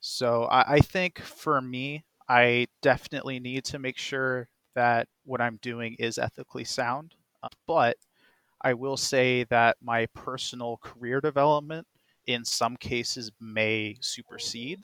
so 0.00 0.44
I, 0.44 0.74
I 0.74 0.80
think 0.80 1.20
for 1.20 1.60
me, 1.60 2.04
I 2.32 2.66
definitely 2.80 3.40
need 3.40 3.62
to 3.66 3.78
make 3.78 3.98
sure 3.98 4.48
that 4.74 5.06
what 5.24 5.42
I'm 5.42 5.58
doing 5.60 5.96
is 5.98 6.16
ethically 6.16 6.64
sound. 6.64 7.14
Uh, 7.42 7.48
but 7.66 7.98
I 8.62 8.72
will 8.72 8.96
say 8.96 9.44
that 9.44 9.76
my 9.82 10.06
personal 10.14 10.78
career 10.78 11.20
development 11.20 11.86
in 12.26 12.46
some 12.46 12.78
cases 12.78 13.30
may 13.38 13.98
supersede 14.00 14.80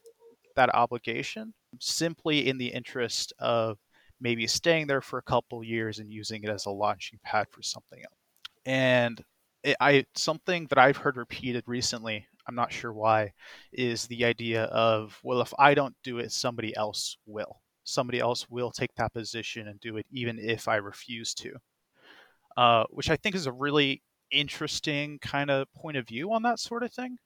that 0.57 0.75
obligation 0.75 1.55
simply 1.81 2.49
in 2.49 2.59
the 2.59 2.69
interest 2.69 3.33
of 3.39 3.79
maybe 4.21 4.47
staying 4.47 4.87
there 4.87 5.01
for 5.01 5.19
a 5.19 5.23
couple 5.23 5.65
years 5.65 6.01
and 6.01 6.13
using 6.13 6.45
it 6.45 6.51
as 6.51 6.67
a 6.67 6.71
launching 6.71 7.19
pad 7.25 7.47
for 7.51 7.63
something 7.63 8.01
else. 8.01 8.19
And 8.67 9.25
it, 9.63 9.77
I 9.81 10.05
something 10.15 10.67
that 10.67 10.79
I've 10.79 10.99
heard 10.99 11.17
repeated 11.17 11.65
recently 11.67 12.27
I'm 12.49 12.55
not 12.55 12.73
sure 12.73 12.95
why, 12.95 13.33
is 13.73 14.07
the 14.07 14.25
idea 14.25 14.65
of, 14.65 15.21
well, 15.23 15.43
if 15.43 15.53
I 15.59 15.75
don't 15.75 15.95
do 16.03 16.19
it, 16.19 16.33
somebody 16.33 16.75
else 16.75 17.19
will. 17.27 17.61
Somebody 17.85 18.21
else 18.21 18.49
will 18.49 18.71
take 18.71 18.95
that 18.97 19.13
position 19.13 19.69
and 19.69 19.79
do 19.81 19.99
it, 19.99 20.07
even 20.11 20.39
if 20.39 20.67
I 20.67 20.77
refuse 20.77 21.35
to. 21.35 21.53
Uh, 22.57 22.85
which 22.91 23.11
I 23.11 23.17
think 23.17 23.35
is 23.35 23.47
a 23.47 23.53
really 23.53 24.03
interesting 24.31 25.19
kind 25.21 25.51
of 25.51 25.73
point 25.75 25.99
of 25.99 26.09
view 26.09 26.33
on 26.33 26.43
that 26.43 26.59
sort 26.59 26.83
of 26.83 26.93
thing. 26.93 27.19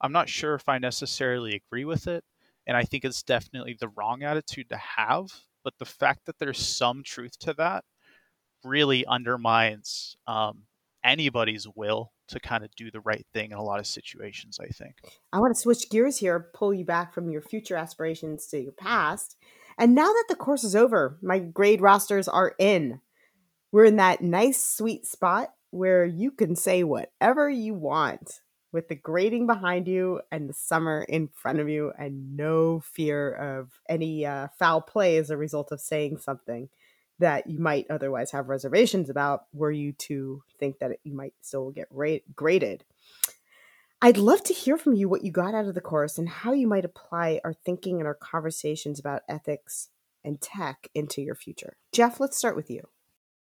I'm 0.00 0.12
not 0.12 0.28
sure 0.28 0.54
if 0.54 0.68
I 0.68 0.78
necessarily 0.78 1.54
agree 1.54 1.84
with 1.84 2.06
it, 2.06 2.24
and 2.66 2.76
I 2.76 2.84
think 2.84 3.04
it's 3.04 3.22
definitely 3.22 3.76
the 3.78 3.90
wrong 3.96 4.22
attitude 4.22 4.68
to 4.70 4.76
have. 4.76 5.26
But 5.64 5.74
the 5.78 5.84
fact 5.84 6.26
that 6.26 6.38
there's 6.38 6.58
some 6.58 7.02
truth 7.02 7.38
to 7.40 7.54
that 7.54 7.84
really 8.62 9.04
undermines 9.06 10.16
um, 10.26 10.62
anybody's 11.02 11.66
will 11.74 12.12
to 12.28 12.40
kind 12.40 12.64
of 12.64 12.74
do 12.74 12.90
the 12.90 13.00
right 13.00 13.26
thing 13.32 13.50
in 13.50 13.56
a 13.56 13.62
lot 13.62 13.80
of 13.80 13.86
situations, 13.86 14.58
I 14.60 14.66
think. 14.66 14.96
I 15.32 15.38
want 15.40 15.54
to 15.54 15.60
switch 15.60 15.90
gears 15.90 16.18
here, 16.18 16.50
pull 16.54 16.72
you 16.72 16.84
back 16.84 17.12
from 17.12 17.30
your 17.30 17.42
future 17.42 17.76
aspirations 17.76 18.46
to 18.48 18.60
your 18.60 18.72
past. 18.72 19.36
And 19.78 19.94
now 19.94 20.12
that 20.12 20.24
the 20.28 20.36
course 20.36 20.64
is 20.64 20.76
over, 20.76 21.18
my 21.22 21.38
grade 21.38 21.80
rosters 21.80 22.28
are 22.28 22.54
in. 22.58 23.00
We're 23.72 23.86
in 23.86 23.96
that 23.96 24.22
nice, 24.22 24.62
sweet 24.62 25.06
spot 25.06 25.52
where 25.70 26.04
you 26.04 26.30
can 26.30 26.54
say 26.54 26.84
whatever 26.84 27.50
you 27.50 27.74
want 27.74 28.40
with 28.72 28.88
the 28.88 28.94
grading 28.94 29.46
behind 29.46 29.86
you 29.86 30.20
and 30.30 30.48
the 30.48 30.54
summer 30.54 31.04
in 31.08 31.28
front 31.28 31.60
of 31.60 31.68
you, 31.68 31.92
and 31.98 32.36
no 32.36 32.80
fear 32.80 33.32
of 33.32 33.70
any 33.88 34.26
uh, 34.26 34.48
foul 34.58 34.80
play 34.80 35.16
as 35.16 35.30
a 35.30 35.36
result 35.36 35.70
of 35.70 35.80
saying 35.80 36.18
something 36.18 36.68
that 37.18 37.48
you 37.48 37.58
might 37.58 37.86
otherwise 37.90 38.30
have 38.32 38.48
reservations 38.48 39.08
about 39.08 39.44
were 39.52 39.70
you 39.70 39.92
to 39.92 40.42
think 40.58 40.78
that 40.78 40.98
you 41.04 41.14
might 41.14 41.34
still 41.40 41.70
get 41.70 41.86
rate, 41.90 42.34
graded. 42.34 42.84
I'd 44.02 44.18
love 44.18 44.42
to 44.44 44.52
hear 44.52 44.76
from 44.76 44.94
you 44.94 45.08
what 45.08 45.24
you 45.24 45.30
got 45.30 45.54
out 45.54 45.66
of 45.66 45.74
the 45.74 45.80
course 45.80 46.18
and 46.18 46.28
how 46.28 46.52
you 46.52 46.66
might 46.66 46.84
apply 46.84 47.40
our 47.44 47.54
thinking 47.54 48.00
and 48.00 48.06
our 48.06 48.14
conversations 48.14 48.98
about 48.98 49.22
ethics 49.28 49.88
and 50.24 50.40
tech 50.40 50.88
into 50.94 51.22
your 51.22 51.34
future. 51.34 51.76
Jeff, 51.92 52.20
let's 52.20 52.36
start 52.36 52.56
with 52.56 52.70
you. 52.70 52.88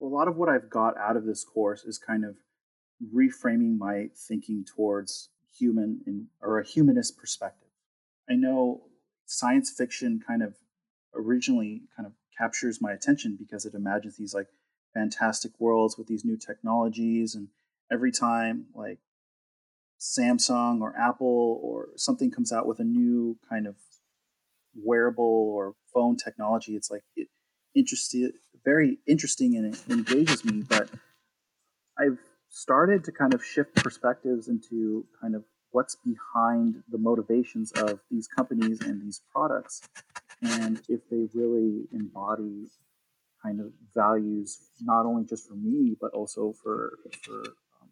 A 0.02 0.04
lot 0.04 0.28
of 0.28 0.36
what 0.36 0.48
I've 0.48 0.68
got 0.68 0.98
out 0.98 1.16
of 1.16 1.24
this 1.24 1.44
course 1.44 1.84
is 1.84 1.98
kind 1.98 2.24
of 2.24 2.36
reframing 3.14 3.78
my 3.78 4.08
thinking 4.14 4.64
towards 4.64 5.30
human 5.56 6.00
in, 6.06 6.26
or 6.42 6.58
a 6.58 6.66
humanist 6.66 7.16
perspective. 7.16 7.68
I 8.28 8.34
know 8.34 8.82
science 9.26 9.70
fiction 9.70 10.20
kind 10.26 10.42
of 10.42 10.54
originally 11.14 11.82
kind 11.96 12.06
of 12.06 12.12
captures 12.36 12.80
my 12.80 12.92
attention 12.92 13.36
because 13.38 13.64
it 13.64 13.74
imagines 13.74 14.16
these 14.16 14.34
like 14.34 14.48
fantastic 14.92 15.52
worlds 15.58 15.98
with 15.98 16.06
these 16.06 16.24
new 16.24 16.36
technologies 16.36 17.34
and 17.34 17.48
every 17.92 18.12
time 18.12 18.66
like 18.74 18.98
Samsung 20.00 20.80
or 20.80 20.94
Apple 20.96 21.60
or 21.62 21.88
something 21.96 22.30
comes 22.30 22.52
out 22.52 22.66
with 22.66 22.78
a 22.78 22.84
new 22.84 23.36
kind 23.48 23.66
of 23.66 23.76
wearable 24.76 25.24
or 25.24 25.74
phone 25.92 26.16
technology 26.16 26.74
it's 26.76 26.90
like 26.90 27.02
it 27.16 27.28
interested 27.74 28.32
very 28.64 28.98
interesting 29.06 29.56
and 29.56 29.74
it 29.74 29.80
engages 29.88 30.44
me 30.44 30.62
but 30.68 30.88
I've 31.98 32.18
started 32.48 33.04
to 33.04 33.12
kind 33.12 33.34
of 33.34 33.44
shift 33.44 33.74
perspectives 33.76 34.48
into 34.48 35.06
kind 35.20 35.34
of 35.34 35.44
what's 35.70 35.96
behind 35.96 36.82
the 36.88 36.98
motivations 36.98 37.72
of 37.72 37.98
these 38.10 38.28
companies 38.28 38.80
and 38.80 39.02
these 39.02 39.22
products 39.32 39.82
and 40.44 40.80
if 40.88 41.08
they 41.10 41.26
really 41.34 41.86
embody 41.92 42.66
kind 43.42 43.60
of 43.60 43.72
values 43.94 44.58
not 44.80 45.04
only 45.06 45.24
just 45.24 45.46
for 45.48 45.54
me 45.54 45.96
but 46.00 46.10
also 46.12 46.52
for 46.52 46.98
for 47.22 47.40
um, 47.80 47.88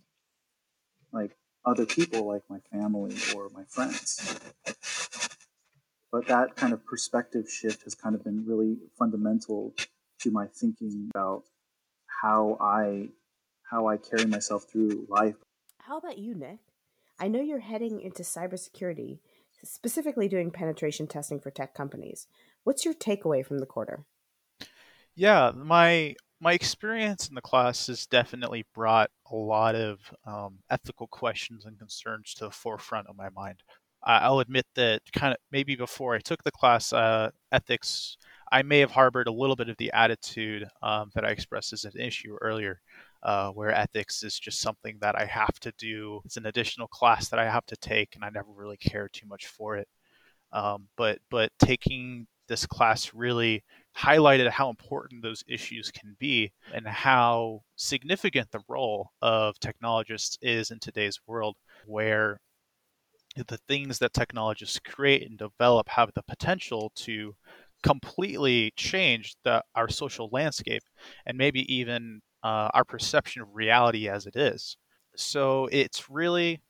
like 1.12 1.36
other 1.64 1.86
people 1.86 2.26
like 2.26 2.42
my 2.48 2.58
family 2.72 3.14
or 3.34 3.48
my 3.50 3.64
friends. 3.68 4.38
But 6.10 6.26
that 6.26 6.56
kind 6.56 6.72
of 6.72 6.84
perspective 6.84 7.48
shift 7.48 7.84
has 7.84 7.94
kind 7.94 8.14
of 8.14 8.22
been 8.22 8.44
really 8.46 8.76
fundamental 8.98 9.72
to 10.20 10.30
my 10.30 10.46
thinking 10.46 11.08
about 11.14 11.44
how 12.22 12.58
i 12.60 13.08
how 13.62 13.88
i 13.88 13.96
carry 13.96 14.26
myself 14.26 14.64
through 14.70 15.06
life. 15.08 15.36
How 15.78 15.98
about 15.98 16.18
you 16.18 16.34
nick? 16.34 16.58
I 17.18 17.28
know 17.28 17.40
you're 17.40 17.60
heading 17.60 18.00
into 18.00 18.22
cybersecurity 18.22 19.20
specifically 19.64 20.28
doing 20.28 20.50
penetration 20.50 21.06
testing 21.06 21.40
for 21.40 21.50
tech 21.50 21.74
companies. 21.74 22.26
What's 22.64 22.84
your 22.84 22.94
takeaway 22.94 23.44
from 23.44 23.58
the 23.58 23.66
quarter? 23.66 24.04
Yeah, 25.14 25.52
my 25.54 26.14
my 26.40 26.54
experience 26.54 27.28
in 27.28 27.34
the 27.34 27.40
class 27.40 27.86
has 27.86 28.06
definitely 28.06 28.64
brought 28.74 29.10
a 29.30 29.36
lot 29.36 29.76
of 29.76 30.00
um, 30.26 30.58
ethical 30.70 31.06
questions 31.06 31.64
and 31.64 31.78
concerns 31.78 32.34
to 32.34 32.46
the 32.46 32.50
forefront 32.50 33.06
of 33.06 33.16
my 33.16 33.28
mind. 33.28 33.62
I'll 34.04 34.40
admit 34.40 34.66
that 34.74 35.02
kind 35.12 35.32
of 35.32 35.38
maybe 35.52 35.76
before 35.76 36.16
I 36.16 36.18
took 36.18 36.42
the 36.42 36.50
class, 36.50 36.92
uh, 36.92 37.30
ethics, 37.52 38.16
I 38.50 38.62
may 38.62 38.80
have 38.80 38.90
harbored 38.90 39.28
a 39.28 39.32
little 39.32 39.54
bit 39.54 39.68
of 39.68 39.76
the 39.76 39.92
attitude 39.92 40.66
um, 40.82 41.10
that 41.14 41.24
I 41.24 41.28
expressed 41.28 41.72
as 41.72 41.84
an 41.84 42.00
issue 42.00 42.36
earlier 42.40 42.80
uh, 43.22 43.50
where 43.50 43.70
ethics 43.72 44.22
is 44.22 44.38
just 44.38 44.60
something 44.60 44.98
that 45.00 45.16
I 45.16 45.24
have 45.26 45.58
to 45.60 45.72
do. 45.78 46.20
It's 46.24 46.36
an 46.36 46.46
additional 46.46 46.88
class 46.88 47.28
that 47.28 47.38
I 47.38 47.48
have 47.48 47.66
to 47.66 47.76
take, 47.76 48.14
and 48.14 48.24
I 48.24 48.30
never 48.30 48.50
really 48.54 48.76
care 48.76 49.08
too 49.08 49.26
much 49.26 49.46
for 49.46 49.76
it. 49.76 49.88
Um, 50.52 50.88
but 50.96 51.18
but 51.30 51.50
taking 51.58 52.26
this 52.48 52.66
class 52.66 53.14
really 53.14 53.64
highlighted 53.96 54.50
how 54.50 54.68
important 54.68 55.22
those 55.22 55.44
issues 55.48 55.90
can 55.90 56.16
be 56.18 56.52
and 56.74 56.86
how 56.86 57.62
significant 57.76 58.50
the 58.50 58.60
role 58.68 59.10
of 59.22 59.58
technologists 59.60 60.36
is 60.42 60.70
in 60.70 60.78
today's 60.80 61.18
world, 61.26 61.56
where 61.86 62.40
the 63.36 63.58
things 63.68 63.98
that 63.98 64.12
technologists 64.12 64.78
create 64.78 65.28
and 65.28 65.38
develop 65.38 65.88
have 65.88 66.10
the 66.14 66.22
potential 66.22 66.92
to 66.94 67.34
completely 67.82 68.72
change 68.76 69.34
the, 69.44 69.62
our 69.74 69.88
social 69.88 70.28
landscape 70.32 70.82
and 71.26 71.36
maybe 71.36 71.74
even 71.74 72.20
uh, 72.42 72.68
our 72.74 72.84
perception 72.84 73.42
of 73.42 73.54
reality 73.54 74.08
as 74.08 74.26
it 74.26 74.36
is. 74.36 74.76
So 75.16 75.68
it's 75.70 76.10
really 76.10 76.60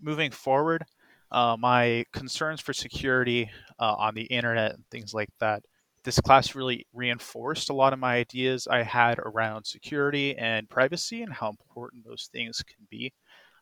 moving 0.00 0.30
forward. 0.30 0.84
Uh, 1.30 1.56
my 1.58 2.04
concerns 2.12 2.60
for 2.60 2.74
security 2.74 3.50
uh, 3.78 3.94
on 3.98 4.14
the 4.14 4.24
internet 4.24 4.74
and 4.74 4.84
things 4.90 5.14
like 5.14 5.30
that. 5.40 5.62
This 6.04 6.20
class 6.20 6.54
really 6.54 6.86
reinforced 6.92 7.70
a 7.70 7.74
lot 7.74 7.92
of 7.92 7.98
my 7.98 8.16
ideas 8.16 8.66
I 8.66 8.82
had 8.82 9.18
around 9.18 9.64
security 9.64 10.36
and 10.36 10.68
privacy 10.68 11.22
and 11.22 11.32
how 11.32 11.48
important 11.48 12.04
those 12.04 12.28
things 12.32 12.62
can 12.62 12.86
be 12.90 13.12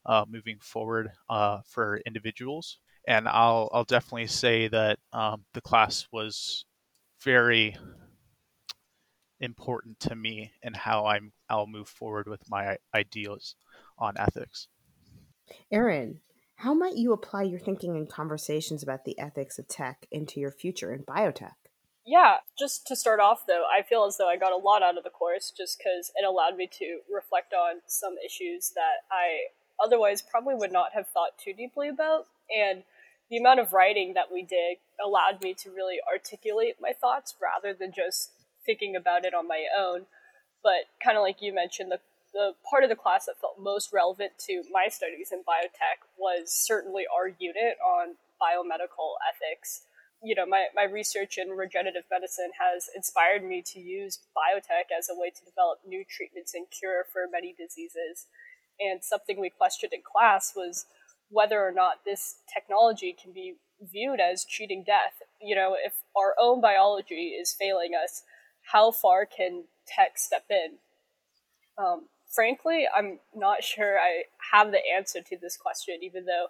uh, 0.06 0.24
moving 0.28 0.56
forward 0.60 1.10
uh, 1.28 1.58
for 1.68 2.00
individuals. 2.06 2.78
And 3.06 3.28
I'll 3.28 3.68
I'll 3.72 3.84
definitely 3.84 4.26
say 4.26 4.68
that 4.68 4.98
um, 5.12 5.44
the 5.54 5.60
class 5.60 6.06
was 6.12 6.64
very 7.22 7.76
important 9.40 10.00
to 10.00 10.14
me 10.14 10.52
and 10.62 10.76
how 10.76 11.06
I'm 11.06 11.32
I'll 11.48 11.66
move 11.66 11.88
forward 11.88 12.28
with 12.28 12.42
my 12.48 12.76
ideas 12.94 13.54
on 13.98 14.14
ethics. 14.18 14.68
Erin, 15.70 16.20
how 16.56 16.74
might 16.74 16.96
you 16.96 17.12
apply 17.12 17.44
your 17.44 17.58
thinking 17.58 17.96
and 17.96 18.08
conversations 18.08 18.82
about 18.82 19.04
the 19.04 19.18
ethics 19.18 19.58
of 19.58 19.66
tech 19.66 20.06
into 20.10 20.40
your 20.40 20.50
future 20.50 20.92
in 20.92 21.02
biotech? 21.02 21.54
Yeah, 22.06 22.38
just 22.58 22.86
to 22.86 22.96
start 22.96 23.20
off 23.20 23.46
though, 23.46 23.64
I 23.64 23.82
feel 23.82 24.04
as 24.04 24.16
though 24.16 24.28
I 24.28 24.36
got 24.36 24.52
a 24.52 24.56
lot 24.56 24.82
out 24.82 24.98
of 24.98 25.04
the 25.04 25.10
course 25.10 25.52
just 25.56 25.78
because 25.78 26.12
it 26.14 26.26
allowed 26.26 26.56
me 26.56 26.68
to 26.78 27.00
reflect 27.12 27.52
on 27.52 27.80
some 27.86 28.16
issues 28.24 28.72
that 28.74 29.04
I 29.10 29.48
otherwise 29.82 30.22
probably 30.22 30.54
would 30.54 30.72
not 30.72 30.92
have 30.94 31.08
thought 31.08 31.38
too 31.38 31.52
deeply 31.52 31.88
about. 31.88 32.26
And 32.54 32.82
the 33.30 33.38
amount 33.38 33.60
of 33.60 33.72
writing 33.72 34.14
that 34.14 34.32
we 34.32 34.42
did 34.42 34.78
allowed 35.02 35.42
me 35.42 35.54
to 35.54 35.70
really 35.70 35.98
articulate 36.10 36.76
my 36.80 36.92
thoughts 36.92 37.36
rather 37.40 37.72
than 37.72 37.92
just 37.92 38.32
thinking 38.70 38.94
about 38.94 39.24
it 39.24 39.34
on 39.34 39.48
my 39.48 39.66
own. 39.76 40.06
But 40.62 40.86
kind 41.02 41.18
of 41.18 41.22
like 41.22 41.42
you 41.42 41.54
mentioned, 41.54 41.90
the 41.90 41.98
the 42.32 42.54
part 42.70 42.84
of 42.84 42.90
the 42.90 42.94
class 42.94 43.26
that 43.26 43.40
felt 43.40 43.58
most 43.58 43.90
relevant 43.92 44.30
to 44.38 44.62
my 44.70 44.86
studies 44.86 45.32
in 45.32 45.40
biotech 45.40 46.06
was 46.16 46.54
certainly 46.54 47.02
our 47.10 47.26
unit 47.26 47.74
on 47.82 48.14
biomedical 48.38 49.18
ethics. 49.26 49.82
You 50.22 50.36
know, 50.36 50.46
my, 50.46 50.66
my 50.72 50.84
research 50.84 51.38
in 51.38 51.48
regenerative 51.48 52.04
medicine 52.08 52.52
has 52.54 52.86
inspired 52.94 53.42
me 53.42 53.64
to 53.74 53.80
use 53.80 54.20
biotech 54.30 54.94
as 54.96 55.08
a 55.10 55.18
way 55.18 55.30
to 55.30 55.44
develop 55.44 55.80
new 55.84 56.04
treatments 56.08 56.54
and 56.54 56.70
cure 56.70 57.02
for 57.10 57.26
many 57.26 57.52
diseases 57.58 58.26
and 58.80 59.04
something 59.04 59.38
we 59.38 59.50
questioned 59.50 59.92
in 59.92 60.00
class 60.02 60.52
was 60.56 60.86
whether 61.28 61.60
or 61.60 61.72
not 61.72 62.04
this 62.04 62.36
technology 62.52 63.14
can 63.20 63.32
be 63.32 63.54
viewed 63.80 64.20
as 64.20 64.44
cheating 64.44 64.82
death. 64.84 65.22
You 65.40 65.54
know, 65.54 65.76
if 65.78 65.92
our 66.16 66.34
own 66.40 66.60
biology 66.60 67.36
is 67.40 67.54
failing 67.58 67.92
us, 67.94 68.22
how 68.62 68.90
far 68.90 69.26
can 69.26 69.64
tech 69.86 70.18
step 70.18 70.44
in? 70.50 70.78
Um, 71.78 72.08
frankly, 72.28 72.86
I'm 72.94 73.20
not 73.34 73.64
sure 73.64 73.98
I 73.98 74.24
have 74.52 74.70
the 74.70 74.80
answer 74.96 75.20
to 75.20 75.36
this 75.36 75.56
question, 75.56 75.98
even 76.02 76.26
though 76.26 76.46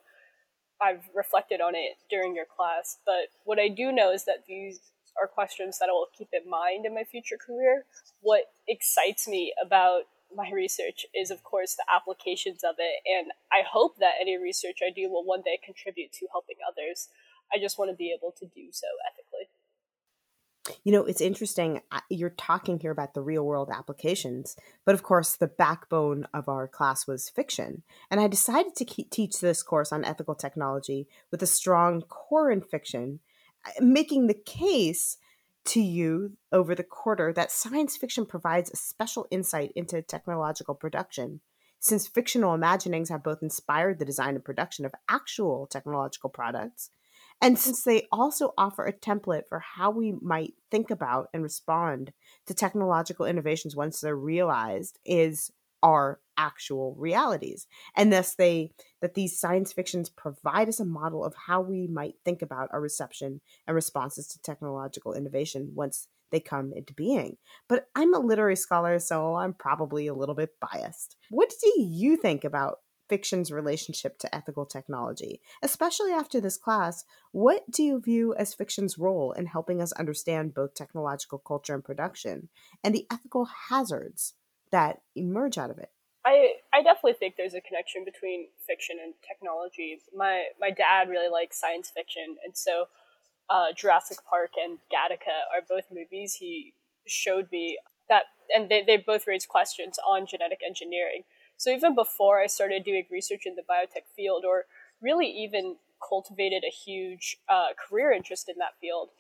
I've 0.81 1.09
reflected 1.15 1.61
on 1.61 1.75
it 1.75 1.97
during 2.09 2.35
your 2.35 2.47
class. 2.47 2.99
But 3.05 3.29
what 3.45 3.59
I 3.59 3.69
do 3.69 3.93
know 3.93 4.13
is 4.13 4.25
that 4.25 4.47
these 4.47 4.81
are 5.21 5.27
questions 5.27 5.79
that 5.79 5.89
I 5.89 5.93
will 5.93 6.09
keep 6.17 6.29
in 6.33 6.49
mind 6.49 6.87
in 6.87 6.95
my 6.95 7.05
future 7.05 7.37
career. 7.37 7.85
What 8.21 8.45
excites 8.69 9.29
me 9.29 9.53
about 9.63 10.03
my 10.35 10.51
research 10.51 11.07
is, 11.15 11.31
of 11.31 11.43
course, 11.43 11.75
the 11.75 11.85
applications 11.95 12.63
of 12.65 12.77
it. 12.79 13.03
And 13.05 13.33
I 13.53 13.63
hope 13.69 13.99
that 13.99 14.15
any 14.21 14.39
research 14.39 14.79
I 14.87 14.91
do 14.91 15.11
will 15.11 15.25
one 15.25 15.43
day 15.43 15.59
contribute 15.63 16.13
to 16.13 16.27
helping 16.31 16.57
others. 16.67 17.09
I 17.53 17.59
just 17.59 17.79
want 17.79 17.91
to 17.91 17.97
be 17.97 18.15
able 18.17 18.33
to 18.39 18.47
do 18.47 18.69
so 18.71 18.87
ethically. 19.07 19.51
You 20.85 20.93
know, 20.93 21.05
it's 21.05 21.21
interesting. 21.21 21.81
Uh, 21.91 22.01
you're 22.09 22.31
talking 22.31 22.79
here 22.79 22.91
about 22.91 23.15
the 23.15 23.23
real 23.23 23.45
world 23.45 23.71
applications, 23.73 24.57
but 24.85 24.95
of 24.95 25.03
course, 25.03 25.37
the 25.37 25.47
backbone 25.47 26.27
of 26.33 26.49
our 26.49 26.69
class 26.69 27.07
was 27.07 27.29
fiction. 27.29 27.83
And 28.11 28.21
I 28.21 28.29
decided 28.29 28.77
to 28.77 28.85
teach 28.85 29.41
this 29.41 29.63
course 29.63 29.93
on 29.93 30.05
ethical 30.05 30.35
technology 30.35 31.09
with 31.31 31.43
a 31.43 31.47
strong 31.47 32.03
core 32.03 32.51
in 32.51 32.61
fiction, 32.61 33.21
uh, 33.67 33.83
making 33.83 34.27
the 34.27 34.35
case 34.35 35.17
to 35.67 35.81
you 35.81 36.37
over 36.53 36.75
the 36.75 36.83
quarter 36.83 37.33
that 37.33 37.53
science 37.53 37.97
fiction 37.97 38.25
provides 38.25 38.71
a 38.71 38.77
special 38.77 39.27
insight 39.31 39.73
into 39.77 40.01
technological 40.03 40.75
production. 40.75 41.41
Since 41.79 42.09
fictional 42.09 42.55
imaginings 42.55 43.09
have 43.09 43.23
both 43.23 43.43
inspired 43.43 43.99
the 43.99 44.05
design 44.05 44.35
and 44.35 44.45
production 44.45 44.85
of 44.85 44.95
actual 45.09 45.67
technological 45.67 46.29
products, 46.29 46.91
and 47.41 47.59
since 47.59 47.83
they 47.83 48.07
also 48.13 48.53
offer 48.59 48.85
a 48.85 48.93
template 48.93 49.49
for 49.49 49.61
how 49.61 49.91
we 49.91 50.13
might 50.21 50.55
think 50.71 50.91
about 50.91 51.29
and 51.33 51.43
respond 51.43 52.13
to 52.47 52.55
technological 52.55 53.27
innovations 53.27 53.75
once 53.75 54.01
they're 54.01 54.17
realized, 54.17 54.99
is 55.05 55.51
our 55.83 56.21
actual 56.37 56.95
realities. 56.99 57.67
And 57.97 58.13
thus 58.13 58.35
they 58.35 58.73
that 59.01 59.15
these 59.15 59.39
science 59.39 59.73
fictions 59.73 60.09
provide 60.09 60.69
us 60.69 60.81
a 60.81 60.85
model 60.85 61.25
of 61.25 61.35
how 61.47 61.61
we 61.61 61.87
might 61.87 62.15
think 62.25 62.43
about 62.43 62.69
our 62.73 62.81
reception 62.81 63.41
and 63.67 63.75
responses 63.75 64.27
to 64.29 64.43
technological 64.43 65.15
innovation 65.15 65.73
once 65.75 66.09
they 66.31 66.41
come 66.41 66.73
into 66.75 66.95
being. 66.95 67.37
But 67.69 67.89
i'm 67.95 68.15
a 68.15 68.19
literary 68.19 68.57
scholar 68.57 68.99
so 68.99 69.35
i'm 69.35 69.53
probably 69.55 70.07
a 70.07 70.15
little 70.15 70.35
bit 70.35 70.51
biased. 70.61 71.17
What 71.29 71.53
do 71.61 71.73
you 71.81 72.17
think 72.17 72.45
about 72.45 72.79
fiction's 73.11 73.53
relationship 73.53 74.19
to 74.19 74.35
ethical 74.35 74.65
technology 74.65 75.41
especially 75.63 76.13
after 76.13 76.41
this 76.41 76.57
class 76.57 77.05
what 77.33 77.71
do 77.71 77.83
you 77.83 78.01
view 78.01 78.35
as 78.37 78.55
fiction's 78.55 78.97
role 78.97 79.33
in 79.33 79.47
helping 79.47 79.83
us 79.83 79.93
understand 79.93 80.55
both 80.55 80.75
technological 80.75 81.39
culture 81.39 81.75
and 81.75 81.85
production 81.85 82.49
and 82.83 82.95
the 82.95 83.07
ethical 83.13 83.47
hazards 83.69 84.35
that 84.71 85.01
emerge 85.15 85.59
out 85.59 85.71
of 85.71 85.79
it. 85.79 85.91
I, 86.25 86.55
I 86.73 86.83
definitely 86.83 87.15
think 87.15 87.37
there's 87.37 87.55
a 87.55 87.61
connection 87.63 88.05
between 88.05 88.49
fiction 88.67 88.97
and 89.03 89.15
technology. 89.27 89.99
My 90.15 90.45
my 90.61 90.71
dad 90.71 91.09
really 91.09 91.31
likes 91.31 91.59
science 91.59 91.91
fiction, 91.95 92.37
and 92.45 92.55
so 92.55 92.87
uh, 93.49 93.73
Jurassic 93.75 94.19
Park 94.29 94.51
and 94.63 94.79
Gattaca 94.93 95.49
are 95.53 95.63
both 95.67 95.85
movies 95.91 96.35
he 96.35 96.75
showed 97.07 97.51
me 97.51 97.79
that, 98.11 98.25
and 98.55 98.69
they, 98.69 98.83
they 98.87 98.99
both 98.99 99.27
raised 99.27 99.49
questions 99.49 99.99
on 100.07 100.27
genetic 100.27 100.61
engineering. 100.67 101.25
So 101.61 101.69
even 101.69 101.95
before 101.95 102.41
I 102.41 102.47
started 102.47 102.85
doing 102.85 103.05
research 103.11 103.43
in 103.45 103.55
the 103.55 103.61
biotech 103.61 104.09
field, 104.17 104.47
or 104.47 104.65
really 105.03 105.27
even 105.27 105.77
cultivated 106.01 106.65
a 106.67 106.71
huge 106.71 107.37
uh, 107.51 107.75
career 107.77 108.13
interest 108.13 108.49
in 108.49 108.57
that 108.61 108.81
field, 108.81 109.11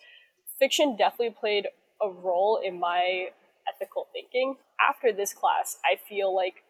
fiction 0.58 0.96
definitely 0.96 1.36
played 1.38 1.66
a 2.00 2.08
role 2.08 2.58
in 2.64 2.80
my 2.80 3.28
ethical 3.68 4.08
thinking. 4.14 4.56
After 4.80 5.12
this 5.12 5.34
class, 5.34 5.76
I 5.84 5.96
feel 6.08 6.34
like 6.34 6.64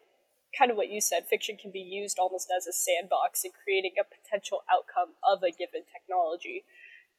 kind 0.51 0.71
of 0.71 0.75
what 0.75 0.89
you 0.89 0.99
said, 0.99 1.25
fiction 1.29 1.55
can 1.55 1.71
be 1.71 1.79
used 1.79 2.19
almost 2.19 2.51
as 2.51 2.67
a 2.67 2.73
sandbox 2.73 3.45
in 3.45 3.51
creating 3.63 3.93
a 3.97 4.03
potential 4.03 4.63
outcome 4.69 5.15
of 5.23 5.41
a 5.41 5.51
given 5.51 5.83
technology. 5.89 6.65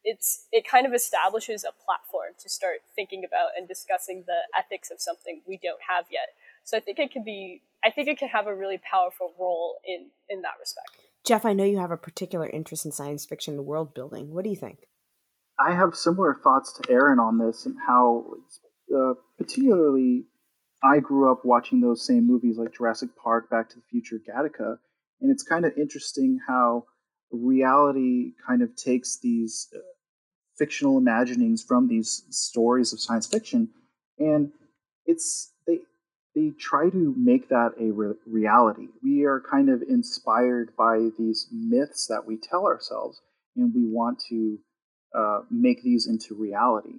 It's 0.04 0.44
it 0.52 0.68
kind 0.68 0.86
of 0.86 0.92
establishes 0.92 1.64
a 1.64 1.72
platform 1.72 2.34
to 2.38 2.50
start 2.50 2.82
thinking 2.94 3.24
about 3.24 3.52
and 3.56 3.66
discussing 3.66 4.24
the 4.26 4.40
ethics 4.54 4.90
of 4.90 5.00
something 5.00 5.40
we 5.48 5.56
don't 5.56 5.80
have 5.88 6.04
yet. 6.10 6.36
So 6.64 6.76
I 6.76 6.80
think 6.80 6.98
it 6.98 7.10
can 7.10 7.24
be 7.24 7.62
I 7.84 7.90
think 7.90 8.08
it 8.08 8.18
can 8.18 8.28
have 8.28 8.46
a 8.46 8.54
really 8.54 8.78
powerful 8.78 9.32
role 9.38 9.76
in 9.86 10.10
in 10.28 10.42
that 10.42 10.54
respect. 10.60 10.90
Jeff, 11.24 11.44
I 11.44 11.52
know 11.52 11.64
you 11.64 11.78
have 11.78 11.90
a 11.90 11.96
particular 11.96 12.48
interest 12.48 12.84
in 12.84 12.92
science 12.92 13.24
fiction 13.24 13.54
and 13.54 13.66
world 13.66 13.94
building. 13.94 14.32
What 14.32 14.44
do 14.44 14.50
you 14.50 14.56
think? 14.56 14.88
I 15.58 15.74
have 15.74 15.94
similar 15.94 16.34
thoughts 16.42 16.72
to 16.72 16.92
Erin 16.92 17.20
on 17.20 17.38
this 17.38 17.66
and 17.66 17.76
how 17.86 18.24
uh, 18.94 19.14
particularly, 19.38 20.24
I 20.82 20.98
grew 20.98 21.30
up 21.30 21.44
watching 21.44 21.80
those 21.80 22.04
same 22.06 22.26
movies 22.26 22.58
like 22.58 22.74
Jurassic 22.74 23.10
Park, 23.22 23.48
Back 23.48 23.68
to 23.70 23.76
the 23.76 23.82
Future, 23.90 24.18
Gattaca, 24.18 24.76
and 25.20 25.30
it's 25.30 25.42
kind 25.42 25.64
of 25.64 25.72
interesting 25.78 26.38
how 26.46 26.86
reality 27.30 28.32
kind 28.46 28.62
of 28.62 28.74
takes 28.76 29.18
these 29.20 29.68
uh, 29.74 29.78
fictional 30.58 30.98
imaginings 30.98 31.62
from 31.62 31.88
these 31.88 32.24
stories 32.30 32.92
of 32.92 33.00
science 33.00 33.26
fiction, 33.26 33.68
and 34.18 34.50
it's 35.06 35.51
they 36.34 36.50
try 36.58 36.88
to 36.88 37.14
make 37.16 37.48
that 37.48 37.72
a 37.80 37.90
re- 37.90 38.14
reality. 38.26 38.88
We 39.02 39.24
are 39.24 39.40
kind 39.40 39.68
of 39.68 39.82
inspired 39.82 40.74
by 40.76 41.10
these 41.18 41.48
myths 41.52 42.06
that 42.06 42.26
we 42.26 42.36
tell 42.36 42.66
ourselves, 42.66 43.20
and 43.56 43.74
we 43.74 43.84
want 43.84 44.22
to 44.30 44.58
uh, 45.14 45.40
make 45.50 45.82
these 45.82 46.06
into 46.06 46.34
reality. 46.34 46.98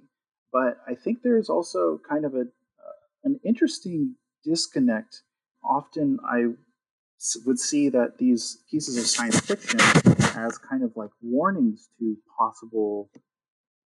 But 0.52 0.78
I 0.86 0.94
think 0.94 1.22
there's 1.22 1.48
also 1.48 2.00
kind 2.08 2.24
of 2.24 2.34
a 2.34 2.42
uh, 2.42 2.96
an 3.24 3.40
interesting 3.44 4.14
disconnect. 4.44 5.22
Often 5.64 6.18
I 6.24 6.54
would 7.46 7.58
see 7.58 7.88
that 7.88 8.18
these 8.18 8.58
pieces 8.70 8.96
of 8.98 9.06
science 9.06 9.40
fiction 9.40 9.80
as 10.36 10.58
kind 10.58 10.84
of 10.84 10.96
like 10.96 11.10
warnings 11.22 11.88
to 11.98 12.16
possible 12.38 13.08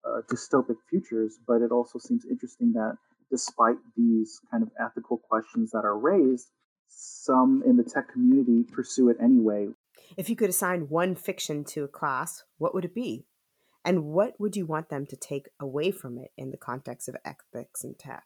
uh, 0.05 0.21
dystopic 0.31 0.77
futures, 0.89 1.37
but 1.47 1.61
it 1.63 1.71
also 1.71 1.99
seems 1.99 2.25
interesting 2.25 2.73
that 2.75 2.97
despite 3.31 3.77
these 3.97 4.41
kind 4.51 4.63
of 4.63 4.71
ethical 4.81 5.19
questions 5.19 5.71
that 5.73 5.85
are 5.85 5.99
raised, 5.99 6.49
some 6.89 7.63
in 7.67 7.77
the 7.77 7.83
tech 7.83 8.13
community 8.13 8.65
pursue 8.71 9.09
it 9.09 9.17
anyway. 9.23 9.69
If 10.17 10.29
you 10.29 10.37
could 10.37 10.51
assign 10.51 10.89
one 10.89 11.15
fiction 11.15 11.65
to 11.67 11.85
a 11.85 11.89
class, 11.89 12.45
what 12.59 12.75
would 12.75 12.85
it 12.85 12.95
be? 12.95 13.25
And 13.85 14.05
what 14.05 14.39
would 14.41 14.57
you 14.57 14.65
want 14.65 14.89
them 14.89 15.07
to 15.07 15.17
take 15.17 15.49
away 15.61 15.91
from 15.91 16.19
it 16.19 16.31
in 16.37 16.51
the 16.51 16.57
context 16.57 17.09
of 17.09 17.17
ethics 17.25 17.85
and 17.85 17.99
tech? 17.99 18.25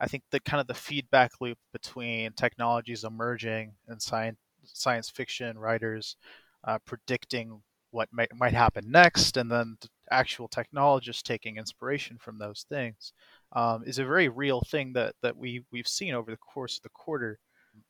I 0.00 0.06
think 0.06 0.24
the 0.30 0.40
kind 0.40 0.60
of 0.60 0.66
the 0.66 0.74
feedback 0.74 1.32
loop 1.40 1.58
between 1.72 2.32
technologies 2.32 3.04
emerging 3.04 3.74
and 3.86 4.02
science 4.02 4.38
science 4.64 5.10
fiction 5.10 5.58
writers 5.58 6.16
uh, 6.64 6.78
predicting 6.84 7.62
what 7.90 8.08
might 8.12 8.34
might 8.34 8.54
happen 8.54 8.90
next, 8.90 9.36
and 9.36 9.50
then 9.50 9.76
the 9.80 9.88
actual 10.10 10.48
technologists 10.48 11.22
taking 11.22 11.56
inspiration 11.56 12.18
from 12.18 12.38
those 12.38 12.66
things, 12.68 13.12
um, 13.52 13.82
is 13.84 13.98
a 13.98 14.04
very 14.04 14.28
real 14.28 14.62
thing 14.62 14.92
that 14.94 15.14
that 15.22 15.36
we 15.36 15.64
we've 15.70 15.88
seen 15.88 16.14
over 16.14 16.30
the 16.30 16.36
course 16.36 16.78
of 16.78 16.82
the 16.82 16.88
quarter. 16.90 17.38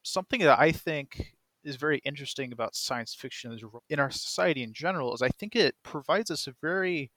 Something 0.03 0.41
that 0.41 0.59
I 0.59 0.73
think 0.73 1.35
is 1.65 1.77
very 1.77 1.99
interesting 2.05 2.53
about 2.53 2.75
science 2.75 3.15
fiction 3.15 3.59
in 3.89 4.01
our 4.01 4.11
society 4.11 4.63
in 4.63 4.73
general 4.73 5.15
is 5.15 5.23
I 5.23 5.29
think 5.29 5.55
it 5.55 5.75
provides 5.83 6.31
us 6.31 6.47
a 6.47 6.55
very 6.61 7.11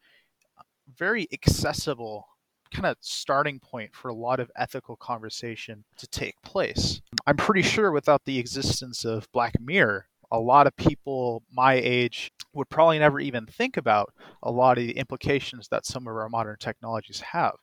very 0.97 1.27
accessible 1.33 2.27
kind 2.71 2.85
of 2.85 2.97
starting 2.99 3.59
point 3.59 3.95
for 3.95 4.09
a 4.09 4.13
lot 4.13 4.39
of 4.39 4.51
ethical 4.55 4.95
conversation 4.97 5.83
to 5.97 6.07
take 6.07 6.35
place. 6.43 7.01
I'm 7.25 7.37
pretty 7.37 7.61
sure 7.61 7.91
without 7.91 8.25
the 8.25 8.37
existence 8.37 9.05
of 9.05 9.31
Black 9.31 9.53
Mirror, 9.59 10.07
a 10.31 10.39
lot 10.39 10.67
of 10.67 10.75
people 10.75 11.43
my 11.51 11.73
age 11.73 12.31
would 12.53 12.69
probably 12.69 12.99
never 12.99 13.19
even 13.19 13.45
think 13.45 13.77
about 13.77 14.13
a 14.43 14.51
lot 14.51 14.77
of 14.77 14.85
the 14.85 14.97
implications 14.97 15.67
that 15.69 15.85
some 15.85 16.07
of 16.07 16.15
our 16.15 16.29
modern 16.29 16.57
technologies 16.59 17.21
have. 17.21 17.55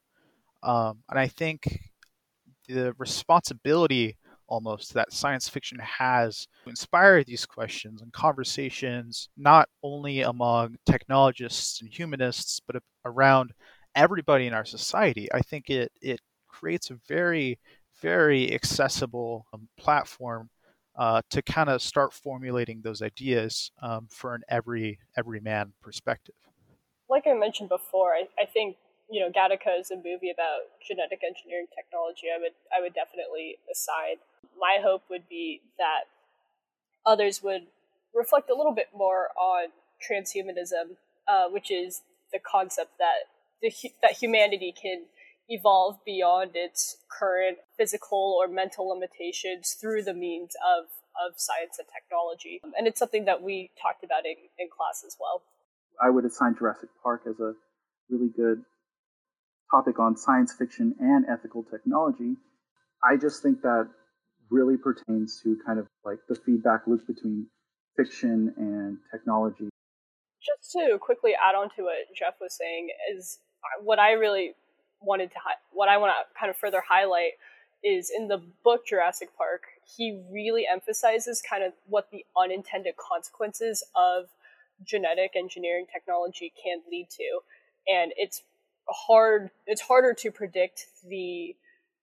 Um, 0.62 0.98
and 1.10 1.18
I 1.18 1.28
think 1.28 1.80
the 2.68 2.94
responsibility 2.98 4.16
almost 4.46 4.92
that 4.92 5.12
science 5.12 5.48
fiction 5.48 5.78
has 5.78 6.46
to 6.64 6.70
inspire 6.70 7.24
these 7.24 7.46
questions 7.46 8.02
and 8.02 8.12
conversations, 8.12 9.30
not 9.36 9.68
only 9.82 10.20
among 10.20 10.76
technologists 10.84 11.80
and 11.80 11.90
humanists, 11.90 12.60
but 12.60 12.76
around 13.06 13.52
everybody 13.94 14.46
in 14.46 14.52
our 14.52 14.66
society. 14.66 15.26
I 15.32 15.40
think 15.40 15.70
it, 15.70 15.90
it 16.02 16.20
creates 16.48 16.90
a 16.90 16.98
very, 17.08 17.58
very 18.02 18.52
accessible 18.52 19.46
um, 19.54 19.68
platform 19.78 20.50
uh, 20.96 21.22
to 21.30 21.40
kind 21.40 21.70
of 21.70 21.80
start 21.80 22.12
formulating 22.12 22.82
those 22.82 23.00
ideas 23.00 23.70
um, 23.80 24.06
for 24.10 24.34
an 24.34 24.42
every 24.50 24.98
every 25.16 25.40
man 25.40 25.72
perspective. 25.80 26.34
Like 27.08 27.26
I 27.26 27.32
mentioned 27.32 27.70
before, 27.70 28.12
I, 28.12 28.28
I 28.38 28.44
think 28.44 28.76
you 29.12 29.20
know 29.20 29.28
Gattaca 29.28 29.78
is 29.78 29.90
a 29.90 29.96
movie 29.96 30.32
about 30.32 30.72
genetic 30.80 31.20
engineering 31.22 31.66
technology. 31.76 32.32
I 32.34 32.40
would 32.40 32.56
I 32.72 32.80
would 32.80 32.94
definitely 32.94 33.58
assign 33.70 34.24
my 34.58 34.78
hope 34.82 35.02
would 35.10 35.28
be 35.28 35.60
that 35.76 36.08
others 37.04 37.42
would 37.42 37.68
reflect 38.14 38.48
a 38.48 38.54
little 38.54 38.74
bit 38.74 38.88
more 38.96 39.28
on 39.38 39.68
transhumanism, 40.00 40.96
uh, 41.28 41.48
which 41.50 41.70
is 41.70 42.02
the 42.32 42.38
concept 42.38 42.92
that 42.98 43.28
the, 43.60 43.70
that 44.02 44.12
humanity 44.12 44.72
can 44.72 45.04
evolve 45.48 45.98
beyond 46.06 46.52
its 46.54 46.96
current 47.10 47.58
physical 47.76 48.38
or 48.40 48.48
mental 48.48 48.88
limitations 48.88 49.76
through 49.78 50.02
the 50.02 50.14
means 50.14 50.56
of 50.64 50.86
of 51.12 51.34
science 51.36 51.76
and 51.78 51.86
technology. 51.92 52.62
And 52.78 52.86
it's 52.86 52.98
something 52.98 53.26
that 53.26 53.42
we 53.42 53.70
talked 53.80 54.02
about 54.02 54.24
in, 54.24 54.36
in 54.58 54.68
class 54.74 55.04
as 55.06 55.16
well. 55.20 55.42
I 56.00 56.08
would 56.08 56.24
assign 56.24 56.56
Jurassic 56.58 56.88
Park 57.02 57.22
as 57.28 57.38
a 57.38 57.52
really 58.08 58.30
good 58.34 58.64
topic 59.72 59.98
on 59.98 60.16
science 60.16 60.52
fiction 60.52 60.94
and 61.00 61.24
ethical 61.28 61.64
technology. 61.64 62.36
I 63.02 63.16
just 63.16 63.42
think 63.42 63.62
that 63.62 63.88
really 64.50 64.76
pertains 64.76 65.40
to 65.42 65.56
kind 65.66 65.78
of 65.78 65.86
like 66.04 66.18
the 66.28 66.36
feedback 66.36 66.86
loop 66.86 67.06
between 67.06 67.46
fiction 67.96 68.54
and 68.56 68.98
technology. 69.10 69.68
Just 70.40 70.72
to 70.72 70.98
quickly 71.00 71.32
add 71.34 71.54
on 71.54 71.70
to 71.76 71.84
what 71.84 72.14
Jeff 72.14 72.34
was 72.40 72.54
saying 72.56 72.90
is 73.16 73.38
uh, 73.64 73.82
what 73.82 73.98
I 73.98 74.12
really 74.12 74.52
wanted 75.00 75.30
to 75.30 75.38
hi- 75.42 75.60
what 75.72 75.88
I 75.88 75.96
want 75.96 76.12
to 76.12 76.38
kind 76.38 76.50
of 76.50 76.56
further 76.56 76.82
highlight 76.86 77.32
is 77.82 78.12
in 78.16 78.28
the 78.28 78.40
book 78.62 78.86
Jurassic 78.86 79.36
Park, 79.36 79.62
he 79.96 80.22
really 80.30 80.66
emphasizes 80.70 81.42
kind 81.42 81.64
of 81.64 81.72
what 81.86 82.10
the 82.12 82.24
unintended 82.36 82.94
consequences 82.96 83.82
of 83.96 84.26
genetic 84.84 85.32
engineering 85.36 85.86
technology 85.92 86.52
can 86.62 86.80
lead 86.90 87.08
to. 87.10 87.40
And 87.88 88.12
it's 88.16 88.42
hard 88.88 89.50
it's 89.66 89.80
harder 89.80 90.12
to 90.12 90.30
predict 90.30 90.86
the 91.08 91.54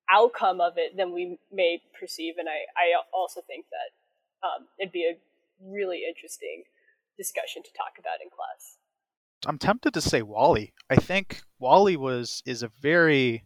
outcome 0.09 0.59
of 0.59 0.73
it 0.77 0.97
than 0.97 1.13
we 1.13 1.37
may 1.51 1.81
perceive. 1.99 2.35
And 2.37 2.49
I, 2.49 2.65
I 2.75 3.01
also 3.13 3.41
think 3.45 3.65
that 3.69 4.47
um, 4.47 4.67
it'd 4.79 4.91
be 4.91 5.05
a 5.05 5.17
really 5.63 6.03
interesting 6.07 6.63
discussion 7.17 7.61
to 7.63 7.69
talk 7.73 7.99
about 7.99 8.21
in 8.23 8.29
class. 8.29 8.77
I'm 9.45 9.57
tempted 9.57 9.93
to 9.93 10.01
say 10.01 10.21
WALL-E. 10.21 10.73
I 10.89 10.95
think 10.95 11.41
WALL-E 11.59 11.97
was 11.97 12.41
is 12.45 12.63
a 12.63 12.71
very 12.81 13.43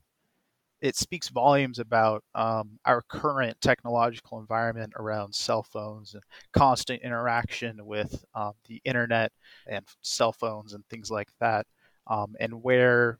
it 0.82 0.98
speaks 0.98 1.30
volumes 1.30 1.80
about 1.80 2.26
um, 2.36 2.78
our 2.86 3.02
current 3.04 3.56
technological 3.62 4.40
environment 4.40 4.92
around 4.98 5.34
cell 5.34 5.64
phones 5.64 6.14
and 6.14 6.22
constant 6.52 7.02
interaction 7.02 7.86
with 7.86 8.26
um, 8.36 8.52
the 8.68 8.82
internet 8.84 9.32
and 9.66 9.86
cell 10.02 10.34
phones 10.34 10.74
and 10.74 10.86
things 10.90 11.10
like 11.10 11.30
that, 11.40 11.66
um, 12.08 12.36
and 12.42 12.62
where 12.64 13.20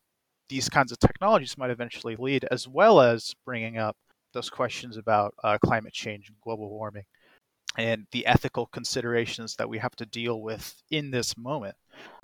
these 0.50 0.70
kinds 0.70 0.92
of 0.92 1.00
technologies 1.00 1.58
might 1.58 1.72
eventually 1.72 2.16
lead, 2.16 2.46
as 2.52 2.68
well 2.68 3.02
as 3.02 3.34
bringing 3.46 3.78
up 3.78 3.96
those 4.34 4.50
questions 4.50 4.98
about 4.98 5.34
uh, 5.44 5.58
climate 5.64 5.94
change 5.94 6.30
and 6.30 6.38
global 6.42 6.70
warming 6.70 7.06
and 7.78 8.06
the 8.12 8.26
ethical 8.26 8.68
considerations 8.68 9.56
that 9.56 9.70
we 9.70 9.78
have 9.80 9.96
to 9.96 10.06
deal 10.06 10.42
with 10.42 10.76
in 10.92 11.12
this 11.12 11.36
moment. 11.38 11.76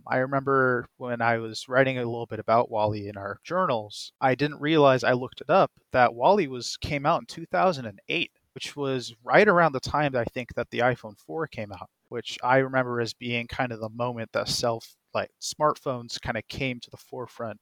I 0.07 0.17
remember 0.17 0.87
when 0.97 1.21
I 1.21 1.37
was 1.37 1.67
writing 1.67 1.97
a 1.97 2.05
little 2.05 2.25
bit 2.25 2.39
about 2.39 2.69
WALL-E 2.69 3.07
in 3.07 3.17
our 3.17 3.39
journals, 3.43 4.11
I 4.21 4.35
didn't 4.35 4.61
realize 4.61 5.03
I 5.03 5.13
looked 5.13 5.41
it 5.41 5.49
up 5.49 5.71
that 5.91 6.13
WALL-E 6.13 6.47
was 6.47 6.77
came 6.77 7.05
out 7.05 7.21
in 7.21 7.25
2008, 7.25 8.31
which 8.53 8.75
was 8.75 9.13
right 9.23 9.47
around 9.47 9.73
the 9.73 9.79
time 9.79 10.11
that 10.11 10.21
I 10.21 10.31
think 10.31 10.53
that 10.55 10.69
the 10.69 10.79
iPhone 10.79 11.17
4 11.17 11.47
came 11.47 11.71
out, 11.71 11.89
which 12.09 12.37
I 12.43 12.57
remember 12.57 13.01
as 13.01 13.13
being 13.13 13.47
kind 13.47 13.71
of 13.71 13.79
the 13.79 13.89
moment 13.89 14.29
that 14.33 14.49
self 14.49 14.95
like 15.13 15.31
smartphones 15.41 16.21
kind 16.21 16.37
of 16.37 16.47
came 16.47 16.79
to 16.79 16.91
the 16.91 16.97
forefront 16.97 17.59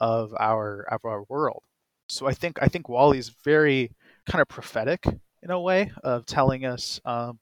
of 0.00 0.34
our 0.38 0.86
of 0.90 1.04
our 1.04 1.24
world. 1.28 1.64
So 2.08 2.26
I 2.26 2.34
think 2.34 2.58
I 2.62 2.68
think 2.68 2.88
WALL-E 2.88 3.18
is 3.18 3.30
very 3.44 3.92
kind 4.26 4.40
of 4.40 4.48
prophetic 4.48 5.04
in 5.42 5.50
a 5.50 5.60
way 5.60 5.92
of 6.02 6.26
telling 6.26 6.64
us, 6.64 7.00
um, 7.04 7.38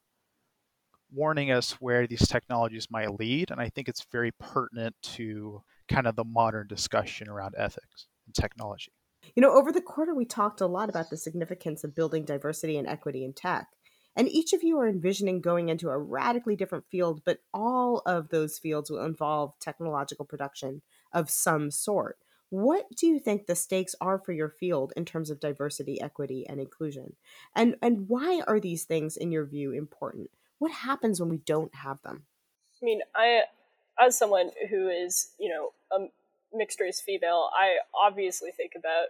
warning 1.11 1.51
us 1.51 1.73
where 1.73 2.07
these 2.07 2.27
technologies 2.27 2.87
might 2.91 3.19
lead, 3.19 3.51
and 3.51 3.61
I 3.61 3.69
think 3.69 3.87
it's 3.87 4.05
very 4.11 4.31
pertinent 4.31 4.95
to 5.01 5.63
kind 5.87 6.07
of 6.07 6.15
the 6.15 6.23
modern 6.23 6.67
discussion 6.67 7.29
around 7.29 7.55
ethics 7.57 8.07
and 8.25 8.35
technology. 8.35 8.91
You 9.35 9.41
know, 9.41 9.53
over 9.53 9.71
the 9.71 9.81
quarter, 9.81 10.13
we 10.13 10.25
talked 10.25 10.61
a 10.61 10.67
lot 10.67 10.89
about 10.89 11.09
the 11.09 11.17
significance 11.17 11.83
of 11.83 11.95
building 11.95 12.25
diversity 12.25 12.77
and 12.77 12.87
equity 12.87 13.23
in 13.23 13.33
tech. 13.33 13.67
And 14.15 14.29
each 14.29 14.53
of 14.53 14.63
you 14.63 14.79
are 14.79 14.87
envisioning 14.87 15.41
going 15.41 15.69
into 15.69 15.89
a 15.89 15.97
radically 15.97 16.55
different 16.55 16.85
field, 16.89 17.21
but 17.25 17.39
all 17.53 18.01
of 18.05 18.29
those 18.29 18.57
fields 18.57 18.89
will 18.89 19.03
involve 19.03 19.53
technological 19.59 20.25
production 20.25 20.81
of 21.11 21.29
some 21.29 21.69
sort. 21.69 22.17
What 22.55 22.85
do 22.95 23.05
you 23.05 23.19
think 23.19 23.47
the 23.47 23.55
stakes 23.55 23.95
are 23.99 24.17
for 24.17 24.31
your 24.31 24.47
field 24.47 24.93
in 24.95 25.03
terms 25.03 25.29
of 25.29 25.41
diversity, 25.41 25.99
equity, 25.99 26.47
and 26.47 26.57
inclusion? 26.57 27.17
And 27.53 27.75
and 27.81 28.07
why 28.07 28.43
are 28.47 28.61
these 28.61 28.85
things 28.85 29.17
in 29.17 29.29
your 29.29 29.43
view 29.43 29.73
important? 29.73 30.29
What 30.57 30.71
happens 30.71 31.19
when 31.19 31.27
we 31.27 31.39
don't 31.39 31.75
have 31.75 32.01
them? 32.01 32.23
I 32.81 32.85
mean, 32.85 33.01
I 33.13 33.41
as 33.99 34.17
someone 34.17 34.51
who 34.69 34.87
is, 34.87 35.31
you 35.37 35.49
know, 35.49 35.73
a 35.91 36.07
mixed 36.55 36.79
race 36.79 37.01
female, 37.01 37.49
I 37.53 37.79
obviously 37.93 38.51
think 38.51 38.71
about 38.77 39.07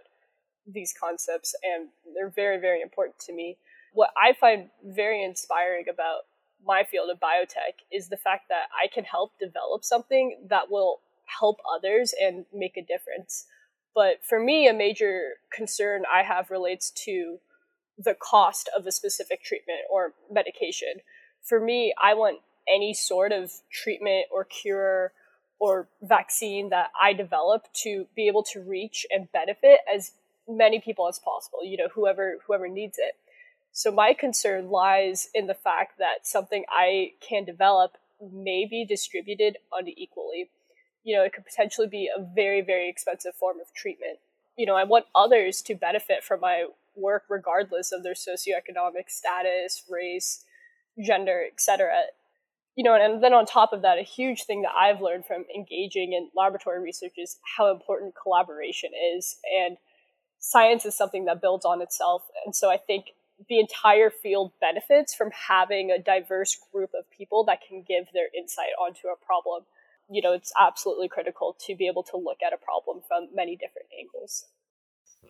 these 0.66 0.92
concepts 0.92 1.54
and 1.62 1.90
they're 2.16 2.30
very 2.30 2.58
very 2.58 2.82
important 2.82 3.20
to 3.20 3.32
me. 3.32 3.58
What 3.92 4.10
I 4.20 4.32
find 4.32 4.70
very 4.84 5.22
inspiring 5.22 5.84
about 5.88 6.22
my 6.66 6.82
field 6.82 7.10
of 7.10 7.20
biotech 7.20 7.84
is 7.92 8.08
the 8.08 8.16
fact 8.16 8.48
that 8.48 8.64
I 8.74 8.92
can 8.92 9.04
help 9.04 9.38
develop 9.38 9.84
something 9.84 10.36
that 10.48 10.68
will 10.68 10.98
help 11.40 11.58
others 11.72 12.14
and 12.20 12.46
make 12.52 12.76
a 12.76 12.82
difference. 12.82 13.46
But 13.94 14.24
for 14.24 14.38
me, 14.38 14.68
a 14.68 14.74
major 14.74 15.34
concern 15.52 16.04
I 16.12 16.22
have 16.22 16.50
relates 16.50 16.90
to 17.04 17.38
the 17.98 18.14
cost 18.14 18.68
of 18.76 18.86
a 18.86 18.92
specific 18.92 19.42
treatment 19.42 19.80
or 19.90 20.12
medication. 20.30 21.00
For 21.42 21.60
me, 21.60 21.94
I 22.00 22.14
want 22.14 22.40
any 22.68 22.92
sort 22.92 23.32
of 23.32 23.52
treatment 23.70 24.26
or 24.30 24.44
cure 24.44 25.12
or 25.58 25.88
vaccine 26.02 26.68
that 26.70 26.90
I 27.00 27.12
develop 27.12 27.66
to 27.82 28.06
be 28.14 28.28
able 28.28 28.42
to 28.52 28.60
reach 28.60 29.06
and 29.10 29.30
benefit 29.32 29.80
as 29.92 30.12
many 30.48 30.80
people 30.80 31.08
as 31.08 31.18
possible, 31.18 31.64
you 31.64 31.76
know, 31.76 31.88
whoever 31.94 32.38
whoever 32.46 32.68
needs 32.68 32.98
it. 32.98 33.14
So 33.72 33.90
my 33.90 34.14
concern 34.14 34.70
lies 34.70 35.28
in 35.34 35.46
the 35.46 35.54
fact 35.54 35.98
that 35.98 36.26
something 36.26 36.64
I 36.70 37.12
can 37.20 37.44
develop 37.44 37.92
may 38.20 38.66
be 38.68 38.84
distributed 38.84 39.58
unequally 39.72 40.50
you 41.06 41.16
know, 41.16 41.22
it 41.22 41.32
could 41.32 41.44
potentially 41.46 41.86
be 41.86 42.10
a 42.14 42.20
very, 42.20 42.60
very 42.60 42.90
expensive 42.90 43.36
form 43.36 43.60
of 43.60 43.72
treatment. 43.72 44.18
You 44.58 44.66
know, 44.66 44.74
I 44.74 44.82
want 44.82 45.04
others 45.14 45.62
to 45.62 45.76
benefit 45.76 46.24
from 46.24 46.40
my 46.40 46.66
work 46.96 47.22
regardless 47.28 47.92
of 47.92 48.02
their 48.02 48.14
socioeconomic 48.14 49.08
status, 49.08 49.84
race, 49.88 50.44
gender, 51.00 51.44
etc. 51.46 51.92
you 52.74 52.82
know, 52.82 52.94
and 52.94 53.22
then 53.22 53.32
on 53.32 53.46
top 53.46 53.72
of 53.72 53.82
that, 53.82 53.98
a 53.98 54.02
huge 54.02 54.44
thing 54.44 54.62
that 54.62 54.72
I've 54.76 55.00
learned 55.00 55.26
from 55.26 55.44
engaging 55.54 56.12
in 56.12 56.30
laboratory 56.34 56.82
research 56.82 57.14
is 57.18 57.36
how 57.56 57.70
important 57.70 58.14
collaboration 58.20 58.90
is. 59.16 59.36
And 59.64 59.76
science 60.40 60.84
is 60.84 60.96
something 60.96 61.26
that 61.26 61.40
builds 61.40 61.64
on 61.64 61.82
itself. 61.82 62.22
And 62.44 62.56
so 62.56 62.68
I 62.68 62.78
think 62.78 63.12
the 63.48 63.60
entire 63.60 64.10
field 64.10 64.52
benefits 64.60 65.14
from 65.14 65.30
having 65.30 65.92
a 65.92 66.02
diverse 66.02 66.58
group 66.72 66.90
of 66.98 67.08
people 67.16 67.44
that 67.44 67.60
can 67.66 67.84
give 67.86 68.06
their 68.12 68.28
insight 68.36 68.74
onto 68.80 69.06
a 69.06 69.24
problem. 69.24 69.64
You 70.08 70.22
know, 70.22 70.32
it's 70.32 70.52
absolutely 70.60 71.08
critical 71.08 71.56
to 71.66 71.76
be 71.76 71.86
able 71.88 72.04
to 72.04 72.16
look 72.16 72.38
at 72.46 72.52
a 72.52 72.56
problem 72.56 73.00
from 73.06 73.28
many 73.34 73.56
different 73.56 73.88
angles. 73.98 74.46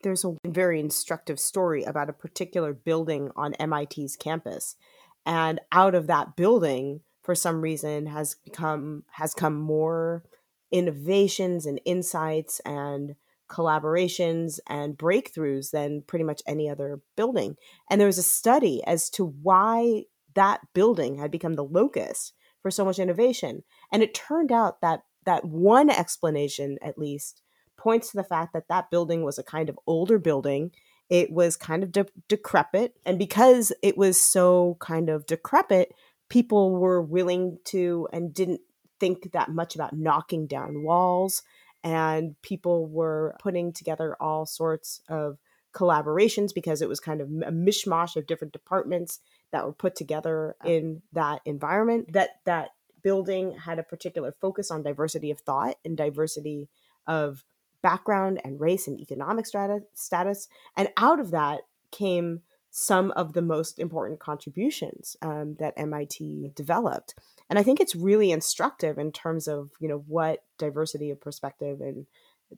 There's 0.02 0.24
a 0.24 0.36
very 0.46 0.80
instructive 0.80 1.40
story 1.40 1.84
about 1.84 2.10
a 2.10 2.12
particular 2.12 2.72
building 2.74 3.30
on 3.36 3.54
MIT's 3.58 4.16
campus. 4.16 4.76
And 5.24 5.60
out 5.72 5.94
of 5.94 6.06
that 6.08 6.36
building, 6.36 7.00
for 7.22 7.34
some 7.34 7.60
reason 7.60 8.06
has 8.06 8.36
become 8.44 9.02
has 9.10 9.34
come 9.34 9.56
more 9.56 10.22
innovations 10.70 11.66
and 11.66 11.80
insights 11.84 12.60
and 12.60 13.16
collaborations 13.50 14.58
and 14.68 14.96
breakthroughs 14.96 15.70
than 15.70 16.02
pretty 16.02 16.24
much 16.24 16.42
any 16.46 16.68
other 16.68 17.00
building. 17.16 17.56
And 17.90 18.00
there 18.00 18.06
was 18.06 18.18
a 18.18 18.22
study 18.22 18.82
as 18.86 19.10
to 19.10 19.24
why 19.24 20.04
that 20.34 20.60
building 20.74 21.18
had 21.18 21.30
become 21.30 21.54
the 21.54 21.64
locus 21.64 22.32
for 22.62 22.70
so 22.70 22.84
much 22.84 22.98
innovation. 22.98 23.62
And 23.92 24.02
it 24.02 24.14
turned 24.14 24.52
out 24.52 24.80
that 24.80 25.02
that 25.24 25.44
one 25.44 25.90
explanation, 25.90 26.78
at 26.82 26.98
least, 26.98 27.42
points 27.76 28.10
to 28.10 28.16
the 28.16 28.24
fact 28.24 28.52
that 28.52 28.68
that 28.68 28.90
building 28.90 29.22
was 29.22 29.38
a 29.38 29.42
kind 29.42 29.68
of 29.68 29.78
older 29.86 30.18
building. 30.18 30.70
It 31.08 31.30
was 31.30 31.56
kind 31.56 31.82
of 31.82 31.92
de- 31.92 32.06
decrepit. 32.28 32.96
And 33.04 33.18
because 33.18 33.72
it 33.82 33.98
was 33.98 34.20
so 34.20 34.76
kind 34.80 35.08
of 35.08 35.26
decrepit, 35.26 35.94
people 36.28 36.76
were 36.76 37.02
willing 37.02 37.58
to 37.66 38.08
and 38.12 38.32
didn't 38.32 38.60
think 38.98 39.32
that 39.32 39.50
much 39.50 39.74
about 39.74 39.92
knocking 39.92 40.46
down 40.46 40.82
walls 40.82 41.42
and 41.84 42.40
people 42.42 42.88
were 42.88 43.36
putting 43.40 43.72
together 43.72 44.16
all 44.20 44.46
sorts 44.46 45.00
of 45.08 45.38
collaborations 45.72 46.54
because 46.54 46.80
it 46.80 46.88
was 46.88 46.98
kind 46.98 47.20
of 47.20 47.28
a 47.28 47.52
mishmash 47.52 48.16
of 48.16 48.26
different 48.26 48.52
departments 48.52 49.20
that 49.52 49.64
were 49.64 49.72
put 49.72 49.94
together 49.94 50.56
in 50.64 51.02
that 51.12 51.40
environment 51.44 52.12
that 52.12 52.40
that 52.46 52.70
building 53.06 53.52
had 53.52 53.78
a 53.78 53.84
particular 53.84 54.34
focus 54.40 54.68
on 54.68 54.82
diversity 54.82 55.30
of 55.30 55.38
thought 55.38 55.76
and 55.84 55.96
diversity 55.96 56.68
of 57.06 57.44
background 57.80 58.40
and 58.42 58.58
race 58.58 58.88
and 58.88 58.98
economic 58.98 59.46
strata, 59.46 59.78
status 59.94 60.48
and 60.76 60.88
out 60.96 61.20
of 61.20 61.30
that 61.30 61.60
came 61.92 62.40
some 62.72 63.12
of 63.12 63.32
the 63.32 63.42
most 63.42 63.78
important 63.78 64.18
contributions 64.18 65.16
um, 65.22 65.54
that 65.60 65.72
MIT 65.76 66.50
developed. 66.56 67.14
And 67.48 67.60
I 67.60 67.62
think 67.62 67.78
it's 67.78 67.94
really 67.94 68.32
instructive 68.32 68.98
in 68.98 69.12
terms 69.12 69.46
of 69.46 69.70
you 69.78 69.86
know 69.86 70.02
what 70.08 70.42
diversity 70.58 71.12
of 71.12 71.20
perspective 71.20 71.80
and 71.80 72.06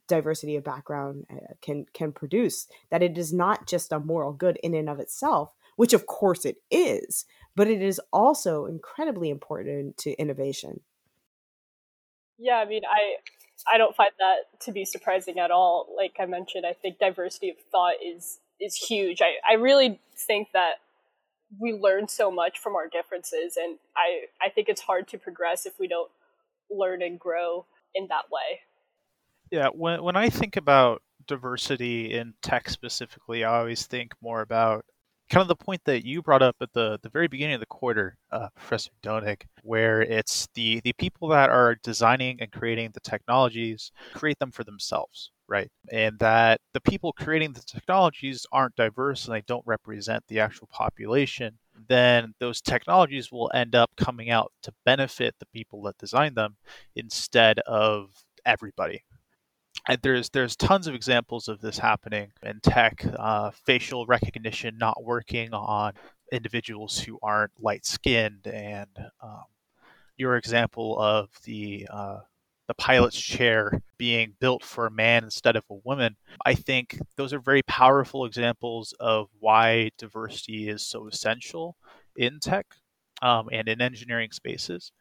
diversity 0.06 0.56
of 0.56 0.64
background 0.64 1.26
uh, 1.30 1.52
can 1.60 1.84
can 1.92 2.12
produce. 2.12 2.68
That 2.88 3.02
it 3.02 3.18
is 3.18 3.34
not 3.34 3.66
just 3.66 3.92
a 3.92 4.00
moral 4.00 4.32
good 4.32 4.58
in 4.62 4.72
and 4.72 4.88
of 4.88 4.98
itself, 4.98 5.52
which 5.78 5.92
of 5.92 6.06
course 6.06 6.44
it 6.44 6.56
is, 6.72 7.24
but 7.54 7.68
it 7.68 7.80
is 7.80 8.00
also 8.12 8.66
incredibly 8.66 9.30
important 9.30 9.96
to 9.96 10.10
innovation. 10.20 10.80
Yeah, 12.36 12.56
I 12.56 12.64
mean, 12.64 12.82
I 12.84 13.18
I 13.72 13.78
don't 13.78 13.94
find 13.94 14.10
that 14.18 14.60
to 14.64 14.72
be 14.72 14.84
surprising 14.84 15.38
at 15.38 15.52
all. 15.52 15.86
Like 15.96 16.16
I 16.18 16.26
mentioned, 16.26 16.66
I 16.66 16.72
think 16.72 16.98
diversity 16.98 17.50
of 17.50 17.56
thought 17.70 17.94
is 18.04 18.40
is 18.60 18.74
huge. 18.74 19.22
I, 19.22 19.34
I 19.48 19.54
really 19.54 20.00
think 20.16 20.48
that 20.52 20.80
we 21.60 21.72
learn 21.72 22.08
so 22.08 22.32
much 22.32 22.58
from 22.58 22.74
our 22.74 22.88
differences 22.88 23.56
and 23.56 23.78
I, 23.96 24.26
I 24.44 24.50
think 24.50 24.68
it's 24.68 24.82
hard 24.82 25.06
to 25.08 25.18
progress 25.18 25.64
if 25.64 25.78
we 25.78 25.86
don't 25.86 26.10
learn 26.70 27.02
and 27.02 27.18
grow 27.20 27.66
in 27.94 28.08
that 28.08 28.24
way. 28.32 28.60
Yeah, 29.52 29.68
when 29.68 30.02
when 30.02 30.16
I 30.16 30.28
think 30.28 30.56
about 30.56 31.02
diversity 31.28 32.12
in 32.14 32.34
tech 32.42 32.68
specifically, 32.68 33.44
I 33.44 33.60
always 33.60 33.86
think 33.86 34.14
more 34.20 34.40
about 34.40 34.84
kind 35.28 35.42
of 35.42 35.48
the 35.48 35.56
point 35.56 35.82
that 35.84 36.04
you 36.04 36.22
brought 36.22 36.42
up 36.42 36.56
at 36.60 36.72
the, 36.72 36.98
the 37.02 37.08
very 37.08 37.28
beginning 37.28 37.54
of 37.54 37.60
the 37.60 37.66
quarter, 37.66 38.16
uh, 38.30 38.48
Professor 38.54 38.90
Doenig, 39.02 39.42
where 39.62 40.00
it's 40.02 40.48
the, 40.54 40.80
the 40.80 40.92
people 40.94 41.28
that 41.28 41.50
are 41.50 41.76
designing 41.82 42.40
and 42.40 42.50
creating 42.50 42.90
the 42.92 43.00
technologies 43.00 43.92
create 44.14 44.38
them 44.38 44.50
for 44.50 44.64
themselves, 44.64 45.30
right? 45.46 45.70
And 45.92 46.18
that 46.18 46.60
the 46.72 46.80
people 46.80 47.12
creating 47.12 47.52
the 47.52 47.62
technologies 47.62 48.46
aren't 48.52 48.76
diverse 48.76 49.26
and 49.26 49.34
they 49.34 49.42
don't 49.46 49.66
represent 49.66 50.24
the 50.28 50.40
actual 50.40 50.68
population, 50.68 51.58
then 51.88 52.34
those 52.40 52.60
technologies 52.60 53.30
will 53.30 53.50
end 53.54 53.74
up 53.74 53.90
coming 53.96 54.30
out 54.30 54.52
to 54.62 54.72
benefit 54.84 55.34
the 55.38 55.46
people 55.46 55.82
that 55.82 55.98
design 55.98 56.34
them 56.34 56.56
instead 56.96 57.58
of 57.60 58.10
everybody, 58.44 59.04
and 59.86 59.98
there's 60.02 60.30
there's 60.30 60.56
tons 60.56 60.86
of 60.86 60.94
examples 60.94 61.48
of 61.48 61.60
this 61.60 61.78
happening 61.78 62.32
in 62.42 62.60
tech. 62.60 63.04
Uh, 63.18 63.50
facial 63.50 64.06
recognition 64.06 64.76
not 64.78 65.04
working 65.04 65.52
on 65.52 65.92
individuals 66.32 66.98
who 66.98 67.18
aren't 67.22 67.52
light 67.60 67.86
skinned, 67.86 68.46
and 68.46 68.88
um, 69.22 69.44
your 70.16 70.36
example 70.36 70.98
of 70.98 71.30
the 71.44 71.86
uh, 71.90 72.18
the 72.66 72.74
pilot's 72.74 73.18
chair 73.18 73.80
being 73.96 74.34
built 74.40 74.62
for 74.62 74.86
a 74.86 74.90
man 74.90 75.24
instead 75.24 75.56
of 75.56 75.64
a 75.70 75.74
woman. 75.84 76.16
I 76.44 76.54
think 76.54 76.98
those 77.16 77.32
are 77.32 77.40
very 77.40 77.62
powerful 77.62 78.26
examples 78.26 78.92
of 79.00 79.28
why 79.40 79.90
diversity 79.96 80.68
is 80.68 80.82
so 80.82 81.08
essential 81.08 81.76
in 82.16 82.40
tech 82.40 82.66
um, 83.22 83.48
and 83.50 83.68
in 83.68 83.80
engineering 83.80 84.32
spaces. 84.32 84.92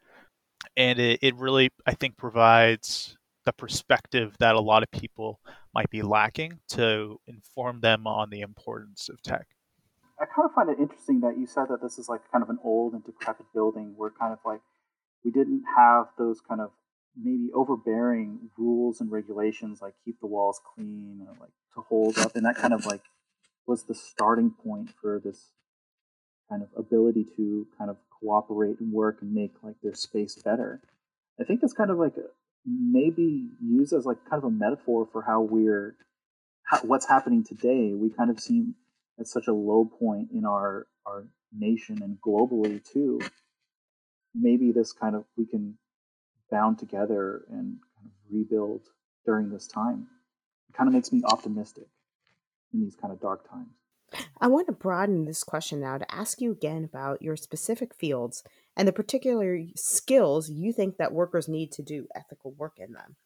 And 0.76 0.98
it, 0.98 1.20
it 1.22 1.36
really, 1.36 1.70
I 1.86 1.92
think, 1.92 2.16
provides 2.16 3.17
the 3.48 3.52
perspective 3.54 4.36
that 4.40 4.54
a 4.54 4.60
lot 4.60 4.82
of 4.82 4.90
people 4.90 5.40
might 5.74 5.88
be 5.88 6.02
lacking 6.02 6.60
to 6.68 7.18
inform 7.26 7.80
them 7.80 8.06
on 8.06 8.28
the 8.28 8.42
importance 8.42 9.08
of 9.08 9.22
tech. 9.22 9.46
I 10.20 10.26
kind 10.26 10.44
of 10.44 10.52
find 10.52 10.68
it 10.68 10.78
interesting 10.78 11.20
that 11.20 11.38
you 11.38 11.46
said 11.46 11.64
that 11.70 11.80
this 11.80 11.98
is 11.98 12.10
like 12.10 12.20
kind 12.30 12.42
of 12.42 12.50
an 12.50 12.58
old 12.62 12.92
and 12.92 13.02
decrepit 13.02 13.46
building 13.54 13.94
where 13.96 14.10
kind 14.10 14.34
of 14.34 14.38
like 14.44 14.60
we 15.24 15.30
didn't 15.30 15.62
have 15.78 16.08
those 16.18 16.42
kind 16.46 16.60
of 16.60 16.72
maybe 17.16 17.48
overbearing 17.54 18.50
rules 18.58 19.00
and 19.00 19.10
regulations 19.10 19.80
like 19.80 19.94
keep 20.04 20.20
the 20.20 20.26
walls 20.26 20.60
clean 20.74 21.26
or 21.26 21.34
like 21.40 21.52
to 21.74 21.80
hold 21.88 22.18
up 22.18 22.36
and 22.36 22.44
that 22.44 22.56
kind 22.56 22.74
of 22.74 22.84
like 22.84 23.00
was 23.66 23.84
the 23.84 23.94
starting 23.94 24.50
point 24.62 24.90
for 25.00 25.22
this 25.24 25.52
kind 26.50 26.62
of 26.62 26.68
ability 26.76 27.24
to 27.34 27.66
kind 27.78 27.88
of 27.88 27.96
cooperate 28.20 28.78
and 28.78 28.92
work 28.92 29.18
and 29.22 29.32
make 29.32 29.52
like 29.62 29.76
their 29.82 29.94
space 29.94 30.36
better. 30.44 30.82
I 31.40 31.44
think 31.44 31.62
that's 31.62 31.72
kind 31.72 31.90
of 31.90 31.98
like 31.98 32.16
a, 32.18 32.26
maybe 32.68 33.48
use 33.60 33.92
as 33.92 34.04
like 34.04 34.18
kind 34.28 34.42
of 34.42 34.44
a 34.44 34.50
metaphor 34.50 35.08
for 35.10 35.22
how 35.22 35.42
we're 35.42 35.94
how, 36.64 36.78
what's 36.80 37.08
happening 37.08 37.44
today. 37.44 37.94
We 37.94 38.10
kind 38.10 38.30
of 38.30 38.40
seem 38.40 38.74
at 39.18 39.26
such 39.26 39.46
a 39.46 39.52
low 39.52 39.84
point 39.84 40.30
in 40.32 40.44
our 40.44 40.86
our 41.06 41.26
nation 41.56 42.02
and 42.02 42.18
globally 42.20 42.82
too. 42.84 43.20
Maybe 44.34 44.72
this 44.72 44.92
kind 44.92 45.16
of 45.16 45.24
we 45.36 45.46
can 45.46 45.78
bound 46.50 46.78
together 46.78 47.44
and 47.48 47.78
kind 47.96 48.06
of 48.06 48.12
rebuild 48.30 48.82
during 49.24 49.50
this 49.50 49.66
time. 49.66 50.06
It 50.68 50.76
kind 50.76 50.88
of 50.88 50.94
makes 50.94 51.12
me 51.12 51.22
optimistic 51.24 51.88
in 52.72 52.80
these 52.80 52.96
kind 52.96 53.12
of 53.12 53.20
dark 53.20 53.48
times. 53.48 53.68
I 54.40 54.46
want 54.46 54.66
to 54.66 54.72
broaden 54.72 55.24
this 55.24 55.44
question 55.44 55.80
now 55.80 55.98
to 55.98 56.14
ask 56.14 56.40
you 56.40 56.50
again 56.50 56.84
about 56.84 57.20
your 57.20 57.36
specific 57.36 57.94
fields 57.94 58.42
and 58.78 58.86
the 58.86 58.92
particular 58.92 59.58
skills 59.74 60.48
you 60.48 60.72
think 60.72 60.96
that 60.96 61.12
workers 61.12 61.48
need 61.48 61.72
to 61.72 61.82
do 61.82 62.06
ethical 62.14 62.52
work 62.52 62.74
in 62.78 62.92
them. 62.92 63.16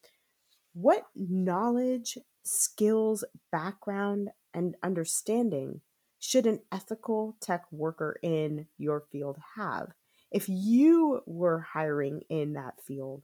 What 0.73 1.05
knowledge, 1.15 2.17
skills, 2.43 3.23
background, 3.53 4.31
and 4.55 4.77
understanding 4.83 5.83
should 6.19 6.47
an 6.47 6.61
ethical 6.73 7.37
tech 7.43 7.65
worker 7.71 8.17
in 8.23 8.67
your 8.79 9.05
field 9.13 9.37
have? 9.57 9.89
If 10.31 10.49
you 10.49 11.21
were 11.27 11.61
hiring 11.61 12.23
in 12.31 12.55
that 12.55 12.81
field, 12.81 13.23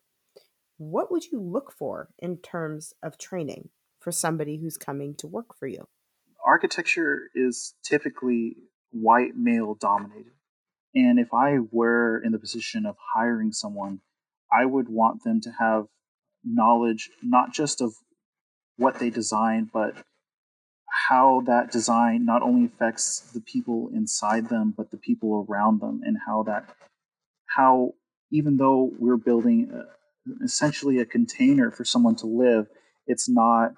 what 0.76 1.10
would 1.10 1.24
you 1.32 1.40
look 1.40 1.72
for 1.72 2.10
in 2.18 2.36
terms 2.36 2.92
of 3.02 3.16
training 3.16 3.70
for 3.98 4.12
somebody 4.12 4.58
who's 4.58 4.76
coming 4.76 5.14
to 5.16 5.26
work 5.26 5.56
for 5.58 5.66
you? 5.66 5.88
Architecture 6.44 7.30
is 7.34 7.74
typically 7.82 8.56
white 8.90 9.34
male 9.34 9.74
dominated. 9.74 10.32
And 10.98 11.20
if 11.20 11.32
I 11.32 11.58
were 11.70 12.20
in 12.24 12.32
the 12.32 12.38
position 12.38 12.84
of 12.84 12.96
hiring 13.14 13.52
someone, 13.52 14.00
I 14.52 14.64
would 14.64 14.88
want 14.88 15.22
them 15.22 15.40
to 15.42 15.50
have 15.58 15.86
knowledge 16.42 17.10
not 17.22 17.52
just 17.52 17.80
of 17.80 17.94
what 18.76 18.98
they 18.98 19.10
design, 19.10 19.70
but 19.72 19.94
how 21.08 21.42
that 21.46 21.70
design 21.70 22.24
not 22.24 22.42
only 22.42 22.66
affects 22.66 23.20
the 23.32 23.40
people 23.40 23.90
inside 23.94 24.48
them, 24.48 24.74
but 24.76 24.90
the 24.90 24.96
people 24.96 25.46
around 25.48 25.80
them, 25.80 26.00
and 26.04 26.16
how 26.26 26.42
that, 26.44 26.68
how 27.46 27.92
even 28.32 28.56
though 28.56 28.90
we're 28.98 29.16
building 29.16 29.70
a, 29.72 30.44
essentially 30.44 30.98
a 30.98 31.06
container 31.06 31.70
for 31.70 31.84
someone 31.84 32.16
to 32.16 32.26
live, 32.26 32.66
it's 33.06 33.28
not 33.28 33.72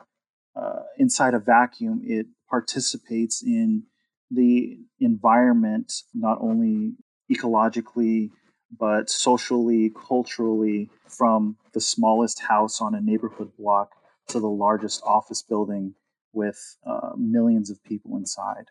uh, 0.56 0.84
inside 0.98 1.34
a 1.34 1.38
vacuum. 1.38 2.00
It 2.02 2.26
participates 2.48 3.42
in 3.42 3.84
the 4.30 4.78
environment, 5.00 5.92
not 6.14 6.38
only 6.40 6.94
ecologically, 7.30 8.30
but 8.76 9.10
socially, 9.10 9.90
culturally, 10.08 10.90
from 11.08 11.56
the 11.72 11.80
smallest 11.80 12.42
house 12.42 12.80
on 12.80 12.94
a 12.94 13.00
neighborhood 13.00 13.52
block 13.58 13.90
to 14.28 14.40
the 14.40 14.48
largest 14.48 15.02
office 15.04 15.42
building 15.42 15.94
with 16.32 16.76
uh, 16.86 17.10
millions 17.16 17.70
of 17.70 17.82
people 17.82 18.16
inside. 18.16 18.66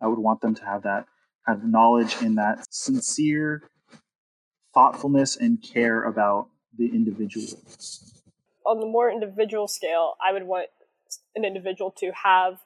I 0.00 0.06
would 0.06 0.18
want 0.18 0.40
them 0.40 0.54
to 0.54 0.64
have 0.64 0.82
that 0.82 1.06
kind 1.46 1.58
of 1.58 1.68
knowledge 1.68 2.16
and 2.22 2.38
that 2.38 2.66
sincere 2.70 3.68
thoughtfulness 4.72 5.36
and 5.36 5.62
care 5.62 6.04
about 6.04 6.48
the 6.76 6.86
individual. 6.86 7.46
On 8.64 8.80
the 8.80 8.86
more 8.86 9.10
individual 9.10 9.68
scale, 9.68 10.14
I 10.26 10.32
would 10.32 10.44
want 10.44 10.68
an 11.34 11.44
individual 11.44 11.90
to 11.98 12.12
have 12.24 12.60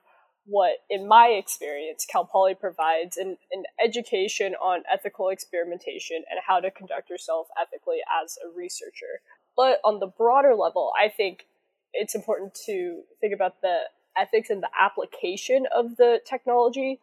what, 0.46 0.72
in 0.90 1.08
my 1.08 1.28
experience, 1.28 2.06
Cal 2.10 2.24
Poly 2.24 2.54
provides 2.54 3.16
an, 3.16 3.38
an 3.50 3.64
education 3.82 4.54
on 4.56 4.82
ethical 4.92 5.30
experimentation 5.30 6.18
and 6.30 6.40
how 6.46 6.60
to 6.60 6.70
conduct 6.70 7.08
yourself 7.08 7.46
ethically 7.60 7.98
as 8.22 8.36
a 8.44 8.54
researcher. 8.56 9.20
But 9.56 9.80
on 9.84 10.00
the 10.00 10.06
broader 10.06 10.54
level, 10.54 10.92
I 11.00 11.08
think 11.08 11.46
it's 11.92 12.14
important 12.14 12.58
to 12.66 13.02
think 13.20 13.32
about 13.32 13.60
the 13.62 13.84
ethics 14.16 14.50
and 14.50 14.62
the 14.62 14.70
application 14.78 15.66
of 15.74 15.96
the 15.96 16.20
technology. 16.28 17.00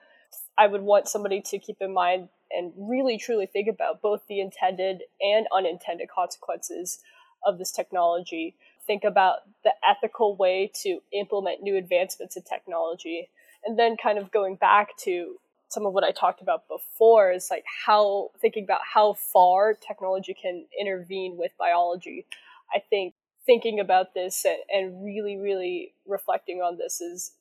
I 0.58 0.68
would 0.68 0.82
want 0.82 1.08
somebody 1.08 1.42
to 1.42 1.60
keep 1.60 1.78
in 1.82 1.94
mind 1.94 2.30
and 2.52 2.74
really 2.78 3.18
truly 3.18 3.46
think 3.46 3.68
about 3.68 4.02
both 4.02 4.22
the 4.28 4.40
intended 4.40 5.04
and 5.22 5.48
unintended 5.56 6.10
consequences 6.10 7.00
of 7.46 7.58
this 7.58 7.72
technology 7.72 8.56
think 8.86 9.04
about 9.04 9.40
the 9.64 9.72
ethical 9.88 10.36
way 10.36 10.72
to 10.84 11.00
implement 11.14 11.62
new 11.62 11.78
advancements 11.78 12.36
in 12.36 12.44
technology. 12.44 13.30
And 13.64 13.78
then 13.78 13.96
kind 14.02 14.18
of 14.18 14.32
going 14.32 14.56
back 14.56 14.98
to 15.04 15.36
some 15.70 15.86
of 15.86 15.94
what 15.94 16.04
I 16.04 16.12
talked 16.12 16.42
about 16.42 16.68
before 16.68 17.32
is 17.32 17.48
like 17.50 17.64
how 17.86 18.32
thinking 18.42 18.64
about 18.64 18.82
how 18.94 19.14
far 19.14 19.74
technology 19.74 20.34
can 20.34 20.66
intervene 20.80 21.38
with 21.38 21.52
biology. 21.58 22.26
I 22.74 22.80
think 22.90 23.14
thinking 23.46 23.80
about 23.80 24.14
this 24.14 24.46
and, 24.46 24.58
and 24.70 25.04
really, 25.04 25.38
really 25.38 25.94
reflecting 26.06 26.58
on 26.58 26.78
this 26.78 27.02
is 27.02 27.34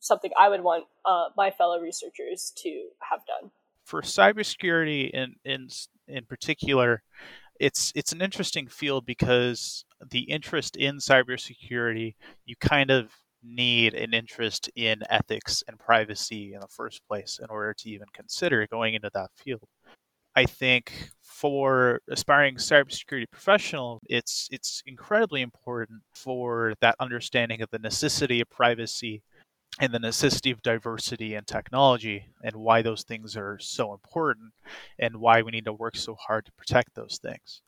something 0.00 0.30
I 0.38 0.48
would 0.48 0.62
want 0.62 0.84
uh, 1.04 1.26
my 1.36 1.50
fellow 1.50 1.80
researchers 1.80 2.52
to 2.58 2.88
have 3.10 3.20
done. 3.26 3.50
For 3.84 4.02
cybersecurity 4.02 5.10
in 5.10 5.36
in 5.44 5.68
in 6.08 6.24
particular, 6.24 7.02
it's 7.60 7.92
it's 7.94 8.12
an 8.12 8.22
interesting 8.22 8.68
field 8.68 9.06
because 9.06 9.84
the 10.10 10.20
interest 10.20 10.76
in 10.76 10.98
cybersecurity, 10.98 12.14
you 12.44 12.56
kind 12.60 12.90
of 12.90 13.10
need 13.42 13.94
an 13.94 14.12
interest 14.12 14.70
in 14.74 15.02
ethics 15.08 15.62
and 15.68 15.78
privacy 15.78 16.52
in 16.54 16.60
the 16.60 16.68
first 16.68 17.00
place 17.06 17.38
in 17.42 17.48
order 17.50 17.74
to 17.74 17.88
even 17.90 18.06
consider 18.12 18.66
going 18.66 18.94
into 18.94 19.10
that 19.14 19.30
field. 19.36 19.68
I 20.34 20.44
think 20.44 21.10
for 21.22 22.00
aspiring 22.10 22.56
cybersecurity 22.56 23.30
professional, 23.30 24.00
it's 24.08 24.48
it's 24.50 24.82
incredibly 24.86 25.42
important 25.42 26.02
for 26.14 26.74
that 26.80 26.96
understanding 27.00 27.62
of 27.62 27.70
the 27.70 27.78
necessity 27.78 28.40
of 28.40 28.50
privacy 28.50 29.22
and 29.78 29.92
the 29.92 29.98
necessity 29.98 30.50
of 30.50 30.62
diversity 30.62 31.34
and 31.34 31.46
technology 31.46 32.26
and 32.42 32.56
why 32.56 32.82
those 32.82 33.02
things 33.02 33.36
are 33.36 33.58
so 33.58 33.92
important 33.92 34.52
and 34.98 35.16
why 35.16 35.42
we 35.42 35.50
need 35.50 35.66
to 35.66 35.72
work 35.72 35.96
so 35.96 36.14
hard 36.14 36.46
to 36.46 36.52
protect 36.52 36.94
those 36.94 37.18
things. 37.22 37.60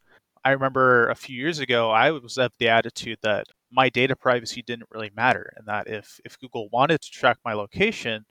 I 0.45 0.53
remember 0.53 1.09
a 1.09 1.15
few 1.15 1.37
years 1.37 1.59
ago, 1.59 1.91
I 1.91 2.11
was 2.11 2.39
of 2.39 2.53
the 2.59 2.69
attitude 2.69 3.19
that 3.23 3.47
my 3.71 3.89
data 3.89 4.17
privacy 4.17 4.63
didn't 4.63 4.89
really 4.91 5.11
matter, 5.15 5.53
and 5.57 5.67
that 5.67 5.89
if, 5.89 6.21
if 6.25 6.39
Google 6.39 6.69
wanted 6.73 7.03
to 7.03 7.11
track 7.11 7.39
my 7.45 7.53
location, 7.53 8.25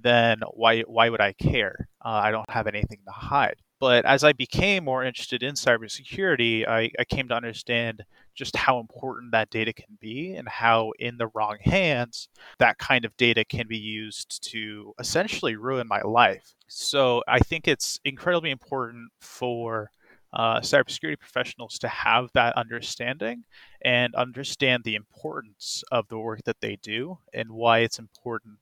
then 0.00 0.40
why 0.52 0.80
why 0.82 1.10
would 1.10 1.20
I 1.20 1.34
care? 1.34 1.88
Uh, 2.02 2.20
I 2.24 2.30
don't 2.30 2.48
have 2.48 2.66
anything 2.66 3.00
to 3.04 3.12
hide. 3.12 3.56
But 3.80 4.04
as 4.04 4.24
I 4.24 4.32
became 4.32 4.84
more 4.84 5.04
interested 5.04 5.42
in 5.42 5.54
cybersecurity, 5.54 6.66
I, 6.66 6.90
I 6.98 7.04
came 7.04 7.28
to 7.28 7.34
understand 7.34 8.02
just 8.34 8.56
how 8.56 8.80
important 8.80 9.32
that 9.32 9.50
data 9.50 9.72
can 9.72 9.98
be 10.00 10.34
and 10.34 10.48
how, 10.48 10.92
in 10.98 11.16
the 11.16 11.28
wrong 11.28 11.58
hands, 11.60 12.28
that 12.58 12.78
kind 12.78 13.04
of 13.04 13.16
data 13.16 13.44
can 13.44 13.68
be 13.68 13.78
used 13.78 14.42
to 14.50 14.94
essentially 14.98 15.56
ruin 15.56 15.86
my 15.86 16.00
life. 16.02 16.54
So 16.66 17.22
I 17.28 17.38
think 17.38 17.68
it's 17.68 18.00
incredibly 18.04 18.50
important 18.50 19.10
for 19.20 19.90
uh, 20.32 20.60
cybersecurity 20.60 21.18
professionals 21.18 21.78
to 21.78 21.88
have 21.88 22.30
that 22.34 22.56
understanding 22.56 23.44
and 23.82 24.14
understand 24.14 24.84
the 24.84 24.94
importance 24.94 25.82
of 25.90 26.06
the 26.08 26.18
work 26.18 26.42
that 26.44 26.60
they 26.60 26.76
do 26.82 27.18
and 27.32 27.50
why 27.50 27.78
it's 27.78 27.98
important 27.98 28.58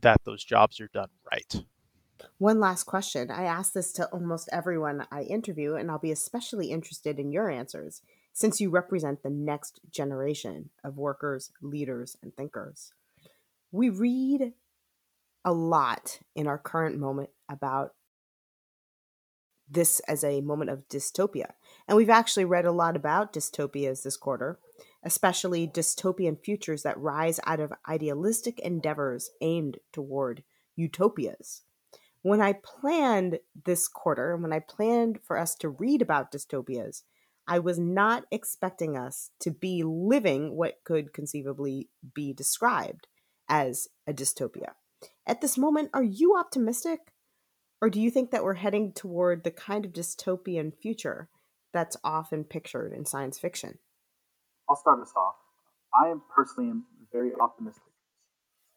that 0.00 0.20
those 0.24 0.44
jobs 0.44 0.80
are 0.80 0.90
done 0.92 1.08
right. 1.30 1.64
One 2.38 2.60
last 2.60 2.84
question. 2.84 3.30
I 3.30 3.44
ask 3.44 3.72
this 3.72 3.92
to 3.94 4.06
almost 4.06 4.48
everyone 4.52 5.06
I 5.10 5.22
interview, 5.22 5.74
and 5.74 5.90
I'll 5.90 5.98
be 5.98 6.12
especially 6.12 6.70
interested 6.70 7.18
in 7.18 7.32
your 7.32 7.50
answers 7.50 8.02
since 8.32 8.60
you 8.60 8.70
represent 8.70 9.22
the 9.22 9.30
next 9.30 9.80
generation 9.90 10.70
of 10.84 10.96
workers, 10.96 11.50
leaders, 11.60 12.16
and 12.22 12.34
thinkers. 12.36 12.92
We 13.72 13.88
read 13.88 14.52
a 15.44 15.52
lot 15.52 16.20
in 16.34 16.46
our 16.46 16.58
current 16.58 16.98
moment 16.98 17.30
about 17.48 17.94
this 19.70 20.00
as 20.00 20.24
a 20.24 20.40
moment 20.40 20.70
of 20.70 20.88
dystopia. 20.88 21.52
And 21.86 21.96
we've 21.96 22.10
actually 22.10 22.44
read 22.44 22.64
a 22.64 22.72
lot 22.72 22.96
about 22.96 23.32
dystopias 23.32 24.02
this 24.02 24.16
quarter, 24.16 24.58
especially 25.02 25.68
dystopian 25.68 26.42
futures 26.42 26.82
that 26.82 26.98
rise 26.98 27.38
out 27.44 27.60
of 27.60 27.72
idealistic 27.88 28.58
endeavors 28.60 29.30
aimed 29.40 29.78
toward 29.92 30.42
utopias. 30.76 31.62
When 32.22 32.40
I 32.40 32.54
planned 32.54 33.38
this 33.64 33.88
quarter, 33.88 34.36
when 34.36 34.52
I 34.52 34.60
planned 34.60 35.20
for 35.24 35.38
us 35.38 35.54
to 35.56 35.68
read 35.68 36.02
about 36.02 36.32
dystopias, 36.32 37.02
I 37.46 37.58
was 37.60 37.78
not 37.78 38.24
expecting 38.30 38.96
us 38.96 39.30
to 39.40 39.50
be 39.50 39.82
living 39.84 40.56
what 40.56 40.80
could 40.84 41.12
conceivably 41.12 41.88
be 42.14 42.32
described 42.32 43.06
as 43.48 43.88
a 44.06 44.12
dystopia. 44.12 44.72
At 45.26 45.40
this 45.40 45.56
moment, 45.56 45.90
are 45.94 46.02
you 46.02 46.36
optimistic 46.36 47.00
or 47.80 47.88
do 47.88 48.00
you 48.00 48.10
think 48.10 48.32
that 48.32 48.42
we're 48.42 48.54
heading 48.54 48.92
toward 48.92 49.44
the 49.44 49.50
kind 49.50 49.84
of 49.84 49.92
dystopian 49.92 50.72
future 50.74 51.28
that's 51.72 51.96
often 52.02 52.44
pictured 52.44 52.92
in 52.92 53.04
science 53.04 53.38
fiction? 53.38 53.78
I'll 54.68 54.76
start 54.76 55.00
us 55.00 55.12
off. 55.16 55.36
I 55.94 56.08
am 56.08 56.22
personally 56.34 56.72
very 57.12 57.30
optimistic. 57.40 57.92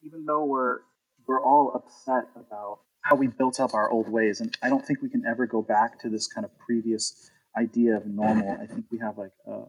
Even 0.04 0.26
though 0.26 0.46
we're 0.46 0.80
we're 1.28 1.44
all 1.44 1.74
upset 1.76 2.30
about 2.36 2.80
how 3.02 3.16
we 3.16 3.28
built 3.28 3.60
up 3.60 3.74
our 3.74 3.89
old 3.89 4.10
ways, 4.10 4.41
and 4.41 4.56
I 4.62 4.70
don't 4.70 4.86
think 4.86 5.02
we 5.02 5.10
can 5.10 5.26
ever 5.26 5.47
go 5.47 5.62
back 5.62 5.99
to 6.02 6.10
this 6.10 6.28
kind 6.28 6.45
of 6.45 6.58
previous 6.58 7.30
idea 7.58 7.97
of 7.97 8.06
normal. 8.06 8.58
I 8.62 8.66
think 8.66 8.86
we 8.91 8.99
have 8.99 9.18
like 9.18 9.34
a 9.47 9.64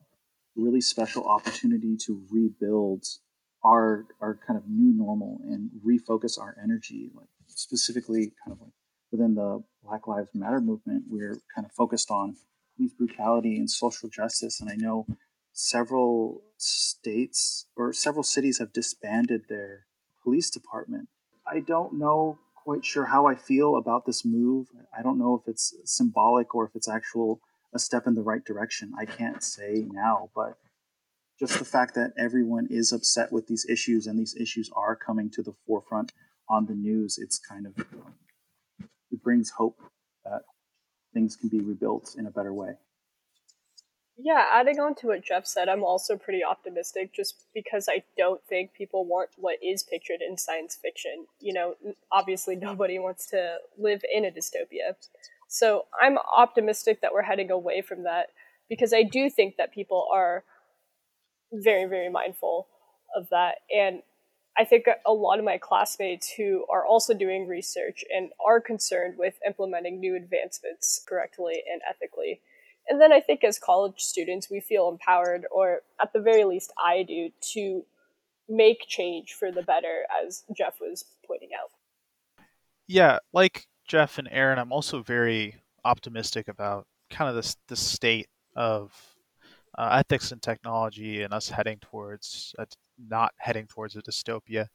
really 0.56 0.80
special 0.80 1.26
opportunity 1.26 1.96
to 2.06 2.22
rebuild 2.30 3.04
our 3.64 4.06
our 4.20 4.38
kind 4.46 4.58
of 4.58 4.64
new 4.68 4.92
normal 4.96 5.40
and 5.44 5.70
refocus 5.86 6.38
our 6.38 6.56
energy, 6.62 7.10
like 7.14 7.28
specifically 7.46 8.32
kind 8.44 8.52
of 8.52 8.60
like 8.60 8.72
within 9.10 9.34
the 9.34 9.62
Black 9.84 10.06
Lives 10.06 10.30
Matter 10.34 10.60
movement, 10.60 11.04
we're 11.08 11.38
kind 11.54 11.64
of 11.64 11.72
focused 11.72 12.10
on 12.10 12.36
police 12.76 12.92
brutality 12.92 13.56
and 13.56 13.70
social 13.70 14.08
justice. 14.08 14.60
And 14.60 14.70
I 14.70 14.74
know 14.74 15.06
several 15.52 16.42
states 16.56 17.66
or 17.76 17.92
several 17.92 18.22
cities 18.22 18.58
have 18.58 18.72
disbanded 18.72 19.42
their 19.48 19.86
police 20.22 20.50
department. 20.50 21.08
I 21.46 21.60
don't 21.60 21.98
know 21.98 22.38
quite 22.64 22.84
sure 22.84 23.06
how 23.06 23.26
I 23.26 23.34
feel 23.34 23.76
about 23.76 24.06
this 24.06 24.24
move. 24.24 24.68
I 24.96 25.02
don't 25.02 25.18
know 25.18 25.34
if 25.34 25.48
it's 25.48 25.74
symbolic 25.84 26.54
or 26.54 26.66
if 26.66 26.74
it's 26.74 26.88
actual 26.88 27.40
a 27.74 27.78
step 27.78 28.06
in 28.06 28.14
the 28.14 28.22
right 28.22 28.44
direction. 28.44 28.92
I 28.98 29.04
can't 29.04 29.42
say 29.42 29.86
now, 29.90 30.30
but 30.34 30.58
just 31.38 31.58
the 31.58 31.64
fact 31.64 31.94
that 31.94 32.12
everyone 32.18 32.68
is 32.70 32.92
upset 32.92 33.32
with 33.32 33.46
these 33.48 33.66
issues 33.68 34.06
and 34.06 34.18
these 34.18 34.36
issues 34.38 34.70
are 34.76 34.94
coming 34.94 35.30
to 35.30 35.42
the 35.42 35.54
forefront 35.66 36.12
on 36.48 36.66
the 36.66 36.74
news, 36.74 37.18
it's 37.18 37.38
kind 37.38 37.66
of 37.66 37.86
it 39.10 39.22
brings 39.22 39.50
hope 39.50 39.80
that 40.24 40.42
things 41.14 41.36
can 41.36 41.48
be 41.48 41.60
rebuilt 41.60 42.14
in 42.18 42.26
a 42.26 42.30
better 42.30 42.52
way. 42.52 42.74
Yeah, 44.18 44.46
adding 44.52 44.78
on 44.78 44.94
to 44.96 45.08
what 45.08 45.24
Jeff 45.24 45.46
said, 45.46 45.68
I'm 45.68 45.82
also 45.82 46.16
pretty 46.16 46.44
optimistic 46.44 47.14
just 47.14 47.44
because 47.54 47.88
I 47.88 48.04
don't 48.16 48.42
think 48.44 48.72
people 48.74 49.06
want 49.06 49.30
what 49.36 49.56
is 49.62 49.82
pictured 49.82 50.20
in 50.20 50.36
science 50.36 50.76
fiction. 50.80 51.26
You 51.40 51.54
know, 51.54 51.74
obviously 52.10 52.56
nobody 52.60 52.98
wants 52.98 53.26
to 53.30 53.56
live 53.78 54.02
in 54.12 54.24
a 54.24 54.30
dystopia. 54.30 54.94
So 55.48 55.86
I'm 56.00 56.18
optimistic 56.18 57.00
that 57.00 57.12
we're 57.12 57.22
heading 57.22 57.50
away 57.50 57.82
from 57.82 58.04
that 58.04 58.28
because 58.68 58.92
I 58.92 59.02
do 59.02 59.28
think 59.28 59.56
that 59.56 59.72
people 59.72 60.06
are 60.12 60.44
very, 61.52 61.86
very 61.86 62.08
mindful 62.08 62.68
of 63.16 63.28
that. 63.30 63.56
And 63.74 64.02
I 64.56 64.64
think 64.64 64.86
a 65.06 65.12
lot 65.12 65.38
of 65.38 65.44
my 65.44 65.58
classmates 65.58 66.32
who 66.36 66.66
are 66.70 66.84
also 66.86 67.14
doing 67.14 67.48
research 67.48 68.04
and 68.14 68.30
are 68.46 68.60
concerned 68.60 69.14
with 69.18 69.34
implementing 69.46 70.00
new 70.00 70.14
advancements 70.16 71.02
correctly 71.06 71.62
and 71.70 71.80
ethically. 71.88 72.40
And 72.88 73.00
then 73.00 73.12
I 73.12 73.20
think 73.20 73.44
as 73.44 73.58
college 73.58 74.00
students, 74.00 74.50
we 74.50 74.60
feel 74.60 74.88
empowered, 74.88 75.46
or 75.50 75.82
at 76.00 76.12
the 76.12 76.20
very 76.20 76.44
least, 76.44 76.72
I 76.76 77.04
do, 77.04 77.30
to 77.52 77.84
make 78.48 78.86
change 78.88 79.34
for 79.34 79.52
the 79.52 79.62
better, 79.62 80.02
as 80.24 80.44
Jeff 80.56 80.80
was 80.80 81.04
pointing 81.26 81.50
out. 81.58 81.70
Yeah, 82.88 83.18
like 83.32 83.66
Jeff 83.86 84.18
and 84.18 84.28
Erin, 84.30 84.58
I'm 84.58 84.72
also 84.72 85.02
very 85.02 85.62
optimistic 85.84 86.48
about 86.48 86.86
kind 87.10 87.28
of 87.28 87.36
this 87.36 87.56
the 87.68 87.76
state 87.76 88.28
of 88.56 88.92
uh, 89.78 89.88
ethics 89.92 90.32
and 90.32 90.42
technology 90.42 91.22
and 91.22 91.32
us 91.32 91.48
heading 91.48 91.78
towards 91.78 92.54
a, 92.58 92.66
not 92.98 93.32
heading 93.38 93.66
towards 93.66 93.96
a 93.96 94.02
dystopia. 94.02 94.66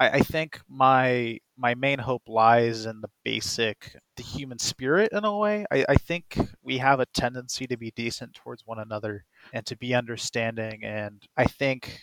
I, 0.00 0.08
I, 0.10 0.20
think 0.20 0.60
my 0.68 1.38
my 1.56 1.74
main 1.74 1.98
hope 1.98 2.22
lies 2.26 2.86
in 2.86 3.00
the 3.00 3.10
basic 3.24 3.96
the 4.16 4.22
human 4.22 4.58
spirit 4.58 5.12
in 5.12 5.24
a 5.24 5.36
way. 5.36 5.64
I, 5.70 5.84
I 5.88 5.94
think 5.96 6.38
we 6.62 6.78
have 6.78 7.00
a 7.00 7.06
tendency 7.06 7.66
to 7.66 7.76
be 7.76 7.92
decent 7.92 8.34
towards 8.34 8.66
one 8.66 8.78
another 8.78 9.24
and 9.52 9.64
to 9.66 9.76
be 9.76 9.94
understanding 9.94 10.84
and 10.84 11.22
I 11.36 11.44
think 11.44 12.00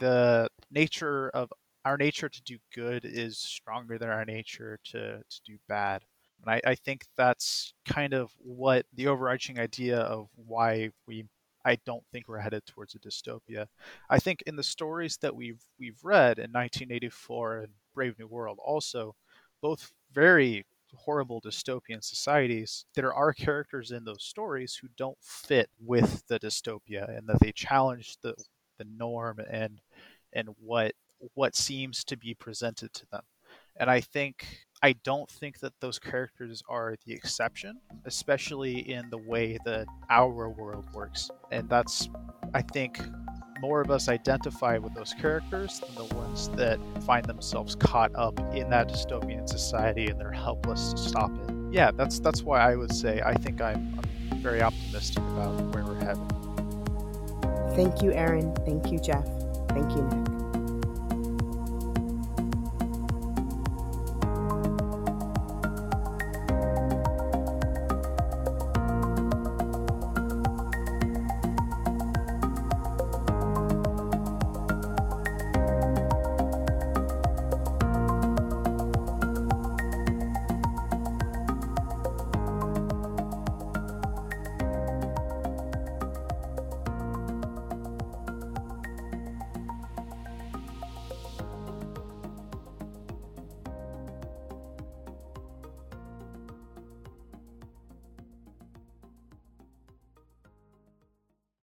the 0.00 0.48
nature 0.70 1.30
of 1.30 1.50
our 1.84 1.96
nature 1.96 2.28
to 2.28 2.42
do 2.42 2.58
good 2.74 3.04
is 3.04 3.38
stronger 3.38 3.98
than 3.98 4.08
our 4.08 4.24
nature 4.24 4.78
to, 4.84 5.18
to 5.18 5.40
do 5.44 5.58
bad. 5.68 6.02
And 6.40 6.50
I, 6.50 6.70
I 6.70 6.74
think 6.74 7.06
that's 7.16 7.74
kind 7.86 8.12
of 8.12 8.32
what 8.38 8.86
the 8.94 9.08
overarching 9.08 9.58
idea 9.58 9.98
of 9.98 10.28
why 10.34 10.90
we 11.06 11.26
I 11.64 11.76
don't 11.86 12.04
think 12.12 12.28
we're 12.28 12.38
headed 12.38 12.66
towards 12.66 12.94
a 12.94 12.98
dystopia. 12.98 13.66
I 14.10 14.18
think 14.18 14.42
in 14.46 14.56
the 14.56 14.62
stories 14.62 15.16
that 15.18 15.34
we've 15.34 15.62
we've 15.78 15.98
read 16.02 16.38
in 16.38 16.52
1984 16.52 17.58
and 17.58 17.72
Brave 17.94 18.18
New 18.18 18.26
World, 18.26 18.58
also 18.64 19.14
both 19.62 19.92
very 20.12 20.64
horrible 20.94 21.40
dystopian 21.40 22.02
societies, 22.02 22.86
there 22.94 23.12
are 23.12 23.32
characters 23.32 23.90
in 23.90 24.04
those 24.04 24.22
stories 24.22 24.76
who 24.76 24.88
don't 24.96 25.18
fit 25.20 25.68
with 25.80 26.26
the 26.28 26.38
dystopia 26.38 27.16
and 27.16 27.26
that 27.28 27.40
they 27.40 27.52
challenge 27.52 28.16
the 28.22 28.34
the 28.78 28.84
norm 28.84 29.38
and 29.50 29.80
and 30.32 30.48
what 30.60 30.92
what 31.34 31.54
seems 31.54 32.04
to 32.04 32.16
be 32.16 32.34
presented 32.34 32.92
to 32.92 33.06
them. 33.10 33.22
And 33.78 33.90
I 33.90 34.00
think 34.00 34.46
I 34.82 34.94
don't 35.02 35.30
think 35.30 35.60
that 35.60 35.72
those 35.80 35.98
characters 35.98 36.62
are 36.68 36.94
the 37.06 37.14
exception, 37.14 37.80
especially 38.04 38.90
in 38.90 39.08
the 39.10 39.18
way 39.18 39.56
that 39.64 39.86
our 40.10 40.50
world 40.50 40.86
works. 40.92 41.30
And 41.50 41.68
that's, 41.70 42.08
I 42.52 42.60
think, 42.60 43.00
more 43.60 43.80
of 43.80 43.90
us 43.90 44.10
identify 44.10 44.76
with 44.76 44.94
those 44.94 45.14
characters 45.14 45.80
than 45.80 46.06
the 46.06 46.14
ones 46.14 46.50
that 46.50 46.78
find 47.06 47.24
themselves 47.24 47.74
caught 47.74 48.14
up 48.14 48.38
in 48.54 48.68
that 48.70 48.88
dystopian 48.88 49.48
society 49.48 50.06
and 50.08 50.20
they're 50.20 50.30
helpless 50.30 50.92
to 50.92 50.98
stop 50.98 51.30
it. 51.30 51.54
Yeah, 51.72 51.90
that's 51.90 52.20
that's 52.20 52.42
why 52.42 52.60
I 52.60 52.76
would 52.76 52.94
say 52.94 53.22
I 53.24 53.32
think 53.32 53.62
I'm, 53.62 53.98
I'm 54.32 54.38
very 54.40 54.60
optimistic 54.60 55.18
about 55.18 55.54
where 55.74 55.84
we're 55.84 55.94
headed. 55.94 56.18
Thank 57.74 58.02
you, 58.02 58.12
Erin. 58.12 58.54
Thank 58.66 58.92
you, 58.92 58.98
Jeff. 58.98 59.24
Thank 59.70 59.92
you, 59.92 60.02
Nick. 60.02 60.33